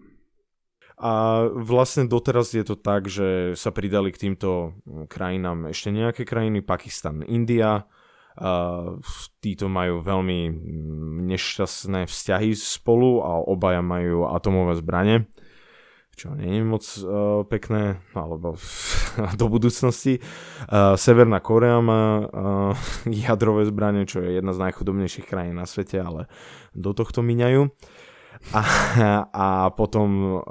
a 0.99 1.47
vlastne 1.55 2.11
doteraz 2.11 2.51
je 2.51 2.67
to 2.67 2.75
tak, 2.75 3.07
že 3.07 3.55
sa 3.55 3.71
pridali 3.71 4.11
k 4.11 4.29
týmto 4.29 4.75
krajinám 5.07 5.71
ešte 5.71 5.95
nejaké 5.95 6.27
krajiny, 6.27 6.59
Pakistan, 6.59 7.23
India. 7.23 7.87
Uh, 8.39 9.03
títo 9.43 9.67
majú 9.67 9.99
veľmi 9.99 10.47
nešťastné 11.27 12.07
vzťahy 12.07 12.55
spolu 12.55 13.19
a 13.19 13.43
obaja 13.43 13.83
majú 13.83 14.31
atomové 14.31 14.79
zbranie, 14.79 15.27
čo 16.15 16.35
nie 16.39 16.63
je 16.63 16.63
moc 16.63 16.87
uh, 17.03 17.43
pekné, 17.47 17.99
alebo 18.15 18.55
do 19.43 19.47
budúcnosti. 19.51 20.23
Uh, 20.71 20.95
Severná 20.95 21.43
Korea 21.43 21.83
má 21.83 22.03
uh, 22.23 22.27
jadrové 23.27 23.67
zbranie, 23.67 24.07
čo 24.07 24.23
je 24.23 24.39
jedna 24.39 24.55
z 24.55 24.71
najchudobnejších 24.71 25.27
krajín 25.27 25.59
na 25.59 25.67
svete, 25.67 25.99
ale 25.99 26.31
do 26.79 26.95
tohto 26.95 27.23
miňajú. 27.23 27.71
A, 28.55 28.63
a 29.29 29.47
potom 29.75 30.39
uh, 30.39 30.43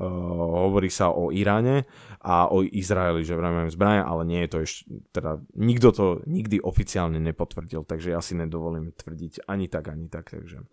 hovorí 0.68 0.92
sa 0.92 1.10
o 1.10 1.32
Iráne 1.32 1.88
a 2.22 2.52
o 2.52 2.62
Izraeli, 2.62 3.24
že 3.24 3.40
vrajme 3.40 3.72
zbrania, 3.72 4.04
ale 4.04 4.28
nie 4.28 4.44
je 4.44 4.50
to 4.52 4.58
ešte, 4.68 4.84
teda 5.16 5.40
nikto 5.56 5.88
to 5.96 6.06
nikdy 6.28 6.60
oficiálne 6.60 7.18
nepotvrdil, 7.24 7.88
takže 7.88 8.12
ja 8.12 8.20
si 8.20 8.36
nedovolím 8.36 8.92
tvrdiť 8.92 9.48
ani 9.48 9.72
tak, 9.72 9.88
ani 9.88 10.12
tak, 10.12 10.36
takže... 10.36 10.68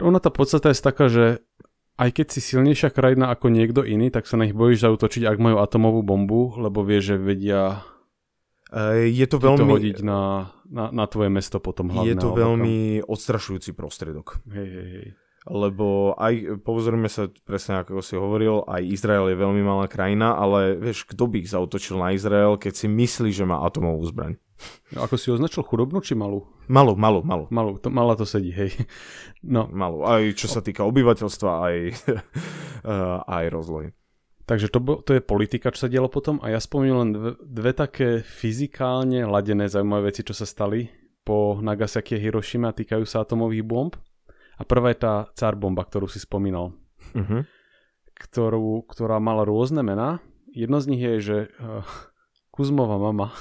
Ona 0.00 0.20
tá 0.20 0.32
podstata 0.32 0.72
je 0.72 0.80
taká, 0.80 1.12
že 1.12 1.44
aj 2.00 2.10
keď 2.16 2.26
si 2.32 2.40
silnejšia 2.40 2.88
krajina 2.96 3.28
ako 3.28 3.52
niekto 3.52 3.84
iný, 3.84 4.08
tak 4.08 4.24
sa 4.24 4.40
na 4.40 4.48
nich 4.48 4.56
bojíš 4.56 4.88
zautočiť, 4.88 5.28
ak 5.28 5.36
majú 5.36 5.60
atomovú 5.60 6.00
bombu, 6.00 6.56
lebo 6.56 6.80
vie, 6.80 7.04
že 7.04 7.20
vedia 7.20 7.84
je 8.96 9.26
to 9.26 9.36
veľmi... 9.36 9.60
to 9.60 9.66
hodiť 9.66 9.98
na, 10.06 10.54
na, 10.70 10.94
na 10.94 11.04
tvoje 11.10 11.28
mesto 11.28 11.58
potom 11.58 11.90
hlavne. 11.90 12.08
Je 12.08 12.16
to 12.16 12.30
veľmi 12.32 13.02
odstrašujúci 13.02 13.74
prostriedok. 13.74 14.40
Hej, 14.48 14.68
hej, 14.70 14.88
hej. 14.94 15.08
Lebo 15.48 16.12
aj, 16.20 16.60
pozrieme 16.60 17.08
sa 17.08 17.32
presne 17.48 17.80
ako 17.80 18.04
si 18.04 18.12
hovoril, 18.12 18.68
aj 18.68 18.84
Izrael 18.84 19.32
je 19.32 19.40
veľmi 19.40 19.64
malá 19.64 19.88
krajina, 19.88 20.36
ale 20.36 20.76
vieš, 20.76 21.08
kto 21.08 21.24
by 21.30 21.36
ich 21.40 21.48
zautočil 21.48 21.96
na 21.96 22.12
Izrael, 22.12 22.60
keď 22.60 22.72
si 22.76 22.86
myslí, 22.92 23.32
že 23.32 23.48
má 23.48 23.64
atomovú 23.64 24.04
zbraň? 24.04 24.36
No, 24.92 25.08
ako 25.08 25.16
si 25.16 25.32
označil 25.32 25.64
chudobnú 25.64 26.04
či 26.04 26.12
malú? 26.12 26.44
Malú, 26.68 26.92
malú, 26.92 27.24
malú. 27.24 27.48
Malú, 27.48 27.80
to, 27.80 27.88
malá 27.88 28.12
to 28.12 28.28
sedí, 28.28 28.52
hej. 28.52 28.76
No. 29.40 29.64
Malú, 29.72 30.04
aj 30.04 30.36
čo 30.36 30.52
sa 30.52 30.60
týka 30.60 30.84
obyvateľstva, 30.84 31.50
aj, 31.64 31.76
aj 33.40 33.44
rozlohy. 33.48 33.96
Takže 34.44 34.66
to, 34.66 34.82
to 35.06 35.10
je 35.14 35.22
politika, 35.22 35.70
čo 35.70 35.86
sa 35.86 35.92
dialo 35.92 36.10
potom 36.10 36.42
a 36.42 36.50
ja 36.50 36.58
spomínam 36.58 37.06
len 37.06 37.10
dve, 37.14 37.30
dve 37.38 37.70
také 37.70 38.08
fyzikálne 38.26 39.22
ladené 39.22 39.70
zaujímavé 39.70 40.10
veci, 40.10 40.26
čo 40.26 40.34
sa 40.34 40.42
stali 40.42 40.90
po 41.22 41.62
Nagasaki 41.62 42.18
a 42.18 42.22
Hiroshima 42.22 42.74
týkajú 42.74 43.06
sa 43.06 43.22
atomových 43.22 43.62
bomb. 43.62 43.94
A 44.60 44.62
prvá 44.68 44.92
je 44.92 45.00
tá 45.00 45.14
car 45.32 45.56
bomba, 45.56 45.88
ktorú 45.88 46.04
si 46.04 46.20
spomínal. 46.20 46.76
Uh-huh. 47.16 47.48
Ktorú, 48.12 48.84
ktorá 48.84 49.16
mala 49.16 49.48
rôzne 49.48 49.80
mená. 49.80 50.20
Jedno 50.52 50.84
z 50.84 50.86
nich 50.92 51.00
je, 51.00 51.14
že 51.24 51.38
uh, 51.56 51.80
Kuzmova 52.52 53.00
mama. 53.00 53.32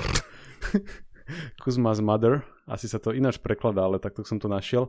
Kuzma's 1.60 2.00
mother. 2.00 2.40
Asi 2.64 2.88
sa 2.88 2.96
to 2.96 3.12
ináč 3.12 3.36
prekladá, 3.36 3.84
ale 3.84 4.00
takto 4.00 4.24
som 4.24 4.40
to 4.40 4.48
našiel. 4.48 4.88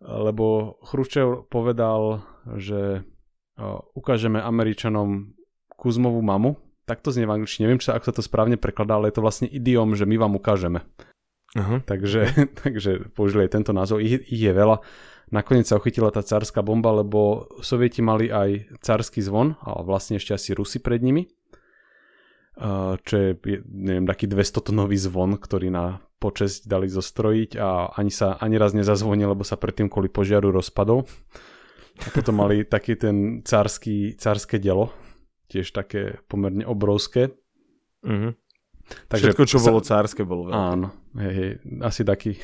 Lebo 0.00 0.80
Chruščev 0.80 1.52
povedal, 1.52 2.24
že 2.56 3.04
uh, 3.60 3.84
ukážeme 3.92 4.40
Američanom 4.40 5.36
Kuzmovú 5.76 6.24
mamu. 6.24 6.56
Tak 6.88 7.04
to 7.04 7.12
znie 7.12 7.28
v 7.28 7.36
angličtine. 7.36 7.68
Neviem, 7.68 7.84
či 7.84 7.92
sa, 7.92 8.00
ako 8.00 8.08
sa 8.08 8.16
to 8.16 8.24
správne 8.24 8.56
prekladá, 8.56 8.96
ale 8.96 9.12
je 9.12 9.20
to 9.20 9.24
vlastne 9.24 9.48
idiom, 9.48 9.92
že 9.92 10.08
my 10.08 10.16
vám 10.16 10.40
ukážeme. 10.40 10.84
Uh-huh. 11.54 11.78
Takže, 11.86 12.34
takže 12.62 13.14
použili 13.14 13.46
aj 13.46 13.54
tento 13.54 13.72
názov. 13.72 14.02
Ich, 14.02 14.26
ich 14.26 14.42
je 14.42 14.52
veľa. 14.52 14.82
Nakoniec 15.32 15.64
sa 15.66 15.80
uchytila 15.80 16.12
tá 16.12 16.20
cárska 16.20 16.60
bomba, 16.60 16.92
lebo 16.92 17.48
Sovieti 17.64 18.04
mali 18.04 18.28
aj 18.28 18.78
cársky 18.84 19.24
zvon, 19.24 19.56
a 19.64 19.80
vlastne 19.80 20.20
ešte 20.20 20.36
asi 20.36 20.52
Rusi 20.52 20.78
pred 20.78 21.00
nimi. 21.00 21.26
Čo 23.02 23.14
je, 23.18 23.34
neviem, 23.66 24.06
taký 24.06 24.30
200-tonový 24.30 24.94
zvon, 24.94 25.34
ktorý 25.40 25.74
na 25.74 25.98
počesť 26.22 26.70
dali 26.70 26.86
zostrojiť 26.86 27.58
a 27.58 27.98
ani 27.98 28.14
sa 28.14 28.38
ani 28.38 28.56
raz 28.56 28.72
nezazvonil, 28.78 29.34
lebo 29.34 29.42
sa 29.42 29.58
predtým 29.58 29.90
kvôli 29.90 30.06
požiaru 30.06 30.54
rozpadol. 30.54 31.02
A 31.98 32.08
potom 32.14 32.38
mali 32.44 32.62
taký 32.62 32.94
ten 32.94 33.42
cársky, 33.42 34.14
cárske 34.14 34.62
dielo, 34.62 34.94
tiež 35.50 35.74
také 35.74 36.22
pomerne 36.30 36.62
obrovské. 36.62 37.34
Uh-huh. 38.06 38.38
Takže 39.10 39.34
Všetko, 39.34 39.44
čo 39.50 39.58
sa... 39.58 39.66
bolo 39.72 39.80
cárske, 39.82 40.22
bolo 40.22 40.52
veľké. 40.52 40.62
Áno, 40.78 40.88
hej, 41.18 41.32
hej, 41.34 41.50
asi 41.82 42.02
taký, 42.02 42.38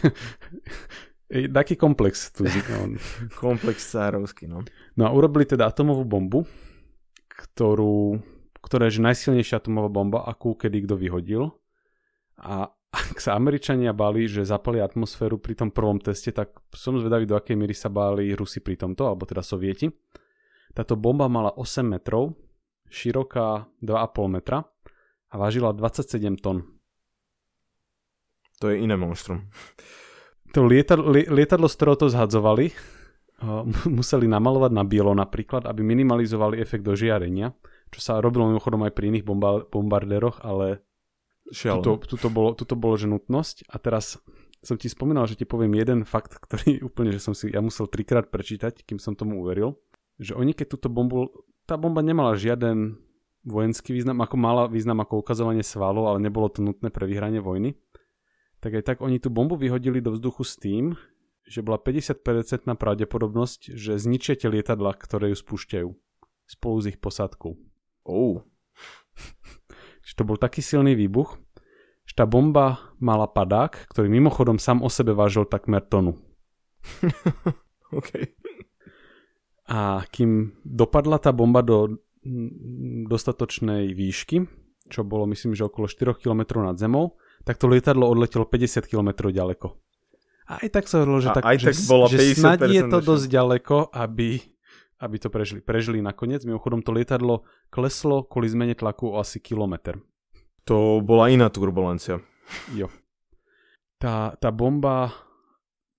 taký 1.58 1.74
komplex. 1.78 2.30
Tu, 2.34 2.46
no. 2.46 2.98
komplex 3.38 3.90
cárovský, 3.90 4.46
no. 4.46 4.66
No 4.98 5.02
a 5.06 5.10
urobili 5.10 5.46
teda 5.46 5.70
atomovú 5.70 6.06
bombu, 6.06 6.40
ktorú, 7.28 8.20
ktorá 8.60 8.90
je 8.90 9.02
najsilnejšia 9.02 9.62
atomová 9.62 9.90
bomba, 9.90 10.18
akú 10.26 10.54
kedy 10.54 10.86
kto 10.86 10.94
vyhodil. 10.98 11.42
A 12.40 12.70
ak 12.90 13.22
sa 13.22 13.38
Američania 13.38 13.94
báli, 13.94 14.26
že 14.26 14.42
zapali 14.42 14.82
atmosféru 14.82 15.38
pri 15.38 15.54
tom 15.54 15.70
prvom 15.70 16.02
teste, 16.02 16.34
tak 16.34 16.58
som 16.74 16.98
zvedavý, 16.98 17.22
do 17.22 17.38
akej 17.38 17.54
míry 17.54 17.70
sa 17.70 17.86
báli 17.86 18.34
Rusi 18.34 18.58
pri 18.58 18.74
tomto, 18.74 19.06
alebo 19.06 19.22
teda 19.30 19.46
Sovieti. 19.46 19.86
Táto 20.74 20.98
bomba 20.98 21.30
mala 21.30 21.54
8 21.54 21.86
metrov, 21.86 22.34
široká 22.90 23.70
2,5 23.78 24.34
metra 24.34 24.66
a 25.30 25.34
vážila 25.38 25.70
27 25.70 26.42
tón. 26.42 26.79
To 28.60 28.68
je 28.68 28.76
iné 28.80 28.94
monštrum. 28.96 29.48
To 30.52 30.66
lietadlo, 30.66 31.10
lietadlo 31.14 31.66
z 31.70 31.74
ktorého 31.78 31.96
to 31.96 32.06
zhadzovali, 32.12 32.74
museli 33.98 34.26
namalovať 34.28 34.72
na 34.72 34.84
bielo 34.84 35.16
napríklad, 35.16 35.64
aby 35.64 35.80
minimalizovali 35.80 36.60
efekt 36.60 36.84
do 36.84 36.92
žiarenia, 36.92 37.56
čo 37.88 38.00
sa 38.04 38.20
robilo 38.20 38.46
mimochodom 38.52 38.84
aj 38.84 38.92
pri 38.92 39.16
iných 39.16 39.24
bomba- 39.24 39.64
bombardéroch, 39.64 40.44
ale 40.44 40.84
tuto, 41.50 41.98
tuto, 42.04 42.28
bolo, 42.30 42.54
tuto 42.54 42.78
bolo 42.78 42.94
že 42.94 43.10
nutnosť. 43.10 43.66
A 43.72 43.76
teraz 43.82 44.20
som 44.60 44.76
ti 44.76 44.92
spomínal, 44.92 45.24
že 45.24 45.40
ti 45.40 45.48
poviem 45.48 45.72
jeden 45.74 46.04
fakt, 46.04 46.36
ktorý 46.44 46.84
úplne, 46.84 47.10
že 47.10 47.22
som 47.22 47.32
si 47.32 47.50
ja 47.50 47.64
musel 47.64 47.88
trikrát 47.88 48.28
prečítať, 48.28 48.84
kým 48.84 49.00
som 49.00 49.16
tomu 49.16 49.40
uveril, 49.40 49.80
že 50.20 50.36
oni 50.36 50.52
keď 50.52 50.76
túto 50.76 50.88
bombu, 50.92 51.32
tá 51.64 51.80
bomba 51.80 52.04
nemala 52.04 52.36
žiaden 52.36 53.00
vojenský 53.40 53.96
význam, 53.96 54.20
ako 54.20 54.36
mala 54.36 54.68
význam 54.68 55.00
ako 55.00 55.24
ukazovanie 55.24 55.64
svalov, 55.64 56.12
ale 56.12 56.20
nebolo 56.20 56.52
to 56.52 56.60
nutné 56.60 56.92
pre 56.92 57.08
vyhranie 57.08 57.40
vojny, 57.40 57.72
tak 58.60 58.76
aj 58.76 58.84
tak 58.84 58.98
oni 59.00 59.16
tú 59.20 59.32
bombu 59.32 59.56
vyhodili 59.56 60.04
do 60.04 60.12
vzduchu 60.12 60.44
s 60.44 60.54
tým, 60.60 60.96
že 61.48 61.64
bola 61.64 61.80
50% 61.80 62.22
pravdepodobnosť, 62.76 63.74
že 63.74 63.98
zničíte 63.98 64.46
lietadla, 64.46 64.94
ktoré 64.94 65.34
ju 65.34 65.36
spúšťajú 65.40 65.88
spolu 66.46 66.76
s 66.78 66.86
ich 66.94 66.98
posádkou. 67.00 67.58
Oh. 68.06 68.42
Že 70.00 70.12
to 70.16 70.22
bol 70.26 70.38
taký 70.40 70.62
silný 70.64 70.98
výbuch, 70.98 71.38
že 72.02 72.18
tá 72.18 72.26
bomba 72.26 72.90
mala 72.98 73.30
padák, 73.30 73.86
ktorý 73.90 74.10
mimochodom 74.10 74.58
sám 74.58 74.82
o 74.82 74.90
sebe 74.90 75.14
vážil 75.14 75.46
takmer 75.46 75.84
tonu. 75.86 76.18
okay. 77.98 78.34
A 79.70 80.02
kým 80.10 80.58
dopadla 80.66 81.22
tá 81.22 81.30
bomba 81.30 81.62
do 81.62 82.02
dostatočnej 83.06 83.94
výšky, 83.94 84.44
čo 84.90 85.06
bolo 85.06 85.30
myslím, 85.30 85.54
že 85.54 85.70
okolo 85.70 85.86
4 85.86 86.18
km 86.18 86.66
nad 86.66 86.74
zemou, 86.74 87.14
tak 87.44 87.56
to 87.56 87.66
lietadlo 87.66 88.04
odletelo 88.06 88.44
50 88.44 88.84
km 88.84 89.32
ďaleko. 89.32 89.76
A 90.50 90.66
aj 90.66 90.68
tak 90.74 90.84
sa 90.90 91.02
hovorilo, 91.02 91.22
že, 91.22 91.30
tak, 91.30 91.46
že, 91.62 91.70
tak 91.70 91.78
bola 91.86 92.06
že 92.10 92.18
snad 92.34 92.58
je 92.66 92.82
to 92.90 92.98
dosť 92.98 93.26
ďaleko, 93.30 93.76
aby, 93.94 94.42
aby 94.98 95.16
to 95.22 95.30
prežili. 95.30 95.62
Prežili 95.62 95.98
nakoniec. 96.02 96.42
Mimochodom 96.42 96.82
to 96.82 96.90
lietadlo 96.90 97.46
kleslo 97.70 98.26
kvôli 98.26 98.50
zmene 98.50 98.74
tlaku 98.74 99.14
o 99.14 99.22
asi 99.22 99.38
kilometr. 99.38 100.02
To 100.66 100.98
bola 101.00 101.30
iná 101.30 101.46
turbulencia. 101.54 102.18
Jo. 102.74 102.90
Tá, 104.02 104.34
tá 104.42 104.50
bomba, 104.50 105.14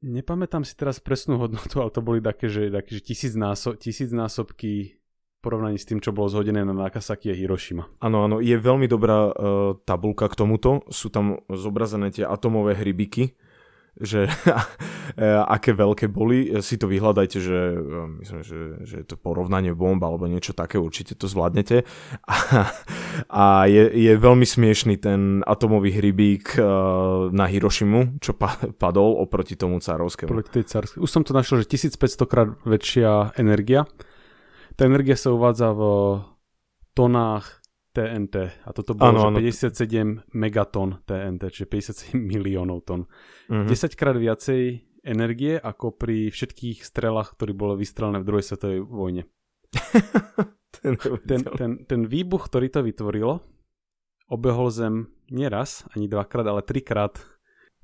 nepamätám 0.04 0.68
si 0.68 0.76
teraz 0.76 1.00
presnú 1.00 1.40
hodnotu, 1.40 1.80
ale 1.80 1.94
to 1.94 2.04
boli 2.04 2.20
také, 2.20 2.52
že, 2.52 2.68
také, 2.68 3.00
že 3.00 3.02
tisíc, 3.02 3.34
násob, 3.38 3.80
tisíc 3.80 4.12
násobky 4.12 5.01
porovnaní 5.42 5.82
s 5.82 5.90
tým, 5.90 5.98
čo 5.98 6.14
bolo 6.14 6.30
zhodené 6.30 6.62
na 6.62 6.72
Nagasaki 6.72 7.34
a 7.34 7.36
Hiroshima. 7.36 7.90
Áno, 7.98 8.30
áno, 8.30 8.38
je 8.40 8.54
veľmi 8.56 8.86
dobrá 8.86 9.28
uh, 9.28 9.34
tabulka 9.84 10.30
k 10.30 10.38
tomuto. 10.38 10.86
Sú 10.94 11.10
tam 11.10 11.42
zobrazené 11.50 12.14
tie 12.14 12.24
atomové 12.30 12.78
hrybiky, 12.78 13.34
že 13.98 14.30
aké 15.56 15.76
veľké 15.76 16.08
boli. 16.08 16.48
Si 16.64 16.80
to 16.80 16.88
vyhľadajte, 16.88 17.38
že 17.42 17.60
e, 17.76 18.00
myslím, 18.24 18.40
že, 18.46 18.60
že 18.88 18.96
je 19.04 19.06
to 19.06 19.20
porovnanie 19.20 19.76
bomba 19.76 20.08
alebo 20.08 20.30
niečo 20.32 20.56
také, 20.56 20.80
určite 20.80 21.18
to 21.20 21.28
zvládnete. 21.28 21.84
A, 22.24 22.36
a 23.28 23.44
je, 23.68 23.92
je 23.92 24.14
veľmi 24.16 24.48
smiešný 24.48 24.96
ten 25.02 25.44
atomový 25.44 25.92
hrybík 25.92 26.56
uh, 26.56 27.28
na 27.36 27.52
Hiroshimu, 27.52 28.24
čo 28.24 28.32
pa, 28.32 28.56
padol 28.80 29.20
oproti 29.20 29.60
tomu 29.60 29.84
cárovskému. 29.84 30.32
Už 30.96 31.10
som 31.12 31.28
to 31.28 31.36
našiel, 31.36 31.60
že 31.60 31.68
1500 31.68 32.32
krát 32.32 32.50
väčšia 32.64 33.36
energia 33.36 33.84
tá 34.76 34.88
energia 34.88 35.16
sa 35.20 35.34
uvádza 35.34 35.74
v 35.74 35.82
tonách 36.96 37.62
TNT 37.92 38.36
a 38.64 38.70
toto 38.72 38.96
bolo 38.96 39.32
ano, 39.32 39.40
že 39.44 39.68
57 39.68 40.32
megaton 40.32 41.04
TNT, 41.04 41.52
čiže 41.52 41.68
57 41.68 42.16
miliónov 42.16 42.88
tón. 42.88 43.12
Uh-huh. 43.52 43.68
10 43.68 44.00
krát 44.00 44.16
viacej 44.16 44.88
energie 45.04 45.60
ako 45.60 45.98
pri 46.00 46.32
všetkých 46.32 46.88
strelách, 46.88 47.36
ktorí 47.36 47.52
boli 47.52 47.84
vystrelené 47.84 48.24
v 48.24 48.28
druhej 48.32 48.46
svetovej 48.48 48.80
vojne. 48.88 49.24
ten, 50.80 50.96
ten, 51.28 51.42
ten, 51.44 51.72
ten 51.84 52.02
výbuch, 52.08 52.48
ktorý 52.48 52.72
to 52.72 52.80
vytvorilo, 52.86 53.44
obehol 54.32 54.72
Zem 54.72 55.12
nieraz, 55.28 55.84
ani 55.92 56.08
dvakrát, 56.08 56.48
ale 56.48 56.64
trikrát. 56.64 57.20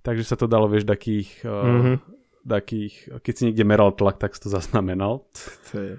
Takže 0.08 0.24
sa 0.24 0.40
to 0.40 0.48
dalo, 0.48 0.72
vieš, 0.72 0.88
takých, 0.88 1.44
uh, 1.44 2.00
takých 2.48 3.20
keď 3.20 3.34
si 3.36 3.46
niekde 3.52 3.68
meral 3.68 3.92
tlak, 3.92 4.24
tak 4.24 4.40
si 4.40 4.48
to 4.48 4.50
zaznamenal. 4.56 5.28
To 5.72 5.76
je... 5.76 5.94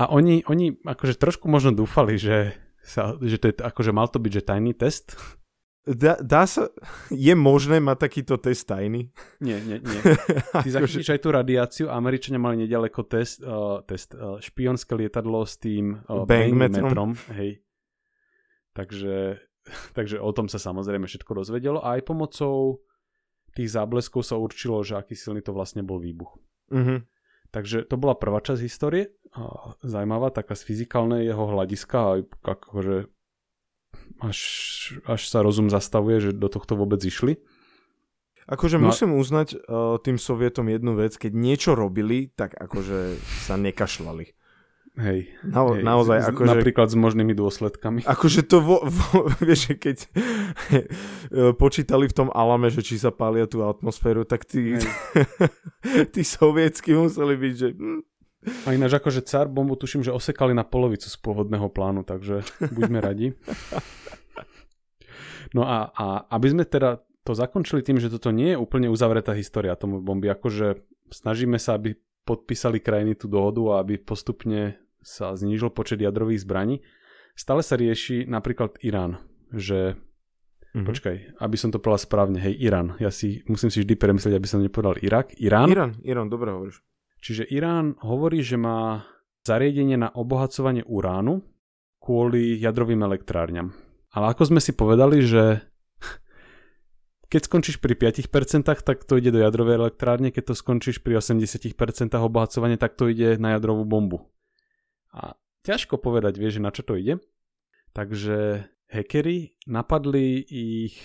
A 0.00 0.08
oni, 0.08 0.44
oni 0.48 0.80
akože 0.80 1.20
trošku 1.20 1.46
možno 1.52 1.76
dúfali, 1.76 2.16
že, 2.16 2.56
sa, 2.80 3.16
že 3.20 3.36
to 3.36 3.52
je, 3.52 3.54
akože 3.60 3.92
mal 3.92 4.08
to 4.08 4.16
byť, 4.16 4.32
že 4.32 4.48
tajný 4.48 4.72
test. 4.72 5.16
Dá, 5.82 6.14
dá 6.22 6.46
sa, 6.46 6.70
je 7.10 7.34
možné 7.34 7.82
mať 7.82 8.06
takýto 8.06 8.38
test 8.38 8.70
tajný? 8.70 9.10
Nie, 9.42 9.58
nie, 9.58 9.82
nie. 9.82 10.00
Ty 10.62 10.68
zachytíš 10.70 11.10
aj 11.10 11.20
tú 11.20 11.34
radiáciu 11.34 11.86
Američania 11.90 12.38
mali 12.38 12.62
nedaleko 12.62 13.02
test, 13.02 13.42
uh, 13.42 13.82
test 13.82 14.14
uh, 14.14 14.38
špionské 14.38 14.94
lietadlo 14.94 15.42
s 15.42 15.58
tým 15.58 16.06
uh, 16.06 16.22
bang, 16.22 16.54
bang 16.54 16.70
metrom. 16.70 16.86
metrom. 16.86 17.10
Hej. 17.34 17.66
Takže, 18.78 19.42
takže 19.98 20.22
o 20.22 20.30
tom 20.30 20.46
sa 20.46 20.62
samozrejme 20.62 21.10
všetko 21.10 21.42
dozvedelo 21.42 21.82
a 21.82 21.98
aj 21.98 22.06
pomocou 22.06 22.86
tých 23.52 23.74
zábleskov 23.74 24.24
sa 24.24 24.40
určilo, 24.40 24.80
že 24.80 24.96
aký 24.96 25.12
silný 25.18 25.44
to 25.44 25.52
vlastne 25.52 25.84
bol 25.84 26.00
výbuch. 26.00 26.38
Uh-huh. 26.72 27.04
Takže 27.52 27.84
to 27.84 28.00
bola 28.00 28.16
prvá 28.16 28.40
časť 28.40 28.60
histórie, 28.64 29.12
zaujímavá, 29.84 30.32
taká 30.32 30.56
z 30.56 30.64
fyzikálnej 30.64 31.28
jeho 31.28 31.44
hľadiska, 31.52 32.24
akože 32.40 33.12
až, 34.24 34.38
až 35.04 35.20
sa 35.28 35.44
rozum 35.44 35.68
zastavuje, 35.68 36.16
že 36.18 36.30
do 36.32 36.48
tohto 36.48 36.80
vôbec 36.80 37.04
išli. 37.04 37.36
Akože 38.48 38.80
No 38.80 38.90
musím 38.90 39.14
uznať 39.14 39.54
uh, 39.54 40.00
tým 40.02 40.18
Sovietom 40.18 40.66
jednu 40.66 40.98
vec, 40.98 41.14
keď 41.14 41.32
niečo 41.32 41.78
robili, 41.78 42.32
tak 42.34 42.56
akože 42.58 43.20
sa 43.46 43.54
nekašľali. 43.54 44.34
Hej. 44.92 45.32
Na, 45.40 45.64
hej. 45.72 45.80
naozaj, 45.80 46.18
Z- 46.20 46.28
akože... 46.36 46.48
Napríklad 46.52 46.88
s 46.92 46.96
možnými 47.00 47.32
dôsledkami. 47.32 48.04
Akože 48.04 48.44
to, 48.44 48.60
vo, 48.60 48.84
vo, 48.84 49.24
vieš, 49.48 49.72
keď 49.80 49.96
eh, 50.04 50.84
počítali 51.56 52.04
v 52.08 52.14
tom 52.14 52.28
Alame, 52.28 52.68
že 52.68 52.84
či 52.84 53.00
sa 53.00 53.08
pália 53.08 53.48
tú 53.48 53.64
atmosféru, 53.64 54.28
tak 54.28 54.44
tí, 54.44 54.76
tí 56.14 56.22
sovietsky 56.22 56.92
museli 56.92 57.40
byť, 57.40 57.54
že... 57.56 57.68
hm, 57.72 58.00
A 58.68 58.76
ináč 58.76 58.92
akože 58.92 59.24
car 59.24 59.48
bombu 59.48 59.80
tuším, 59.80 60.04
že 60.04 60.12
osekali 60.12 60.52
na 60.52 60.66
polovicu 60.66 61.08
z 61.08 61.16
pôvodného 61.16 61.72
plánu, 61.72 62.04
takže 62.04 62.44
buďme 62.68 63.00
radi. 63.00 63.32
No 65.52 65.64
a, 65.64 65.88
a 65.92 66.04
aby 66.32 66.52
sme 66.52 66.64
teda 66.64 67.00
to 67.22 67.32
zakončili 67.32 67.80
tým, 67.80 67.96
že 67.96 68.10
toto 68.10 68.28
nie 68.28 68.52
je 68.52 68.60
úplne 68.60 68.90
uzavretá 68.90 69.30
história 69.32 69.72
atomovej 69.72 70.04
bomby, 70.04 70.26
akože 70.28 70.82
snažíme 71.12 71.56
sa, 71.56 71.78
aby 71.78 71.94
podpísali 72.22 72.78
krajiny 72.78 73.14
tú 73.14 73.26
dohodu 73.26 73.62
a 73.70 73.74
aby 73.82 73.98
postupne 73.98 74.78
sa 75.02 75.34
znížil 75.34 75.68
počet 75.68 76.00
jadrových 76.00 76.42
zbraní. 76.42 76.80
Stále 77.34 77.60
sa 77.60 77.76
rieši 77.76 78.24
napríklad 78.24 78.78
Irán, 78.80 79.18
že 79.50 79.98
Mhm. 80.72 80.88
počkaj, 80.88 81.16
aby 81.36 81.56
som 81.60 81.68
to 81.68 81.76
povedal 81.76 82.00
správne, 82.00 82.40
hej, 82.40 82.56
Irán. 82.56 82.96
Ja 82.96 83.12
si 83.12 83.44
musím 83.44 83.68
si 83.68 83.84
vždy 83.84 83.92
premyslieť, 83.92 84.32
aby 84.32 84.48
som 84.48 84.64
nepovedal 84.64 84.96
Irak. 85.04 85.36
Irán? 85.36 85.68
Irán, 85.68 85.92
Irán, 86.00 86.32
dobre 86.32 86.48
hovoríš. 86.48 86.80
Čiže 87.20 87.44
Irán 87.44 88.00
hovorí, 88.00 88.40
že 88.40 88.56
má 88.56 89.04
zariadenie 89.44 90.00
na 90.00 90.08
obohacovanie 90.08 90.80
uránu 90.88 91.44
kvôli 92.00 92.56
jadrovým 92.56 93.04
elektrárňam. 93.04 93.76
Ale 94.16 94.32
ako 94.32 94.48
sme 94.48 94.60
si 94.64 94.72
povedali, 94.72 95.20
že 95.20 95.60
keď 97.32 97.52
skončíš 97.52 97.76
pri 97.76 97.92
5%, 97.92 98.64
tak 98.64 99.04
to 99.04 99.20
ide 99.20 99.28
do 99.28 99.44
jadrovej 99.44 99.76
elektrárne, 99.76 100.32
keď 100.32 100.52
to 100.52 100.54
skončíš 100.56 101.04
pri 101.04 101.20
80% 101.20 101.76
obohacovania, 102.16 102.80
tak 102.80 102.96
to 102.96 103.12
ide 103.12 103.36
na 103.36 103.60
jadrovú 103.60 103.84
bombu. 103.84 104.24
A 105.12 105.36
ťažko 105.68 106.00
povedať, 106.00 106.40
vieš, 106.40 106.58
na 106.58 106.72
čo 106.72 106.82
to 106.82 106.96
ide. 106.96 107.20
Takže 107.92 108.66
hackeri 108.88 109.52
napadli 109.68 110.40
ich 110.40 110.96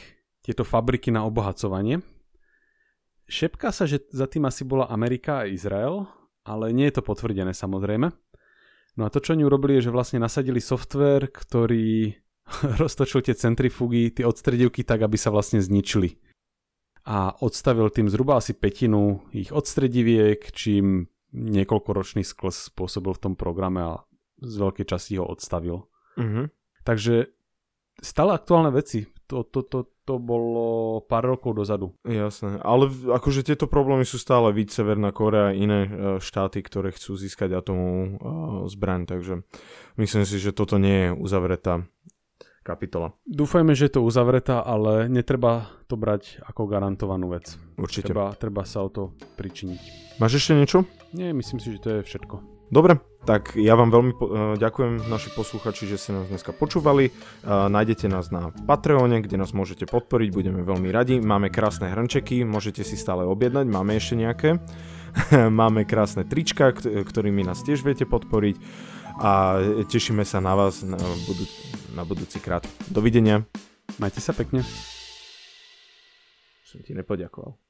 tieto 0.43 0.63
fabriky 0.63 1.11
na 1.11 1.27
obohacovanie. 1.27 1.99
Šepká 3.27 3.75
sa, 3.75 3.83
že 3.83 4.07
za 4.07 4.27
tým 4.31 4.47
asi 4.47 4.63
bola 4.63 4.87
Amerika 4.87 5.43
a 5.43 5.49
Izrael, 5.51 6.07
ale 6.47 6.71
nie 6.71 6.87
je 6.87 6.99
to 6.99 7.03
potvrdené 7.03 7.51
samozrejme. 7.51 8.07
No 8.97 9.01
a 9.03 9.11
to, 9.11 9.19
čo 9.19 9.35
oni 9.35 9.43
urobili, 9.43 9.77
je, 9.77 9.91
že 9.91 9.95
vlastne 9.95 10.23
nasadili 10.23 10.63
software, 10.63 11.27
ktorý 11.27 12.15
roztočil 12.81 13.27
tie 13.27 13.35
centrifugy, 13.35 14.15
tie 14.15 14.23
odstredivky 14.23 14.87
tak, 14.87 15.03
aby 15.03 15.19
sa 15.19 15.29
vlastne 15.29 15.59
zničili. 15.59 16.15
A 17.07 17.35
odstavil 17.39 17.87
tým 17.91 18.11
zhruba 18.11 18.39
asi 18.39 18.51
petinu 18.51 19.23
ich 19.31 19.51
odstrediviek, 19.51 20.51
čím 20.51 21.07
niekoľkoročný 21.37 22.25
skls 22.25 22.73
spôsobil 22.73 23.13
v 23.13 23.21
tom 23.21 23.33
programe 23.37 23.81
a 23.85 23.93
z 24.41 24.55
veľkej 24.57 24.85
časti 24.89 25.21
ho 25.21 25.25
odstavil. 25.25 25.85
Mhm. 26.17 26.49
Takže 26.81 27.29
stále 28.01 28.31
aktuálne 28.33 28.71
veci. 28.73 29.05
To, 29.27 29.43
to, 29.43 29.59
to, 29.67 29.91
to 30.07 30.23
bolo 30.23 31.03
pár 31.03 31.27
rokov 31.27 31.51
dozadu. 31.51 31.91
Jasné, 32.07 32.63
ale 32.63 32.87
akože 32.87 33.43
tieto 33.43 33.67
problémy 33.67 34.07
sú 34.07 34.15
stále 34.15 34.55
víc 34.55 34.71
Severná 34.71 35.11
Korea 35.11 35.51
a 35.51 35.57
iné 35.57 35.83
e, 35.83 35.89
štáty, 36.23 36.63
ktoré 36.63 36.95
chcú 36.95 37.19
získať 37.19 37.59
atomovú 37.59 37.99
e, 38.07 38.11
zbraň, 38.71 39.03
takže 39.03 39.43
myslím 39.99 40.23
si, 40.23 40.39
že 40.39 40.55
toto 40.55 40.79
nie 40.79 41.11
je 41.11 41.15
uzavretá 41.19 41.83
kapitola. 42.67 43.15
Dúfajme, 43.23 43.71
že 43.71 43.87
je 43.87 43.93
to 43.95 44.01
uzavretá, 44.03 44.59
ale 44.59 45.07
netreba 45.07 45.71
to 45.87 45.95
brať 45.95 46.43
ako 46.43 46.67
garantovanú 46.67 47.31
vec. 47.31 47.55
Určite. 47.79 48.11
Treba, 48.11 48.35
treba 48.35 48.67
sa 48.67 48.83
o 48.83 48.91
to 48.91 49.15
pričiniť. 49.39 50.19
Máš 50.19 50.43
ešte 50.43 50.51
niečo? 50.51 50.83
Nie, 51.15 51.31
myslím 51.31 51.63
si, 51.63 51.71
že 51.71 51.79
to 51.79 51.89
je 51.95 51.99
všetko. 52.03 52.57
Dobre, 52.67 52.99
tak 53.23 53.55
ja 53.55 53.79
vám 53.79 53.95
veľmi 53.95 54.11
po- 54.19 54.27
e, 54.27 54.59
ďakujem 54.59 55.07
naši 55.07 55.31
posluchači, 55.31 55.87
že 55.87 55.95
ste 55.95 56.11
nás 56.11 56.27
dneska 56.27 56.51
počúvali. 56.51 57.07
E, 57.07 57.11
Nájdete 57.47 58.11
nás 58.11 58.27
na 58.27 58.51
Patreone, 58.51 59.23
kde 59.23 59.39
nás 59.39 59.55
môžete 59.55 59.87
podporiť, 59.87 60.35
budeme 60.35 60.59
veľmi 60.67 60.91
radi. 60.91 61.23
Máme 61.23 61.47
krásne 61.47 61.87
hrnčeky, 61.87 62.43
môžete 62.43 62.83
si 62.83 62.99
stále 62.99 63.23
objednať, 63.23 63.71
máme 63.71 63.95
ešte 63.95 64.19
nejaké. 64.19 64.49
Máme 65.31 65.81
krásne 65.87 66.27
trička, 66.27 66.75
kt- 66.75 67.07
ktorými 67.07 67.41
nás 67.41 67.65
tiež 67.65 67.81
viete 67.81 68.05
podporiť 68.05 68.55
a 69.17 69.57
tešíme 69.89 70.21
sa 70.25 70.37
na 70.37 70.53
vás 70.53 70.85
na, 70.85 70.97
budú- 70.97 71.49
na 71.97 72.03
budúci 72.05 72.37
krát. 72.37 72.63
Dovidenia. 72.89 73.45
Majte 73.97 74.21
sa 74.21 74.33
pekne. 74.33 74.61
Som 76.67 76.83
ti 76.85 76.93
nepoďakoval. 76.93 77.66